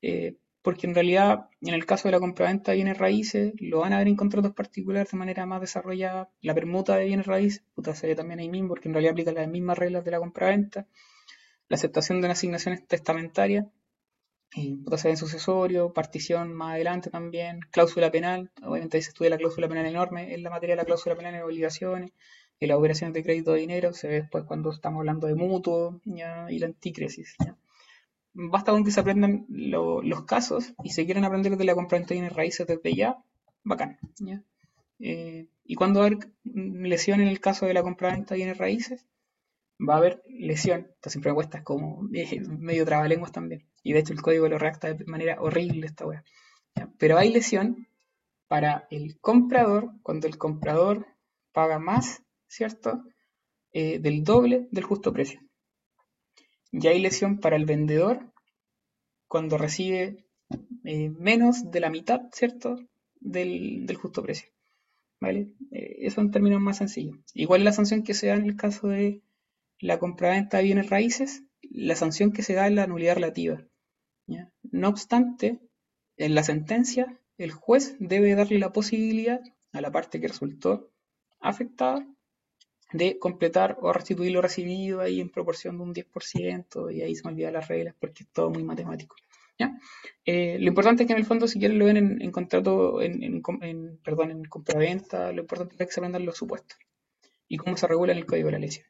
[0.00, 0.36] eh,
[0.66, 3.98] porque en realidad en el caso de la compraventa de bienes raíces lo van a
[3.98, 8.08] ver en contratos particulares de manera más desarrollada, la permuta de bienes raíces, puta se
[8.08, 10.88] ve también ahí mismo, porque en realidad aplica las mismas reglas de la compraventa,
[11.68, 13.70] la aceptación de una asignación testamentaria,
[14.56, 19.68] eh, en sucesorio, partición más adelante también, cláusula penal, obviamente ahí se estudia la cláusula
[19.68, 22.10] penal enorme, en la materia de la cláusula penal en obligaciones,
[22.58, 26.00] y las operaciones de crédito de dinero, se ve después cuando estamos hablando de mutuo
[26.04, 27.36] y la anticresis.
[28.38, 32.20] Basta con que se aprendan los casos y se quieran aprender de la compraventa de
[32.20, 33.16] bienes raíces desde ya,
[33.64, 33.98] bacán.
[34.98, 39.06] Eh, y cuando hay lesión en el caso de la compraventa de bienes raíces,
[39.80, 40.88] va a haber lesión.
[40.96, 43.66] Esto siempre cuesta, es como eh, medio trabalenguas también.
[43.82, 46.22] Y de hecho el código lo redacta de manera horrible esta wea.
[46.98, 47.88] Pero hay lesión
[48.48, 51.06] para el comprador cuando el comprador
[51.52, 53.02] paga más, ¿cierto?
[53.72, 55.40] Eh, del doble del justo precio.
[56.72, 58.32] Y hay lesión para el vendedor
[59.28, 60.24] cuando recibe
[60.84, 62.78] eh, menos de la mitad, ¿cierto?
[63.20, 64.48] Del, justo precio.
[65.18, 65.48] ¿Vale?
[65.70, 67.16] eso en términos más sencillos.
[67.32, 69.22] Igual la sanción que se da en el caso de
[69.78, 73.64] la compraventa de bienes raíces, la sanción que se da es la nulidad relativa.
[74.62, 75.58] No obstante,
[76.16, 79.40] en la sentencia, el juez debe darle la posibilidad
[79.72, 80.90] a la parte que resultó
[81.40, 82.06] afectada
[82.92, 87.24] de completar o restituir lo recibido ahí en proporción de un 10%, y ahí se
[87.24, 89.16] me olvidan las reglas porque es todo muy matemático.
[90.24, 93.42] Eh, lo importante es que en el fondo, si quieren lo ven en, contrato, en,
[94.02, 96.78] perdón, en compraventa, lo importante es que se aprendan los supuestos
[97.48, 98.86] y cómo se regula en el código de la lesión.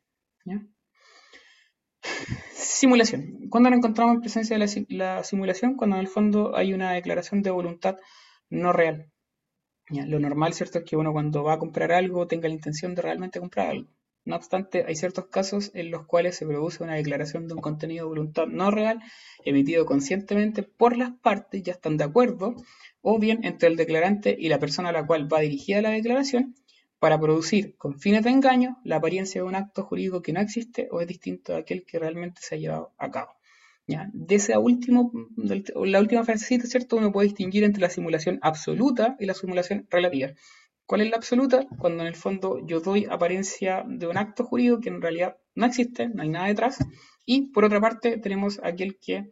[2.52, 3.48] Simulación.
[3.50, 5.76] ¿Cuándo nos encontramos en presencia de la, simulación?
[5.76, 7.96] Cuando en el fondo hay una declaración de voluntad
[8.48, 9.10] no real.
[9.88, 13.02] Lo normal, ¿cierto?, es que uno cuando va a comprar algo tenga la intención de
[13.02, 13.88] realmente comprar algo.
[14.24, 18.04] No obstante, hay ciertos casos en los cuales se produce una declaración de un contenido
[18.04, 18.98] de voluntad no real
[19.44, 22.56] emitido conscientemente por las partes, ya están de acuerdo,
[23.00, 26.56] o bien entre el declarante y la persona a la cual va dirigida la declaración,
[26.98, 30.88] para producir con fines de engaño la apariencia de un acto jurídico que no existe
[30.90, 33.30] o es distinto de aquel que realmente se ha llevado a cabo.
[33.88, 34.10] ¿Ya?
[34.12, 34.60] De esa la
[36.00, 36.96] última frasecita, ¿cierto?
[36.96, 40.32] Uno puede distinguir entre la simulación absoluta y la simulación relativa.
[40.86, 41.66] ¿Cuál es la absoluta?
[41.78, 45.66] Cuando en el fondo yo doy apariencia de un acto jurídico que en realidad no
[45.66, 46.78] existe, no hay nada detrás.
[47.24, 49.30] Y por otra parte tenemos aquel que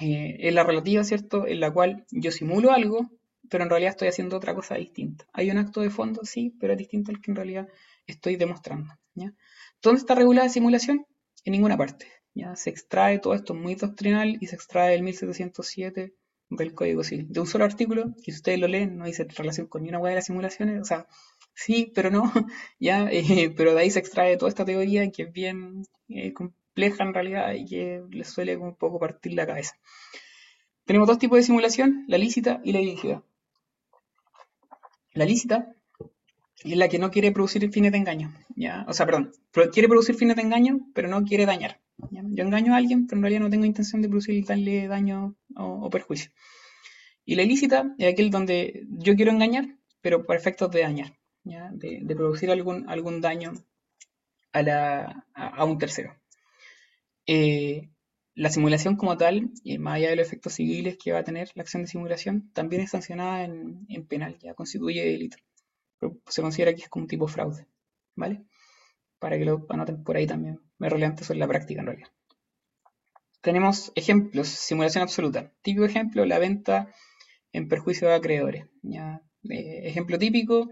[0.00, 1.46] eh, es la relativa, ¿cierto?
[1.46, 3.10] En la cual yo simulo algo,
[3.48, 5.26] pero en realidad estoy haciendo otra cosa distinta.
[5.32, 7.68] Hay un acto de fondo, sí, pero es distinto al que en realidad
[8.06, 8.92] estoy demostrando.
[9.82, 11.06] ¿Dónde está regulada la simulación?
[11.44, 12.06] En ninguna parte.
[12.40, 12.56] ¿Ya?
[12.56, 16.14] Se extrae todo esto muy doctrinal y se extrae el 1707
[16.50, 17.26] del Código Civil.
[17.30, 19.98] De un solo artículo, que si ustedes lo leen, no dice relación con ni una
[19.98, 21.06] hueá de las simulaciones, o sea,
[21.54, 22.22] sí, pero no,
[22.80, 27.04] ya, eh, pero de ahí se extrae toda esta teoría que es bien eh, compleja
[27.04, 29.76] en realidad y que les suele un poco partir la cabeza.
[30.84, 33.22] Tenemos dos tipos de simulación, la lícita y la ilícita.
[35.12, 35.74] La lícita
[36.64, 38.32] es la que no quiere producir fines de engaño.
[38.56, 38.84] ¿ya?
[38.88, 39.32] O sea, perdón,
[39.72, 41.80] quiere producir fines de engaño, pero no quiere dañar.
[42.10, 45.88] Yo engaño a alguien, pero en realidad no tengo intención de producir darle daño o,
[45.90, 46.30] perjuicio.
[47.24, 51.18] Y la ilícita es aquel donde yo quiero engañar, pero por efectos de dañar.
[51.44, 51.70] ¿ya?
[51.72, 53.52] De, de producir algún, algún daño
[54.52, 56.16] a, la, a, a un tercero.
[57.26, 57.90] Eh,
[58.34, 61.50] la simulación como tal, y más allá de los efectos civiles que va a tener
[61.54, 65.36] la acción de simulación, también es sancionada en, en penal, ya constituye delito.
[65.98, 67.66] Pero se considera que es como un tipo fraude,
[68.16, 68.44] ¿vale?
[69.18, 70.60] Para que lo anoten por ahí también.
[70.80, 72.08] Es relevante eso en la práctica en realidad.
[73.42, 75.52] Tenemos ejemplos, simulación absoluta.
[75.62, 76.92] Típico ejemplo, la venta
[77.52, 78.66] en perjuicio de acreedores.
[78.82, 79.22] ¿ya?
[79.48, 80.70] Eh, ejemplo típico,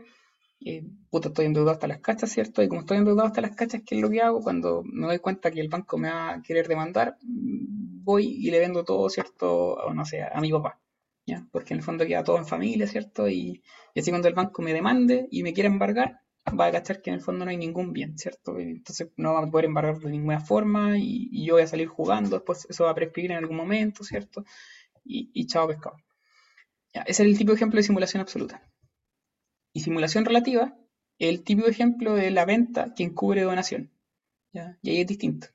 [0.61, 2.63] eh, puta, estoy endeudado hasta las cachas, ¿cierto?
[2.63, 4.41] Y como estoy endeudado hasta las cachas, ¿qué es lo que hago?
[4.41, 8.59] Cuando me doy cuenta que el banco me va a querer demandar, voy y le
[8.59, 9.75] vendo todo, ¿cierto?
[9.75, 10.81] O no sé, a mi papá,
[11.27, 11.47] ¿ya?
[11.53, 13.29] Porque en el fondo queda todo en familia, ¿cierto?
[13.29, 13.63] Y,
[13.95, 17.11] y así cuando el banco me demande y me quiera embargar, va a cachar que
[17.11, 18.59] en el fondo no hay ningún bien, ¿cierto?
[18.59, 21.89] Entonces no va a poder embargar de ninguna forma y, y yo voy a salir
[21.89, 24.45] jugando, después eso va a prescribir en algún momento, ¿cierto?
[25.05, 25.97] Y, y chao pescado.
[26.95, 28.63] Ya, ese es el tipo de ejemplo de simulación absoluta.
[29.73, 30.77] Y simulación relativa,
[31.19, 33.93] el típico ejemplo de la venta que encubre donación.
[34.53, 34.79] ¿ya?
[34.83, 35.49] Y ahí es distinto.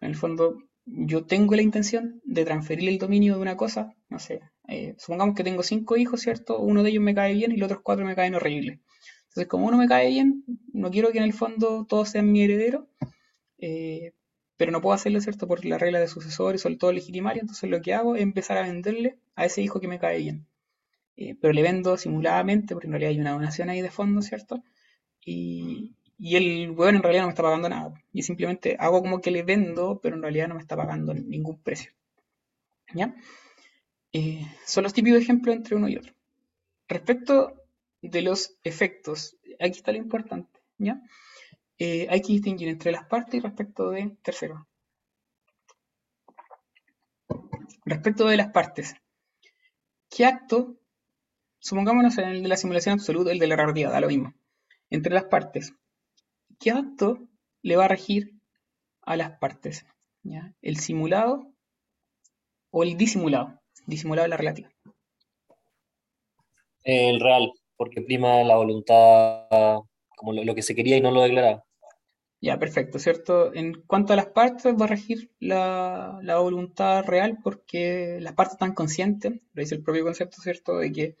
[0.00, 4.18] En el fondo, yo tengo la intención de transferir el dominio de una cosa, no
[4.18, 6.58] sé, eh, supongamos que tengo cinco hijos, ¿cierto?
[6.58, 8.80] Uno de ellos me cae bien y los otros cuatro me caen horrible.
[9.28, 12.42] Entonces, como uno me cae bien, no quiero que en el fondo todos sean mi
[12.42, 12.88] heredero,
[13.58, 14.12] eh,
[14.56, 15.46] pero no puedo hacerlo, ¿cierto?
[15.46, 18.58] Por la regla de sucesores o el todo legitimario, entonces lo que hago es empezar
[18.58, 20.46] a venderle a ese hijo que me cae bien.
[21.16, 24.62] Eh, pero le vendo simuladamente, porque en realidad hay una donación ahí de fondo, ¿cierto?
[25.24, 27.94] Y, y el weón en realidad no me está pagando nada.
[28.12, 31.62] Y simplemente hago como que le vendo, pero en realidad no me está pagando ningún
[31.62, 31.92] precio.
[32.94, 33.14] ¿Ya?
[34.12, 36.14] Eh, son los típicos ejemplos entre uno y otro.
[36.88, 37.57] Respecto
[38.02, 41.00] de los efectos, aquí está lo importante, ¿ya?
[41.78, 44.60] Eh, hay que distinguir entre las partes y respecto de terceros.
[47.84, 48.94] Respecto de las partes,
[50.10, 50.76] ¿qué acto,
[51.58, 54.34] supongámonos en el de la simulación absoluta, el de la relatividad, da lo mismo,
[54.90, 55.72] entre las partes,
[56.58, 57.28] ¿qué acto
[57.62, 58.32] le va a regir
[59.02, 59.86] a las partes?
[60.60, 61.52] ¿El simulado
[62.70, 63.60] o el disimulado?
[63.86, 64.70] Disimulado la relativa.
[66.84, 69.46] El real, porque prima la voluntad
[70.16, 71.64] como lo, que se quería y no lo declaraba.
[72.40, 73.54] Ya, perfecto, ¿cierto?
[73.54, 78.74] En cuanto a las partes, va a regir la, voluntad real porque las partes están
[78.74, 80.78] conscientes, lo dice el propio concepto, ¿cierto?
[80.78, 81.16] De que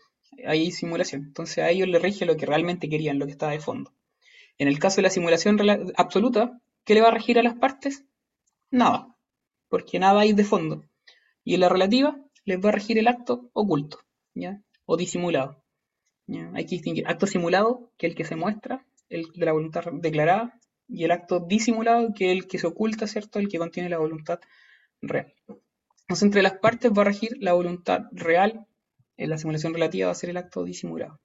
[0.46, 1.22] hay simulación.
[1.22, 3.92] Entonces a ellos les rige lo que realmente querían, lo que estaba de fondo.
[4.58, 5.58] En el caso de la simulación
[5.96, 8.04] absoluta, ¿qué le va a regir a las partes?
[8.70, 9.16] Nada,
[9.68, 10.84] porque nada hay de fondo.
[11.44, 14.00] Y en la relativa, les va a regir el acto oculto,
[14.34, 14.60] ¿ya?
[14.86, 15.62] O disimulado.
[16.28, 19.84] Hay que distinguir acto simulado, que es el que se muestra, el de la voluntad
[19.92, 23.38] declarada, y el acto disimulado, que es el que se oculta, ¿cierto?
[23.38, 24.40] El que contiene la voluntad
[25.00, 25.34] real.
[26.02, 28.66] Entonces, entre las partes va a regir la voluntad real,
[29.16, 31.20] en la simulación relativa va a ser el acto disimulado.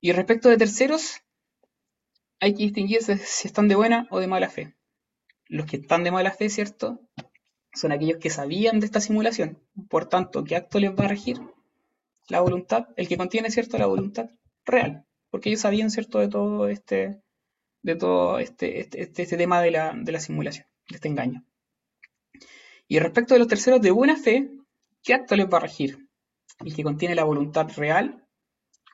[0.00, 1.20] Y respecto de terceros,
[2.40, 4.74] hay que distinguir si si están de buena o de mala fe.
[5.48, 7.00] Los que están de mala fe, ¿cierto?
[7.74, 9.58] Son aquellos que sabían de esta simulación.
[9.88, 11.40] Por tanto, ¿qué acto les va a regir?
[12.32, 13.76] La voluntad, el que contiene, ¿cierto?
[13.76, 14.30] La voluntad
[14.64, 15.04] real.
[15.28, 16.18] Porque ellos sabían, ¿cierto?
[16.18, 17.22] De todo este,
[17.82, 21.44] de todo este, este, este, este tema de la, de la simulación, de este engaño.
[22.88, 24.50] Y respecto de los terceros de buena fe,
[25.02, 26.08] ¿qué acto les va a regir?
[26.64, 28.26] ¿El que contiene la voluntad real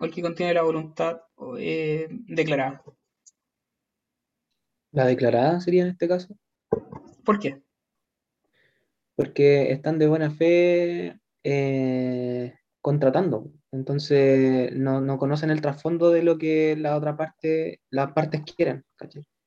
[0.01, 1.21] o el que contiene la voluntad
[1.59, 2.83] eh, declarada?
[4.91, 6.35] La declarada sería en este caso,
[7.25, 7.63] ¿Por qué?
[9.15, 12.55] porque están de buena fe eh,
[12.89, 13.53] contratando.
[13.71, 18.83] Entonces no, no conocen el trasfondo de lo que la otra parte, las partes quieren.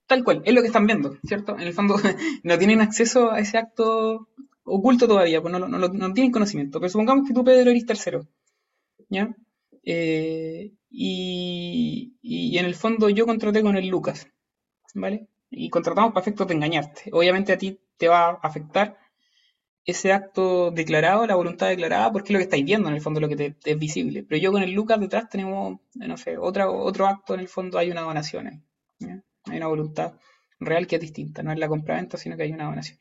[0.06, 1.56] Tal cual, es lo que están viendo, ¿cierto?
[1.56, 1.96] En el fondo
[2.44, 4.28] no tienen acceso a ese acto
[4.64, 6.80] oculto todavía, pues no, no, no tienen conocimiento.
[6.80, 8.28] Pero supongamos que tú, Pedro, eres tercero,
[9.10, 9.36] ¿ya?
[9.84, 14.28] Eh, y, y en el fondo yo contraté con el Lucas,
[14.94, 15.30] ¿vale?
[15.50, 17.10] Y contratamos para efectos de engañarte.
[17.12, 19.00] Obviamente a ti te va a afectar
[19.86, 23.20] ese acto declarado, la voluntad declarada, porque es lo que estáis viendo en el fondo,
[23.20, 24.24] lo que te, es visible.
[24.24, 27.48] Pero yo con el Lucas detrás tenemos, eh, no sé, otra, otro acto en el
[27.48, 28.62] fondo, hay una donación ahí.
[29.46, 30.14] Hay una voluntad
[30.60, 33.00] real que es distinta, no es la compraventa, sino que hay una donación.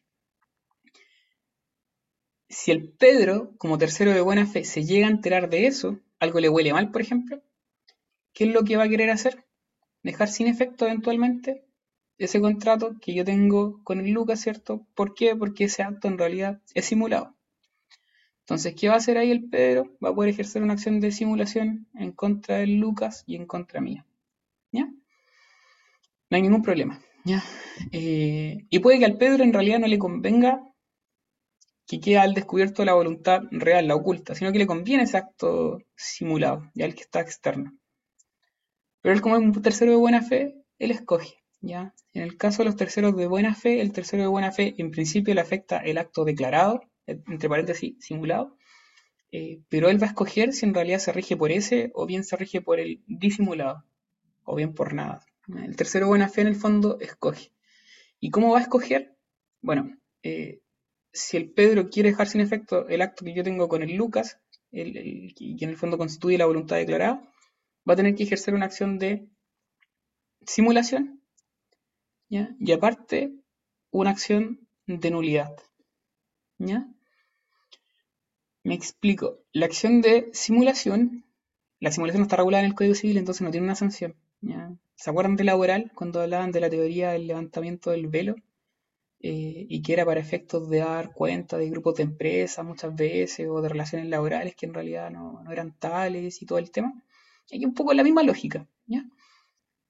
[2.49, 6.41] Si el Pedro, como tercero de buena fe, se llega a enterar de eso, algo
[6.41, 7.43] le huele mal, por ejemplo,
[8.33, 9.45] ¿qué es lo que va a querer hacer?
[10.03, 11.65] Dejar sin efecto eventualmente
[12.21, 14.87] ese contrato que yo tengo con el Lucas, ¿cierto?
[14.95, 15.35] ¿Por qué?
[15.35, 17.35] Porque ese acto en realidad es simulado.
[18.41, 19.97] Entonces, ¿qué va a hacer ahí el Pedro?
[20.05, 23.81] Va a poder ejercer una acción de simulación en contra del Lucas y en contra
[23.81, 24.05] mía.
[24.71, 24.85] ¿Ya?
[24.85, 27.01] No hay ningún problema.
[27.25, 27.43] ¿Ya?
[27.91, 30.63] Eh, y puede que al Pedro en realidad no le convenga
[31.87, 35.79] que quede al descubierto la voluntad real, la oculta, sino que le conviene ese acto
[35.97, 37.73] simulado, ya el que está externo.
[39.01, 41.95] Pero él como es un tercero de buena fe, él escoge, ¿ya?
[42.13, 44.91] En el caso de los terceros de buena fe, el tercero de buena fe en
[44.91, 48.57] principio le afecta el acto declarado, entre paréntesis, simulado,
[49.33, 52.25] eh, pero él va a escoger si en realidad se rige por ese o bien
[52.25, 53.85] se rige por el disimulado,
[54.45, 55.25] o bien por nada.
[55.49, 57.53] El tercero de buena fe en el fondo escoge.
[58.19, 59.17] ¿Y cómo va a escoger?
[59.61, 60.61] Bueno, eh,
[61.13, 64.39] si el Pedro quiere dejar sin efecto el acto que yo tengo con el Lucas,
[64.71, 67.23] que en el fondo constituye la voluntad declarada,
[67.89, 69.27] va a tener que ejercer una acción de
[70.47, 71.20] simulación
[72.31, 73.35] y aparte
[73.91, 75.57] una acción de nulidad.
[78.63, 79.41] Me explico.
[79.53, 81.25] La acción de simulación,
[81.81, 84.15] la simulación no está regulada en el Código Civil, entonces no tiene una sanción.
[84.41, 84.73] ¿ya?
[84.95, 88.37] ¿Se acuerdan de laboral cuando hablaban de la teoría del levantamiento del velo?
[89.23, 93.49] Eh, y que era para efectos de dar cuenta de grupos de empresas muchas veces
[93.51, 97.03] o de relaciones laborales que en realidad no, no eran tales y todo el tema.
[97.51, 98.67] Hay un poco la misma lógica.
[98.87, 99.05] ¿ya?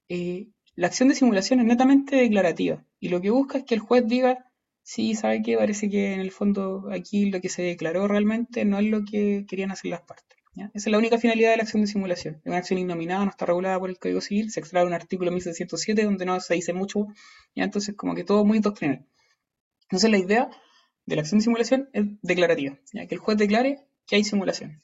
[0.09, 3.81] Eh, la acción de simulación es netamente declarativa y lo que busca es que el
[3.81, 4.51] juez diga,
[4.83, 8.79] sí, sabe que parece que en el fondo aquí lo que se declaró realmente no
[8.79, 10.37] es lo que querían hacer las partes.
[10.53, 12.35] Esa es la única finalidad de la acción de simulación.
[12.35, 15.31] Es una acción innominada, no está regulada por el Código Civil, se extrae un artículo
[15.31, 17.07] 1607 donde no se dice mucho,
[17.55, 17.63] ¿ya?
[17.63, 19.05] entonces como que todo muy doctrinal.
[19.83, 20.49] Entonces la idea
[21.05, 23.07] de la acción de simulación es declarativa, ¿ya?
[23.07, 24.83] que el juez declare que hay simulación.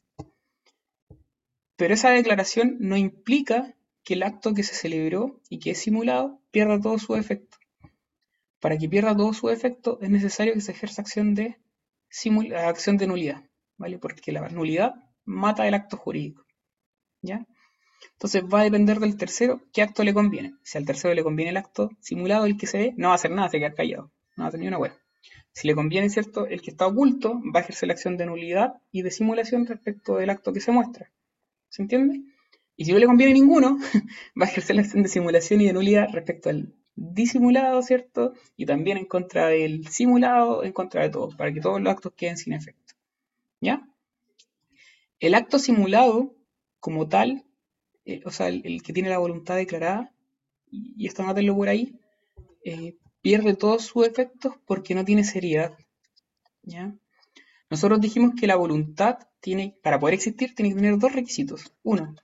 [1.76, 3.76] Pero esa declaración no implica
[4.08, 7.58] que el acto que se celebró y que es simulado pierda todo su efecto.
[8.62, 11.58] Para que pierda todo su efecto es necesario que se ejerza acción de,
[12.56, 13.44] acción de nulidad,
[13.76, 14.00] ¿vale?
[14.00, 14.94] Porque la nulidad
[15.26, 16.46] mata el acto jurídico,
[17.22, 17.46] ¿ya?
[18.14, 20.56] Entonces va a depender del tercero qué acto le conviene.
[20.64, 23.16] Si al tercero le conviene el acto simulado, el que se ve, no va a
[23.16, 24.98] hacer nada, se queda callado, no va a ni una hueá.
[25.52, 26.48] Si le conviene, ¿cierto?
[26.48, 30.16] El que está oculto va a ejercer la acción de nulidad y de simulación respecto
[30.16, 31.12] del acto que se muestra.
[31.68, 32.22] ¿Se entiende?
[32.78, 33.78] Y si no le conviene ninguno,
[34.40, 38.34] va a ejercer la acción de simulación y de nulidad respecto al disimulado, ¿cierto?
[38.56, 42.14] Y también en contra del simulado, en contra de todo, para que todos los actos
[42.16, 42.94] queden sin efecto.
[43.60, 43.88] ¿Ya?
[45.20, 46.36] El acto simulado,
[46.80, 47.44] como tal,
[48.06, 50.14] eh, o sea, el, el, que tiene la voluntad declarada,
[50.70, 52.00] y, y esto notenlo por ahí,
[52.64, 55.76] eh, pierde todos sus efectos porque no tiene seriedad.
[56.62, 56.96] ¿Ya?
[57.70, 61.74] Nosotros dijimos que la voluntad tiene, para poder existir, tiene que tener dos requisitos.
[61.84, 62.16] Uno,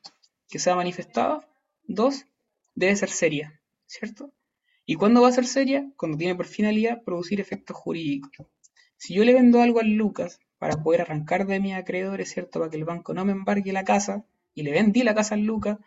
[0.54, 1.50] que sea manifestada.
[1.88, 2.28] Dos,
[2.76, 4.32] debe ser seria, ¿cierto?
[4.86, 5.92] ¿Y cuándo va a ser seria?
[5.98, 8.46] Cuando tiene por finalidad producir efectos jurídicos.
[8.96, 12.60] Si yo le vendo algo al Lucas para poder arrancar de mis acreedores, ¿cierto?
[12.60, 15.42] Para que el banco no me embargue la casa, y le vendí la casa al
[15.42, 15.80] Lucas,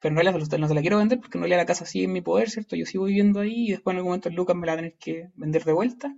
[0.00, 2.12] pero en realidad no se la quiero vender porque en realidad la casa sigue en
[2.14, 2.76] mi poder, ¿cierto?
[2.76, 4.82] Yo sigo viviendo ahí y después en algún momento el Lucas me la va a
[4.84, 6.16] tener que vender de vuelta.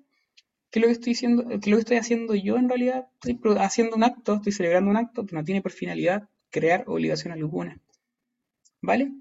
[0.70, 3.08] ¿Qué es lo que estoy lo que estoy haciendo yo en realidad?
[3.24, 7.32] Estoy haciendo un acto, estoy celebrando un acto que no tiene por finalidad crear obligación
[7.32, 7.80] alguna.
[8.80, 9.12] ¿Vale?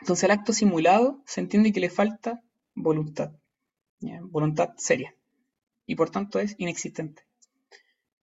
[0.00, 2.42] Entonces el acto simulado se entiende que le falta
[2.74, 3.32] voluntad,
[4.22, 5.14] voluntad seria,
[5.86, 7.24] y por tanto es inexistente.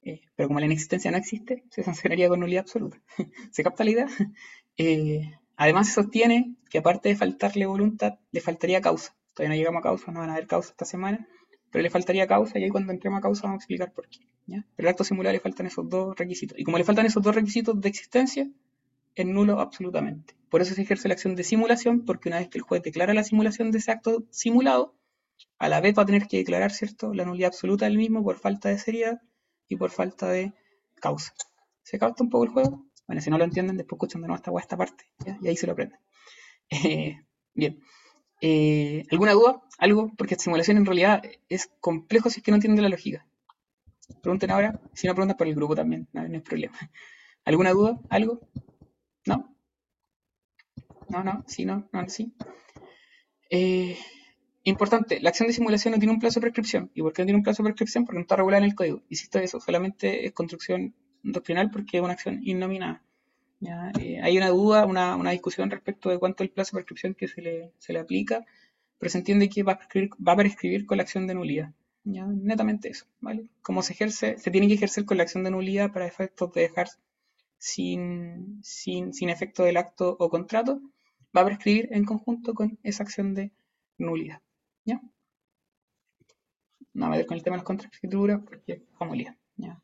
[0.01, 3.01] Eh, pero como la inexistencia no existe, se sancionaría con nulidad absoluta.
[3.51, 4.07] ¿Se capta la idea?
[4.79, 9.15] Eh, además se sostiene que aparte de faltarle voluntad, le faltaría causa.
[9.33, 11.27] Todavía no llegamos a causa, no van a haber causa esta semana,
[11.71, 14.19] pero le faltaría causa y ahí cuando entremos a causa vamos a explicar por qué.
[14.45, 14.63] ¿ya?
[14.75, 16.59] Pero el acto simulado le faltan esos dos requisitos.
[16.59, 18.47] Y como le faltan esos dos requisitos de existencia,
[19.23, 20.35] es nulo absolutamente.
[20.49, 23.13] Por eso se ejerce la acción de simulación, porque una vez que el juez declara
[23.13, 24.95] la simulación de ese acto simulado,
[25.59, 28.37] a la vez va a tener que declarar, ¿cierto?, la nulidad absoluta del mismo por
[28.37, 29.21] falta de seriedad
[29.67, 30.53] y por falta de
[30.95, 31.33] causa.
[31.83, 32.85] ¿Se capta un poco el juego?
[33.07, 35.37] Bueno, si no lo entienden, después escuchan de nuevo esta, esta parte, ¿ya?
[35.41, 35.99] y ahí se lo aprenden.
[36.69, 37.21] Eh,
[37.53, 37.79] bien.
[38.41, 39.61] Eh, ¿Alguna duda?
[39.77, 40.11] ¿Algo?
[40.17, 43.25] Porque simulación en realidad es complejo si es que no entienden la lógica.
[44.21, 46.77] Pregunten ahora, si no preguntan por el grupo también, no, no hay problema.
[47.45, 47.99] ¿Alguna duda?
[48.09, 48.41] ¿Algo?
[49.27, 49.55] ¿No?
[51.09, 52.33] No, no, sí, no, no, sí.
[53.49, 53.97] Eh,
[54.63, 56.91] importante, la acción de simulación no tiene un plazo de prescripción.
[56.93, 58.05] ¿Y por qué no tiene un plazo de prescripción?
[58.05, 59.03] Porque no está regulada en el código.
[59.09, 63.03] Insisto eso, solamente es construcción doctrinal porque es una acción innominada.
[63.59, 63.91] ¿ya?
[63.99, 67.15] Eh, hay una duda, una, una, discusión respecto de cuánto es el plazo de prescripción
[67.15, 68.45] que se le, se le aplica,
[68.97, 71.73] pero se entiende que va a prescribir, va a prescribir con la acción de nulidad.
[72.03, 72.25] ¿ya?
[72.25, 73.49] Netamente eso, ¿vale?
[73.61, 76.61] Como se ejerce, se tiene que ejercer con la acción de nulidad para efectos de
[76.61, 76.87] dejar
[77.57, 80.81] sin, sin, sin efecto del acto o contrato,
[81.35, 83.51] va a prescribir en conjunto con esa acción de
[83.97, 84.41] nulidad.
[84.85, 85.01] ¿Ya?
[86.93, 89.37] No me ver con el tema de las contraescrituras porque baja molida.
[89.55, 89.81] ¿ya?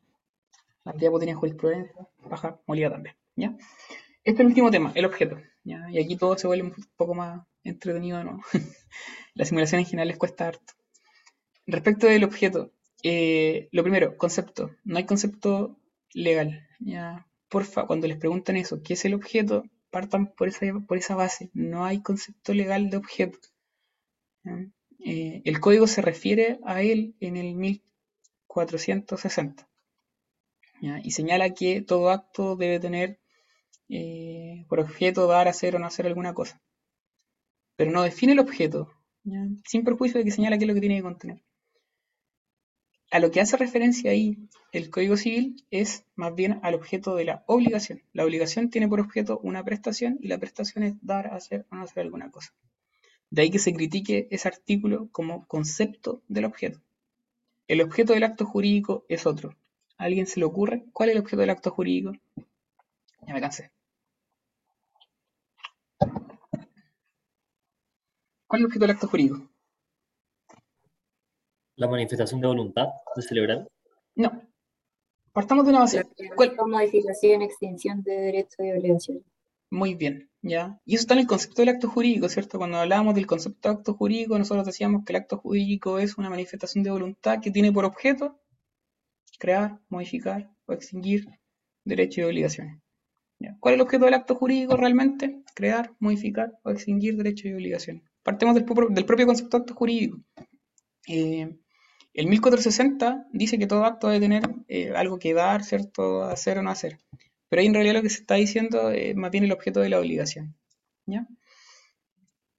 [0.84, 3.16] La diapo tenía jurisprudencia, baja molida también.
[3.36, 3.56] ¿ya?
[4.24, 5.38] Este es el último tema, el objeto.
[5.62, 5.86] ¿ya?
[5.90, 8.42] Y aquí todo se vuelve un poco más entretenido de nuevo.
[9.34, 10.72] la simulación en general les cuesta harto.
[11.66, 12.72] Respecto del objeto,
[13.02, 14.70] eh, lo primero, concepto.
[14.84, 15.78] No hay concepto
[16.12, 16.66] legal.
[16.80, 17.26] ¿ya?
[17.48, 19.64] Porfa, cuando les preguntan eso, ¿qué es el objeto?
[19.94, 21.50] partan por esa, por esa base.
[21.54, 23.38] No hay concepto legal de objeto.
[24.98, 29.68] Eh, el código se refiere a él en el 1460
[30.82, 31.00] ¿ya?
[31.02, 33.20] y señala que todo acto debe tener
[33.88, 36.60] eh, por objeto dar, hacer o no hacer alguna cosa.
[37.76, 38.90] Pero no define el objeto,
[39.64, 41.43] sin perjuicio de que señala qué es lo que tiene que contener.
[43.14, 44.36] A lo que hace referencia ahí
[44.72, 48.02] el Código Civil es más bien al objeto de la obligación.
[48.12, 51.84] La obligación tiene por objeto una prestación y la prestación es dar, hacer o no
[51.84, 52.52] hacer alguna cosa.
[53.30, 56.80] De ahí que se critique ese artículo como concepto del objeto.
[57.68, 59.50] El objeto del acto jurídico es otro.
[59.96, 62.14] ¿A alguien se le ocurre cuál es el objeto del acto jurídico?
[63.28, 63.70] Ya me cansé.
[66.00, 66.10] ¿Cuál
[68.54, 69.53] es el objeto del acto jurídico?
[71.76, 73.68] La manifestación de voluntad de celebrar.
[74.14, 74.30] No.
[75.32, 76.04] Partamos de una base.
[76.36, 76.54] ¿Cuál?
[76.66, 79.24] Modificación, extinción de derechos y obligaciones.
[79.70, 80.78] Muy bien, ¿ya?
[80.84, 82.58] Y eso está en el concepto del acto jurídico, ¿cierto?
[82.58, 86.30] Cuando hablábamos del concepto de acto jurídico, nosotros decíamos que el acto jurídico es una
[86.30, 88.40] manifestación de voluntad que tiene por objeto
[89.38, 91.26] crear, modificar o extinguir
[91.84, 92.80] derechos y obligaciones.
[93.40, 93.56] ¿ya?
[93.58, 95.42] ¿Cuál es el objeto del acto jurídico realmente?
[95.56, 98.04] Crear, modificar o extinguir derechos y obligaciones.
[98.22, 100.18] Partemos del, del propio concepto de acto jurídico.
[101.08, 101.58] Eh,
[102.14, 106.22] el 1460 dice que todo acto debe tener eh, algo que dar, ¿cierto?
[106.22, 107.00] Hacer o no hacer.
[107.48, 109.98] Pero ahí en realidad lo que se está diciendo es bien el objeto de la
[109.98, 110.56] obligación.
[111.06, 111.26] ¿ya?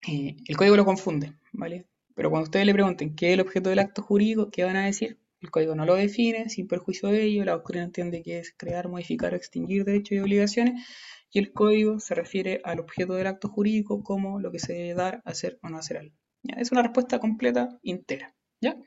[0.07, 1.87] Eh, el código lo confunde, ¿vale?
[2.15, 4.85] Pero cuando ustedes le pregunten qué es el objeto del acto jurídico, ¿qué van a
[4.85, 5.19] decir?
[5.41, 8.87] El código no lo define, sin perjuicio de ello, la doctrina entiende que es crear,
[8.87, 10.85] modificar o extinguir derechos y obligaciones,
[11.31, 14.93] y el código se refiere al objeto del acto jurídico como lo que se debe
[14.93, 16.15] dar, hacer o no hacer algo.
[16.57, 18.33] Es una respuesta completa, entera.
[18.61, 18.77] ¿ya?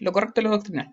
[0.00, 0.92] Lo correcto es lo doctrinal.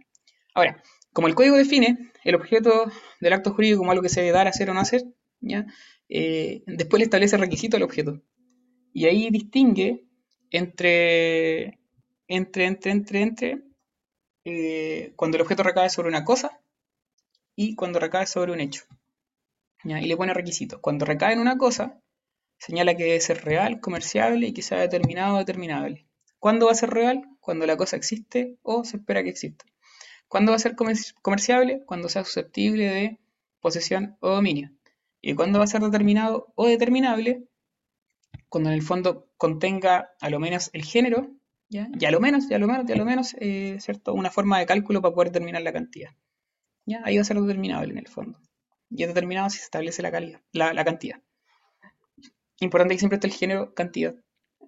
[0.54, 0.82] Ahora,
[1.14, 4.48] como el código define el objeto del acto jurídico como algo que se debe dar,
[4.48, 5.04] hacer o no hacer,
[5.40, 5.66] ¿ya?
[6.10, 8.22] Eh, después le establece requisito al objeto.
[8.94, 10.06] Y ahí distingue
[10.50, 11.80] entre,
[12.28, 13.64] entre, entre, entre,
[14.44, 16.60] eh, cuando el objeto recae sobre una cosa
[17.56, 18.84] y cuando recae sobre un hecho.
[19.84, 20.00] ¿ya?
[20.00, 20.80] Y le pone requisitos.
[20.80, 22.02] Cuando recae en una cosa,
[22.58, 26.08] señala que debe ser real, comerciable y que sea determinado o determinable.
[26.40, 27.24] ¿Cuándo va a ser real?
[27.42, 29.66] Cuando la cosa existe o se espera que exista.
[30.30, 31.84] ¿Cuándo va a ser comer- comerciable?
[31.86, 33.20] Cuando sea susceptible de
[33.60, 34.72] posesión o dominio.
[35.22, 37.44] ¿Y cuándo va a ser determinado o determinable?
[38.48, 41.30] Cuando en el fondo contenga a lo menos el género,
[41.70, 41.90] ¿ya?
[42.00, 44.14] y a lo menos, y a lo menos, y a lo menos, eh, ¿cierto?
[44.14, 46.12] Una forma de cálculo para poder determinar la cantidad.
[46.86, 47.02] ¿ya?
[47.04, 48.40] Ahí va a ser determinable en el fondo.
[48.90, 51.22] Y es determinado si se establece la, calidad, la cantidad.
[52.60, 54.16] Importante que siempre esté el género cantidad,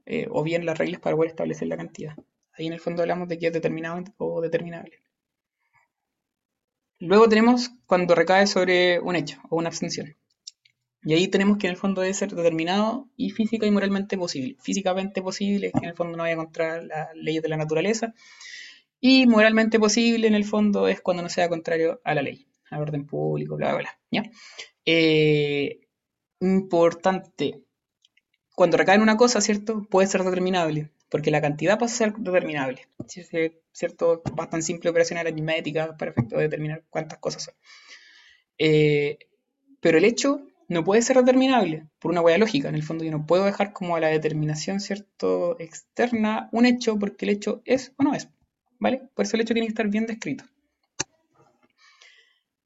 [0.06, 2.16] eh, o bien las reglas para poder establecer la cantidad.
[2.54, 5.00] Ahí en el fondo hablamos de que es determinado o determinable.
[7.00, 10.16] Luego tenemos cuando recae sobre un hecho o una abstención.
[11.06, 14.56] Y ahí tenemos que en el fondo debe ser determinado y física y moralmente posible.
[14.62, 18.14] Físicamente posible es que en el fondo no vaya contra las leyes de la naturaleza.
[19.02, 22.82] Y moralmente posible en el fondo es cuando no sea contrario a la ley, al
[22.82, 24.00] orden público, bla, bla, bla.
[24.12, 24.32] ¿ya?
[24.86, 25.82] Eh,
[26.40, 27.64] importante,
[28.56, 29.86] cuando recae en una cosa, ¿cierto?
[29.90, 32.88] Puede ser determinable, porque la cantidad pasa a ser determinable.
[33.16, 33.30] Es
[33.72, 34.24] ¿Cierto?
[34.34, 37.54] Bastan simple operaciones aritméticas para efecto de determinar cuántas cosas son.
[38.58, 39.20] Eh,
[39.80, 42.70] pero el hecho no puede ser determinable por una huella lógica.
[42.70, 45.56] En el fondo yo no puedo dejar como a la determinación, ¿cierto?
[45.60, 48.28] Externa un hecho porque el hecho es o no es.
[48.80, 49.04] ¿Vale?
[49.14, 50.46] Por eso el hecho tiene que estar bien descrito.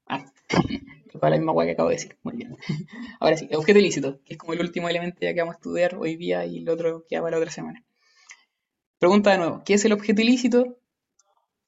[0.06, 0.24] Ah,
[1.20, 2.16] para la misma hueá que acabo de decir.
[2.22, 2.56] Muy bien.
[3.20, 5.96] Ahora sí, objeto ilícito, que es como el último elemento ya que vamos a estudiar
[5.96, 7.84] hoy día y el otro que para la otra semana.
[8.98, 10.78] Pregunta de nuevo, ¿qué es el objeto ilícito?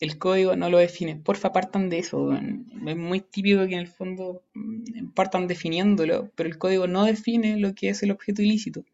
[0.01, 1.17] El código no lo define.
[1.17, 2.33] Porfa, partan de eso.
[2.33, 7.57] Es muy típico que en el fondo mm, partan definiéndolo, pero el código no define
[7.59, 8.85] lo que es el objeto ilícito.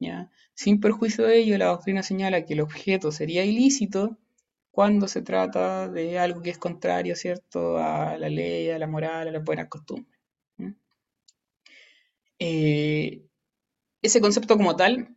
[0.00, 0.30] ¿ya?
[0.54, 4.18] Sin perjuicio de ello, la doctrina señala que el objeto sería ilícito
[4.70, 9.28] cuando se trata de algo que es contrario, ¿cierto?, a la ley, a la moral,
[9.28, 10.18] a las buenas costumbres.
[12.38, 13.22] Eh,
[14.02, 15.16] ese concepto como tal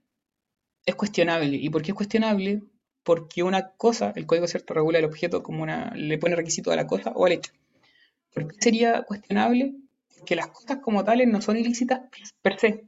[0.87, 1.57] es cuestionable.
[1.57, 2.63] ¿Y por qué es cuestionable?
[3.03, 6.75] Porque una cosa, el código cierto regula el objeto como una, le pone requisito a
[6.75, 7.51] la cosa o al hecho.
[8.33, 9.75] ¿Por qué sería cuestionable?
[10.25, 12.01] Que las cosas como tales no son ilícitas
[12.41, 12.85] per se.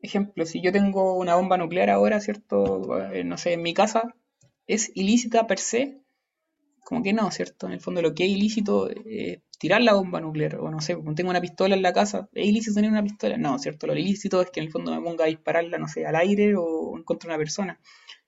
[0.00, 3.00] Ejemplo, si yo tengo una bomba nuclear ahora, ¿cierto?
[3.12, 4.14] Eh, no sé, en mi casa,
[4.66, 6.00] ¿es ilícita per se?
[6.84, 7.66] Como que no, ¿cierto?
[7.66, 10.96] En el fondo lo que es ilícito es tirar la bomba nuclear, o no sé,
[10.96, 13.36] como tengo una pistola en la casa, ¿es ilícito tener una pistola?
[13.36, 13.86] No, ¿cierto?
[13.86, 16.56] Lo ilícito es que en el fondo me ponga a dispararla, no sé, al aire
[16.56, 17.80] o en contra de una persona,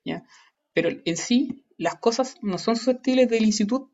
[0.05, 0.23] ¿ya?
[0.74, 3.89] Pero en sí, las cosas no son susceptibles de ilicitud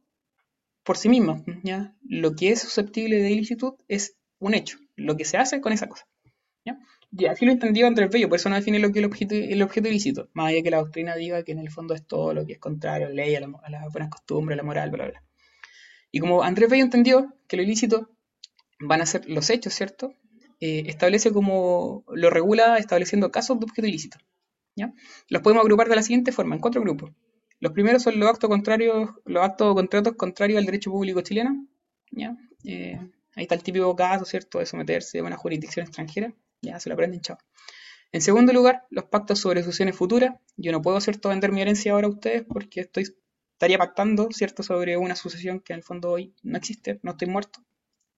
[0.85, 1.97] por sí mismas, ¿ya?
[2.03, 5.89] Lo que es susceptible de ilicitud es un hecho, lo que se hace con esa
[5.89, 6.07] cosa,
[6.67, 6.79] ¿ya?
[7.11, 9.35] Y así lo entendió Andrés Bello, por eso no define lo que es el objeto,
[9.35, 12.35] el objeto ilícito, más allá que la doctrina diga que en el fondo es todo
[12.35, 14.91] lo que es contrario a la ley, a, a las buenas costumbres, a la moral,
[14.91, 15.23] bla, bla.
[16.11, 18.11] Y como Andrés Bello entendió que lo ilícito
[18.81, 20.15] van a ser los hechos, ¿cierto?
[20.61, 24.19] Eh, establece como, lo regula estableciendo casos de objeto ilícito,
[24.77, 24.93] ¿ya?
[25.29, 27.13] Los podemos agrupar de la siguiente forma, en cuatro grupos.
[27.61, 31.67] Los primeros son los actos contrarios, los actos o contratos contrarios al derecho público chileno,
[32.11, 32.37] ¿ya?
[32.65, 32.99] Eh,
[33.35, 36.95] ahí está el típico caso, ¿cierto?, de someterse a una jurisdicción extranjera, ya se lo
[36.95, 37.39] aprenden, chao.
[38.13, 40.35] En segundo lugar, los pactos sobre sucesiones futuras.
[40.57, 43.05] Yo no puedo, ¿cierto?, vender mi herencia ahora a ustedes porque estoy,
[43.61, 47.29] estaría pactando, ¿cierto?, sobre una sucesión que en el fondo hoy no existe, no estoy
[47.29, 47.61] muerto,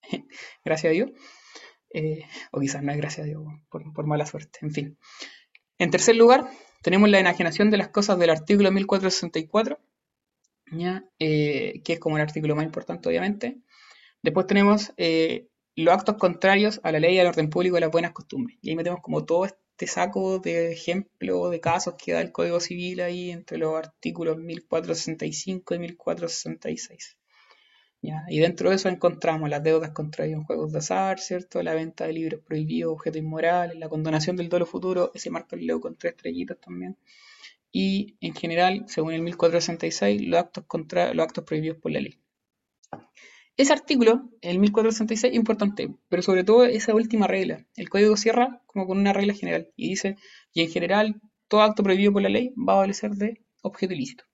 [0.64, 1.10] gracias a Dios.
[1.92, 4.98] Eh, o quizás no es gracias a Dios, por, mala suerte, en fin.
[5.78, 6.48] En tercer lugar,
[6.80, 9.80] tenemos la enajenación de las cosas del artículo 1464,
[10.70, 11.04] ¿ya?
[11.18, 13.58] Eh, que es como el artículo más importante, obviamente.
[14.22, 17.90] Después tenemos eh, los actos contrarios a la ley, al orden público y a las
[17.90, 18.58] buenas costumbres.
[18.62, 19.44] Y ahí metemos como todo
[19.82, 24.38] este saco de ejemplos, de casos que da el Código Civil ahí entre los artículos
[24.38, 27.18] 1465 y 1466.
[28.00, 28.22] ¿ya?
[28.28, 31.60] Y dentro de eso encontramos las deudas contrarias en juegos de azar, ¿cierto?
[31.64, 35.80] La venta de libros prohibidos, objetos inmorales, la condonación del dolo futuro, ese marco leo
[35.80, 36.96] con tres estrellitas también.
[37.72, 42.20] Y en general, según el 1466, los actos, contra, los actos prohibidos por la ley.
[43.56, 47.66] Ese artículo, el 1466, es importante, pero sobre todo esa última regla.
[47.76, 50.16] El código cierra como con una regla general y dice,
[50.52, 54.24] y en general, todo acto prohibido por la ley va a adolecer de objeto ilícito.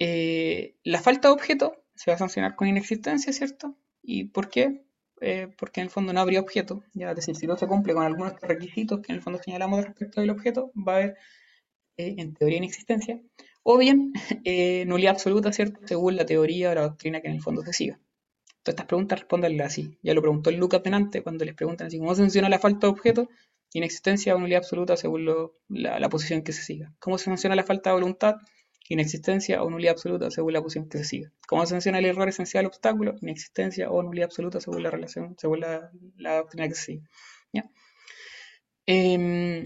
[0.00, 3.76] Eh, la falta de objeto se va a sancionar con inexistencia, ¿cierto?
[4.02, 4.84] ¿Y por qué?
[5.20, 7.94] Eh, porque en el fondo no habría objeto, ya es decir, si no se cumple
[7.94, 11.16] con algunos requisitos que en el fondo señalamos respecto del objeto, va a haber
[11.96, 13.20] eh, en teoría inexistencia,
[13.70, 14.14] o bien
[14.44, 15.80] eh, nulidad absoluta, ¿cierto?
[15.84, 18.00] Según la teoría o la doctrina que en el fondo se siga.
[18.62, 19.98] Todas estas preguntas respondanlas así.
[20.02, 22.86] Ya lo preguntó el Lucas delante cuando les preguntan así, ¿cómo se sanciona la falta
[22.86, 23.28] de objeto?
[23.74, 25.26] Inexistencia o nulidad absoluta según
[25.68, 26.94] la, posición que se siga.
[26.98, 28.36] ¿Cómo se sanciona la falta de voluntad?
[28.88, 31.32] Inexistencia o nulidad absoluta según la posición que se siga.
[31.46, 33.16] ¿Cómo se sanciona el error esencial obstáculo?
[33.20, 37.02] Inexistencia o nulidad absoluta según la relación, según la, doctrina que se sigue.
[37.52, 37.64] ¿Ya?
[38.86, 39.62] Em,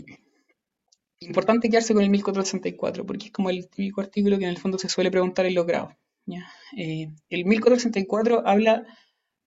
[1.25, 4.79] importante quedarse con el 1464 porque es como el típico artículo que en el fondo
[4.79, 5.95] se suele preguntar en los grados.
[6.27, 6.47] ¿ya?
[6.77, 8.87] Eh, el 1464 habla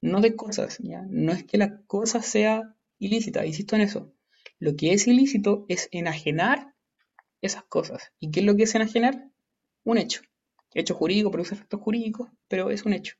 [0.02, 4.14] no de cosas, no es que la cosa sea ilícita, insisto en eso.
[4.60, 6.73] Lo que es ilícito es enajenar
[7.41, 8.14] esas cosas.
[8.19, 9.30] ¿Y qué es lo que es enajenar?
[9.84, 10.22] Un hecho.
[10.73, 13.15] Hecho jurídico produce efectos jurídicos, pero es un hecho.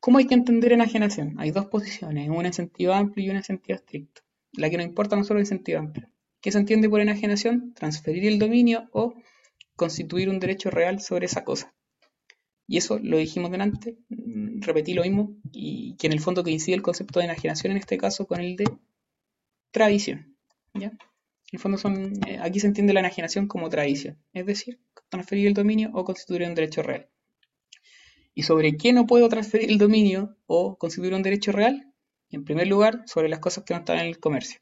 [0.00, 1.34] ¿Cómo hay que entender enajenación?
[1.38, 4.22] Hay dos posiciones, una en sentido amplio y una en sentido estricto.
[4.52, 6.08] La que nos importa a nosotros es en sentido amplio.
[6.46, 7.74] ¿Qué se entiende por enajenación?
[7.74, 9.14] Transferir el dominio o
[9.74, 11.74] constituir un derecho real sobre esa cosa.
[12.68, 16.76] Y eso lo dijimos delante, mm, repetí lo mismo, y que en el fondo coincide
[16.76, 18.66] el concepto de enajenación en este caso con el de
[19.72, 20.36] tradición.
[20.74, 20.86] ¿ya?
[20.86, 20.98] En
[21.50, 24.78] el fondo son, eh, aquí se entiende la enajenación como tradición, es decir,
[25.08, 27.08] transferir el dominio o constituir un derecho real.
[28.36, 31.92] ¿Y sobre qué no puedo transferir el dominio o constituir un derecho real?
[32.30, 34.60] En primer lugar, sobre las cosas que no están en el comercio.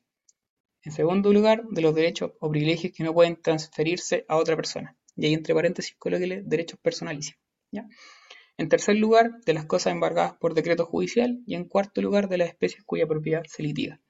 [0.84, 4.96] En segundo lugar, de los derechos o privilegios que no pueden transferirse a otra persona.
[5.16, 7.40] Y ahí entre paréntesis colóquele derechos personalísimos.
[8.56, 11.40] En tercer lugar, de las cosas embargadas por decreto judicial.
[11.46, 14.00] Y en cuarto lugar, de las especies cuya propiedad se litiga.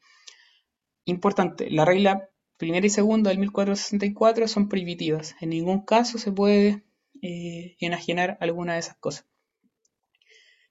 [1.04, 5.36] Importante, la regla primera y segunda del 1464 son prohibitivas.
[5.40, 6.82] En ningún caso se puede
[7.22, 9.26] eh, enajenar alguna de esas cosas.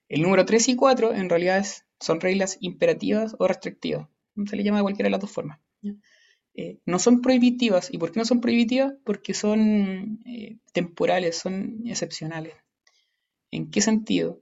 [0.10, 1.66] El número 3 y 4 en realidad
[2.00, 4.08] son reglas imperativas o restrictivas.
[4.46, 5.60] Se le llama de cualquiera de las dos formas.
[6.56, 7.92] Eh, no son prohibitivas.
[7.92, 8.94] ¿Y por qué no son prohibitivas?
[9.04, 12.54] Porque son eh, temporales, son excepcionales.
[13.52, 14.42] ¿En qué sentido?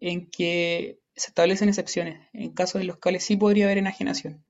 [0.00, 4.44] En que se establecen excepciones, en casos en los cuales sí podría haber enajenación.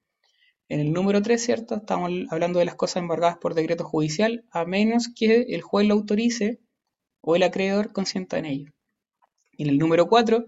[0.68, 1.76] En el número 3, ¿cierto?
[1.76, 5.94] Estamos hablando de las cosas embargadas por decreto judicial, a menos que el juez lo
[5.94, 6.60] autorice
[7.20, 8.72] o el acreedor consienta en ello.
[9.56, 10.46] Y en el número 4,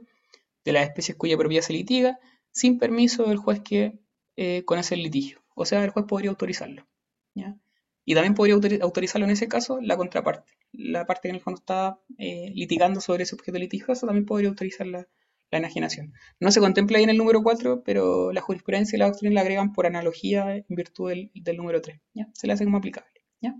[0.65, 2.19] de las especies cuya propiedad se litiga,
[2.51, 3.99] sin permiso del juez que
[4.37, 5.38] eh, conoce el litigio.
[5.59, 6.87] O sea, el juez podría autorizarlo.
[7.35, 7.57] ¿ya?
[8.05, 10.53] Y también podría autori- autorizarlo en ese caso la contraparte.
[10.73, 14.87] La parte en el fondo está eh, litigando sobre ese objeto litigioso también podría autorizar
[14.87, 15.07] la,
[15.51, 16.13] la enajenación.
[16.41, 19.41] No se contempla ahí en el número 4, pero la jurisprudencia y la doctrina la
[19.43, 22.01] agregan por analogía en virtud del, del número 3.
[22.15, 22.29] ¿ya?
[22.35, 23.11] Se le hace como aplicable.
[23.41, 23.55] ¿ya?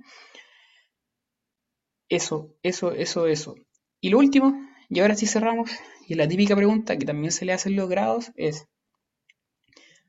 [2.11, 3.55] Eso, eso, eso, eso.
[4.03, 4.61] Y lo último,
[4.91, 5.71] y ahora sí cerramos,
[6.07, 8.67] y la típica pregunta que también se le hacen los grados es,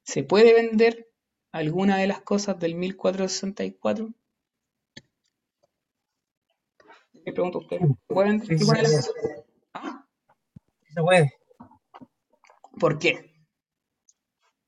[0.04, 1.08] ¿se puede vender
[1.52, 4.10] alguna de las cosas del 1464?
[7.26, 9.12] Me pregunto a usted, ¿se puede vender Sí, las sí.
[9.74, 10.06] ¿Ah?
[10.94, 11.34] Se puede.
[12.80, 13.34] ¿Por qué?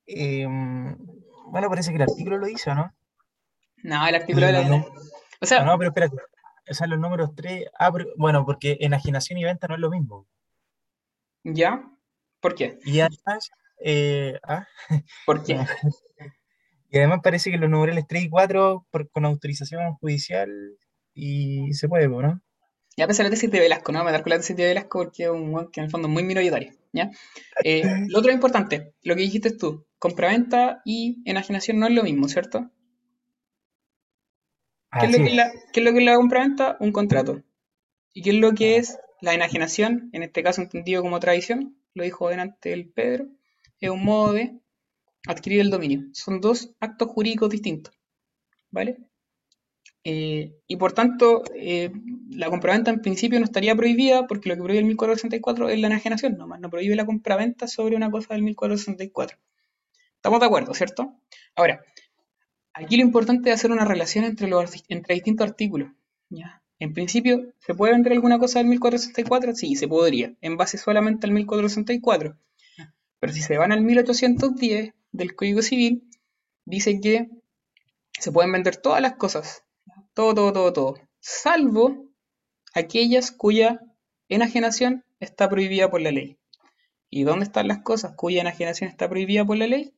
[0.06, 0.96] Em,
[1.46, 2.94] bueno, parece que el artículo lo dice, ¿o no?
[3.84, 4.62] No, el artículo de la...
[4.62, 4.84] num-
[5.40, 6.16] O sea, no, pero espérate.
[6.70, 7.66] O sea, los números 3.
[7.78, 10.26] Ah, pero- bueno, porque enajenación y venta no es lo mismo.
[11.44, 11.90] ¿ya?
[12.40, 12.78] ¿Por qué?
[12.84, 14.66] Y además, eh, ah,
[15.26, 15.56] ¿Por qué?
[16.92, 20.50] Y además parece que los numerales 3 y 4 por- con autorización judicial
[21.14, 22.40] y se puede, ¿no?
[22.96, 25.24] Ya pensé la tesis de Velasco, no a meter con la tesis de Velasco porque
[25.24, 27.10] es un weón que en el fondo es muy minoritario, ¿ya?
[27.64, 32.28] Eh, lo otro importante, lo que dijiste tú, compraventa y enajenación no es lo mismo,
[32.28, 32.70] ¿cierto?
[35.00, 35.36] ¿Qué es lo que es es.
[35.36, 36.76] la, qué es lo que es la compraventa?
[36.78, 37.42] Un contrato.
[38.12, 40.10] ¿Y qué es lo que es la enajenación?
[40.12, 43.28] En este caso entendido como tradición, lo dijo delante el Pedro,
[43.80, 44.58] es un modo de
[45.26, 46.04] adquirir el dominio.
[46.12, 47.94] Son dos actos jurídicos distintos,
[48.70, 48.98] ¿vale?
[50.04, 51.92] Eh, y por tanto, eh,
[52.30, 55.86] la compraventa en principio no estaría prohibida porque lo que prohíbe el 1464 es la
[55.86, 59.38] enajenación, nomás no prohíbe la compraventa sobre una cosa del 1464.
[60.16, 61.14] Estamos de acuerdo, ¿cierto?
[61.54, 61.84] Ahora,
[62.74, 65.90] aquí lo importante es hacer una relación entre, los, entre distintos artículos.
[66.30, 66.62] ¿ya?
[66.78, 69.54] En principio, ¿se puede vender alguna cosa del 1464?
[69.54, 72.36] Sí, se podría, en base solamente al 1464.
[73.20, 76.08] Pero si se van al 1810 del Código Civil,
[76.64, 77.28] dice que
[78.18, 79.64] se pueden vender todas las cosas,
[80.14, 82.06] todo, todo, todo, todo, salvo
[82.74, 83.80] aquellas cuya
[84.28, 86.38] enajenación está prohibida por la ley.
[87.10, 89.94] ¿Y dónde están las cosas cuya enajenación está prohibida por la ley?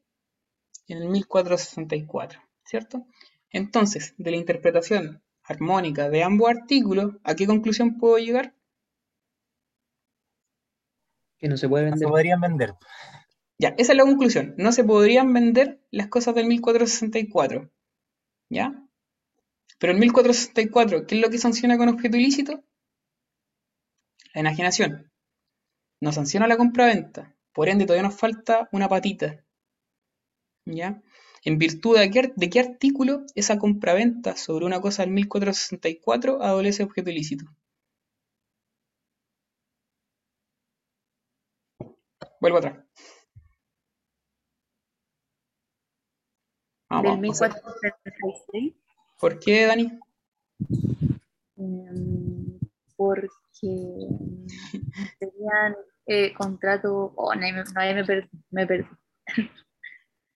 [0.89, 3.07] En el 1464, ¿cierto?
[3.51, 8.55] Entonces, de la interpretación armónica de ambos artículos, ¿a qué conclusión puedo llegar?
[11.39, 12.09] Que no se puede No se vender.
[12.09, 12.75] podrían vender.
[13.59, 14.55] Ya, esa es la conclusión.
[14.59, 17.69] No se podrían vender las cosas del 1464.
[18.51, 18.85] ¿Ya?
[19.79, 22.65] Pero el 1464, ¿qué es lo que sanciona con objeto ilícito?
[24.35, 25.11] La enajenación.
[26.01, 27.37] No sanciona la compraventa.
[27.53, 29.45] Por ende, todavía nos falta una patita.
[30.67, 31.03] ¿Ya?
[31.43, 36.83] En virtud de qué, de qué artículo esa compraventa sobre una cosa del 1464 adolece
[36.83, 37.47] objeto ilícito.
[42.41, 42.77] Vuelvo atrás.
[47.03, 48.75] Vamos, Del vamos a hacer- 1436.
[49.21, 49.99] ¿Por qué, Dani?
[51.57, 52.59] em,
[52.97, 53.69] porque
[55.19, 55.77] serían
[56.07, 57.13] eh, contratos.
[57.17, 58.29] Oh, no, no, me perdí.
[58.51, 58.89] Me perdí.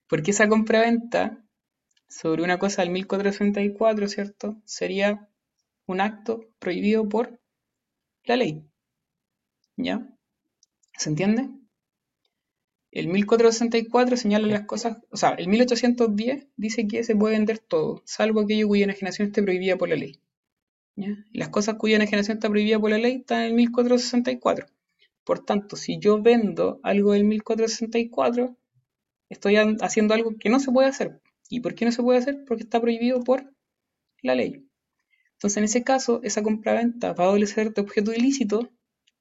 [0.07, 1.43] Porque esa compraventa
[2.07, 4.57] sobre una cosa del 1464, ¿cierto?
[4.65, 5.29] Sería
[5.85, 7.39] un acto prohibido por
[8.23, 8.65] la ley.
[9.77, 10.07] ¿Ya?
[10.97, 11.49] ¿Se entiende?
[12.91, 18.01] El 1464 señala las cosas, o sea, el 1810 dice que se puede vender todo,
[18.05, 20.19] salvo aquello cuya enajenación esté prohibida por la ley.
[21.31, 24.65] Las cosas cuya enajenación está prohibida por la ley están en el 1464.
[25.23, 28.57] Por tanto, si yo vendo algo del 1464,
[29.29, 31.21] estoy haciendo algo que no se puede hacer.
[31.49, 32.43] ¿Y por qué no se puede hacer?
[32.45, 33.53] Porque está prohibido por
[34.21, 34.67] la ley.
[35.33, 38.69] Entonces, en ese caso, esa compraventa va a adolecer de objeto ilícito,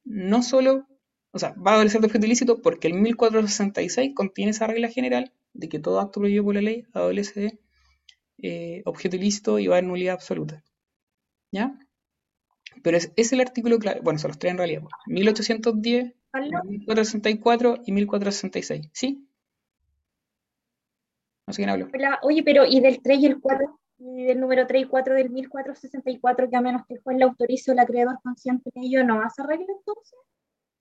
[0.04, 0.86] no solo,
[1.32, 5.32] o sea, va a adolecer de objeto ilícito porque el 1466 contiene esa regla general
[5.52, 7.58] de que todo acto prohibido por la ley adolece de
[8.42, 10.62] eh, objeto ilícito y va a nulidad absoluta.
[11.52, 11.78] ¿Ya?
[12.82, 16.64] Pero es, es el artículo clave, bueno, son los tres en realidad, pues, 1810, Carlos,
[16.64, 18.90] 1464 y 1466.
[18.92, 19.28] ¿Sí?
[21.46, 21.88] No sé quién habló.
[21.92, 22.18] hola.
[22.22, 23.80] Oye, pero ¿y del 3 y el 4?
[24.00, 27.24] ¿Y del número 3 y 4 del 1464 que a menos que el juez le
[27.24, 30.18] autorice o el acreedor consciente de ello no hace arreglo entonces?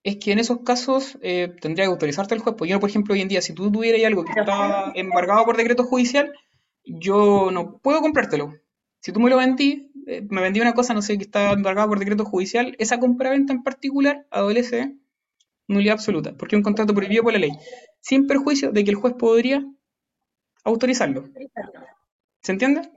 [0.02, 2.54] Es que en esos casos eh, tendría que autorizarte el juez.
[2.56, 5.56] Pues yo, por ejemplo, hoy en día, si tú tuvieras algo que está embargado por
[5.56, 6.32] decreto judicial,
[6.84, 8.54] yo no puedo comprártelo.
[9.00, 11.88] Si tú me lo vendí, eh, me vendí una cosa, no sé, que está embargada
[11.88, 14.96] por decreto judicial, esa compraventa en particular adolece
[15.66, 17.52] nulidad absoluta, porque es un contrato prohibido por la ley,
[18.00, 19.64] sin perjuicio de que el juez podría
[20.64, 21.20] autorizarlo.
[21.20, 21.80] Autorizarlo.
[22.42, 22.90] ¿Se entiende?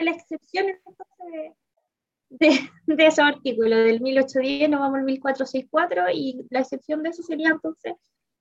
[0.00, 1.52] La excepción entonces
[2.30, 7.22] de, de, esos artículos, del 1810 nos vamos al 1464 y la excepción de eso
[7.22, 7.94] sería entonces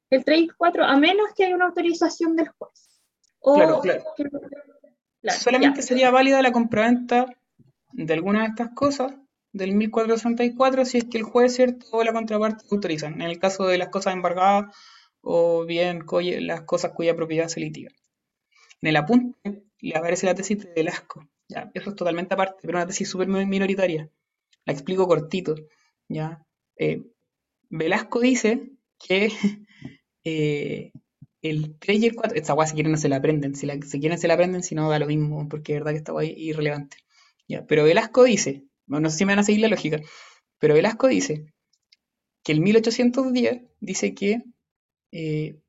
[0.10, 3.02] el 3 y 4, a menos que haya una autorización del juez.
[3.40, 4.04] O Claro, claro.
[4.16, 5.88] claro, Solamente ya.
[5.88, 7.26] sería válida la compraventa
[7.92, 9.14] de alguna de estas cosas
[9.52, 11.86] del 1464 si es que el juez, ¿cierto?
[11.92, 13.14] o la contraparte autorizan.
[13.16, 14.76] En el caso de las cosas embargadas
[15.22, 16.06] o bien
[16.42, 17.92] las cosas cuya propiedad se litiga.
[18.82, 21.28] En el apunte le aparece la tesis de Velasco.
[21.50, 24.10] Ya, eso es totalmente aparte, pero una tesis súper mi- minoritaria.
[24.66, 25.56] La explico cortito.
[26.10, 26.46] ¿ya?
[26.78, 27.04] Eh,
[27.70, 29.32] Velasco dice que
[30.26, 30.92] eh,
[31.42, 33.76] el 3 y el 4, esta guay si quieren no se la aprenden, si, la,
[33.82, 36.14] si quieren se la aprenden, si no da lo mismo, porque de verdad que esta
[36.14, 36.98] guay es irrelevante.
[37.48, 40.02] Ya, pero Velasco dice, bueno, no sé si me van a seguir la lógica,
[40.60, 41.46] pero Velasco dice
[42.44, 44.44] que el 1810 dice que
[45.12, 45.60] eh,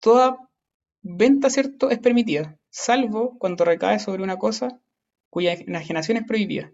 [0.00, 0.38] toda
[1.02, 4.80] venta, ¿cierto?, es permitida, salvo cuando recae sobre una cosa
[5.28, 6.72] cuya enajenación es prohibida.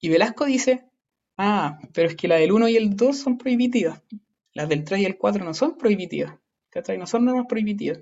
[0.00, 0.84] Y Velasco dice,
[1.36, 4.02] ah, pero es que la del 1 y el 2 son prohibitivas.
[4.52, 6.38] Las del 3 y el 4 no son prohibitivas.
[6.74, 6.98] ¿cachai?
[6.98, 8.00] No son normas prohibitivas.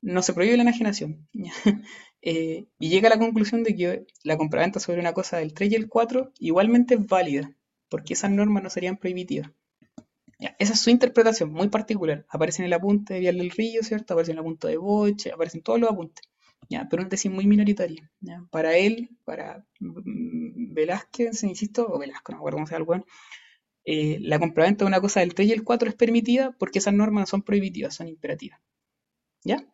[0.00, 1.28] No se prohíbe la enajenación.
[2.20, 5.70] Eh, y llega a la conclusión de que la compraventa sobre una cosa del 3
[5.70, 7.54] y el 4 igualmente es válida,
[7.88, 9.52] porque esas normas no serían prohibitivas.
[10.38, 12.24] Esa es su interpretación, muy particular.
[12.28, 14.14] Aparece en el apunte de Vial del Río, ¿cierto?
[14.14, 16.24] Aparece en el apunte de Boche, aparecen todos los apuntes.
[16.68, 18.10] Ya, pero una tesis muy minoritaria.
[18.50, 23.04] Para él, para mm, Velázquez, insisto, o Velasco, no me acuerdo cómo se llama el
[23.84, 26.94] eh, la compraventa de una cosa del 3 y el 4 es permitida porque esas
[26.94, 28.60] normas no son prohibitivas, son imperativas.
[29.44, 29.64] ¿Ya?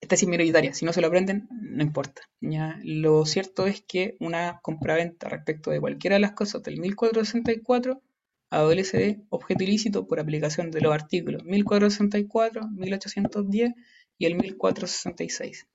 [0.00, 2.22] Esta es minoritaria, si no se lo aprenden, no importa.
[2.40, 2.80] ¿ya?
[2.82, 8.02] Lo cierto es que una compraventa respecto de cualquiera de las cosas del 1464
[8.50, 13.72] adolece de objeto ilícito por aplicación de los artículos 1464, 1810
[14.18, 15.66] y el 1466.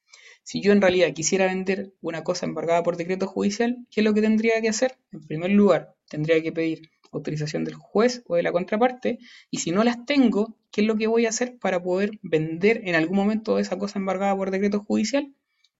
[0.43, 4.13] Si yo en realidad quisiera vender una cosa embargada por decreto judicial, ¿qué es lo
[4.13, 4.97] que tendría que hacer?
[5.11, 9.19] En primer lugar, tendría que pedir autorización del juez o de la contraparte,
[9.49, 12.81] y si no las tengo, ¿qué es lo que voy a hacer para poder vender
[12.85, 15.33] en algún momento esa cosa embargada por decreto judicial?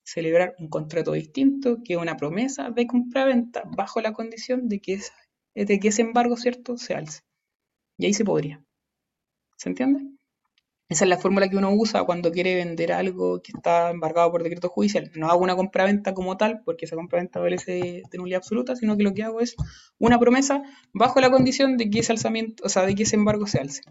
[0.04, 5.00] Celebrar un contrato distinto, que una promesa de compraventa, bajo la condición de que,
[5.56, 7.22] de que ese embargo, ¿cierto?, se alce.
[7.98, 8.64] Y ahí se podría.
[9.58, 10.02] ¿Se entiende?
[10.90, 14.42] Esa es la fórmula que uno usa cuando quiere vender algo que está embargado por
[14.42, 15.12] decreto judicial.
[15.14, 19.04] No hago una compraventa como tal, porque esa compraventa obedece de nulidad absoluta, sino que
[19.04, 19.56] lo que hago es
[20.00, 23.46] una promesa bajo la condición de que ese alzamiento, o sea, de que ese embargo
[23.46, 23.82] se alce.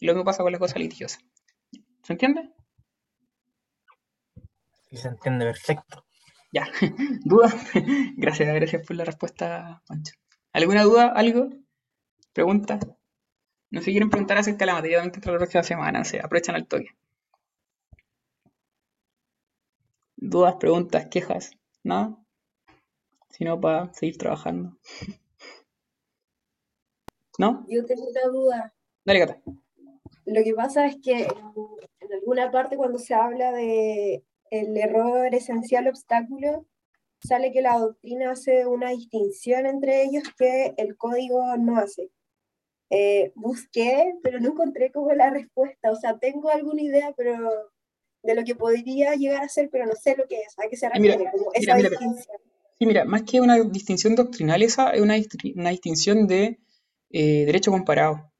[0.00, 1.20] Y lo mismo pasa con las cosas litigiosas.
[2.02, 2.50] ¿Se entiende?
[4.90, 6.04] Sí, se entiende perfecto.
[6.52, 6.66] Ya.
[7.24, 7.54] ¿Dudas?
[8.16, 10.14] gracias, gracias por la respuesta, Pancho.
[10.52, 11.08] ¿Alguna duda?
[11.08, 11.48] ¿Algo?
[12.32, 12.78] ¿Pregunta?
[13.70, 16.66] No se quieren preguntar acerca de la materia de la próxima semana, se aprovechan al
[16.66, 16.90] toque.
[20.16, 21.52] ¿Dudas, preguntas, quejas?
[21.82, 22.18] ¿Nada?
[23.30, 24.76] Si no, para seguir trabajando.
[27.38, 27.64] ¿No?
[27.68, 28.74] Yo tengo una duda.
[29.06, 29.42] Dale, Cata.
[30.26, 35.88] Lo que pasa es que en alguna parte cuando se habla de el error esencial
[35.88, 36.66] obstáculo,
[37.22, 42.10] sale que la doctrina hace una distinción entre ellos que el código no hace.
[42.90, 45.90] Eh, busqué, pero no encontré como la respuesta.
[45.90, 47.38] O sea, tengo alguna idea, pero
[48.22, 50.58] de lo que podría llegar a ser, pero no sé lo que es.
[50.58, 51.30] ¿A qué se Mira, refiere?
[51.32, 52.36] Como mira, esa mira, distinción.
[52.78, 55.14] Sí, mira, más que una distinción doctrinal, esa es una,
[55.54, 56.58] una distinción de
[57.10, 58.32] eh, derecho comparado.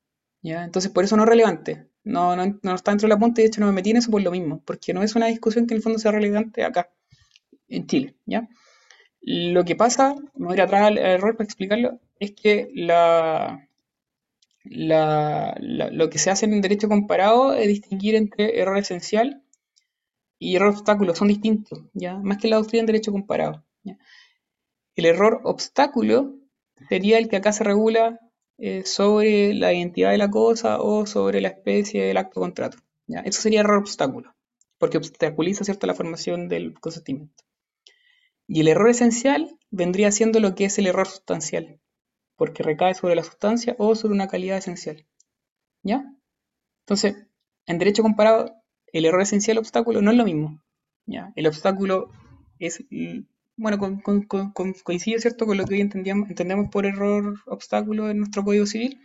[0.43, 0.65] ¿ya?
[0.65, 1.89] Entonces, por eso no es relevante.
[2.05, 4.23] No, no, no está dentro del apunte, de hecho no me metí en eso por
[4.23, 6.91] lo mismo, porque no es una discusión que en el fondo sea relevante acá,
[7.69, 8.17] en Chile.
[8.27, 8.49] ¿ya?
[9.23, 13.61] Lo que pasa, me voy a ir atrás al error para explicarlo, es que lo
[16.11, 19.43] que se hace en derecho comparado es distinguir entre error esencial
[20.41, 22.19] y error obstáculo, son distintos, ¿ya?
[22.19, 23.65] Más que la doctrina en derecho comparado.
[24.97, 26.35] El error obstáculo
[26.89, 28.19] sería el que acá se regula
[28.59, 32.79] eh, sobre la identidad de la cosa o sobre la especie del acto contrato.
[33.25, 34.35] Eso sería error obstáculo,
[34.79, 35.87] porque obstaculiza ¿cierto?
[35.87, 37.45] la formación del consentimiento.
[38.55, 41.81] Y el error esencial vendría siendo lo que es el error sustancial,
[42.37, 45.07] porque recae sobre la sustancia o sobre una calidad esencial.
[45.83, 46.05] ¿Ya?
[46.85, 47.17] Entonces,
[47.67, 48.55] en derecho comparado,
[48.89, 50.63] el error esencial obstáculo no es lo mismo.
[51.07, 51.33] ¿ya?
[51.37, 52.11] El obstáculo
[52.59, 52.85] es,
[53.57, 54.03] bueno, con-
[54.85, 59.01] coincide, ¿cierto?, con lo que hoy entendemos por error obstáculo en nuestro Código Civil,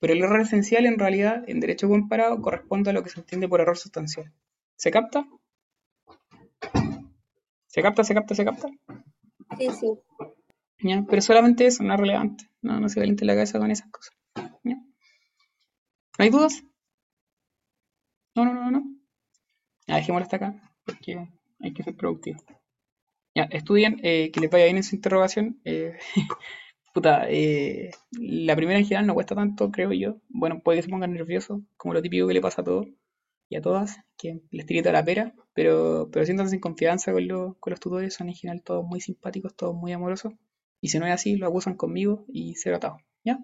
[0.00, 3.48] pero el error esencial en realidad, en derecho comparado, corresponde a lo que se entiende
[3.48, 4.32] por error sustancial.
[4.76, 5.26] ¿Se capta?
[7.78, 8.68] ¿Se capta, se capta, se capta?
[9.58, 9.88] Sí, sí.
[10.82, 11.04] ¿Ya?
[11.08, 12.44] Pero solamente eso, no es relevante.
[12.62, 14.16] No, no se caliente la cabeza con esas cosas.
[14.64, 14.74] ¿Ya?
[16.18, 16.62] ¿No hay dudas?
[18.34, 18.82] No, no, no, no.
[19.88, 21.28] Ya, dejémoslo hasta acá, porque
[21.60, 22.40] hay que ser productivo.
[23.34, 25.60] Ya, estudien, eh, que les vaya bien en su interrogación.
[25.64, 25.98] eh,
[26.94, 30.18] puta, eh, la primera en general no cuesta tanto, creo yo.
[30.28, 32.88] Bueno, puede que se pongan nerviosos, como lo típico que le pasa a todos
[33.48, 37.56] y a todas, que les tirita la pera, pero, pero siéntanse en confianza con, los
[37.58, 40.34] con los tutores, son en general todos muy simpáticos, todos muy amorosos.
[40.80, 42.98] Y si no es así, lo acusan conmigo y cero atado.
[43.24, 43.38] ¿Ya?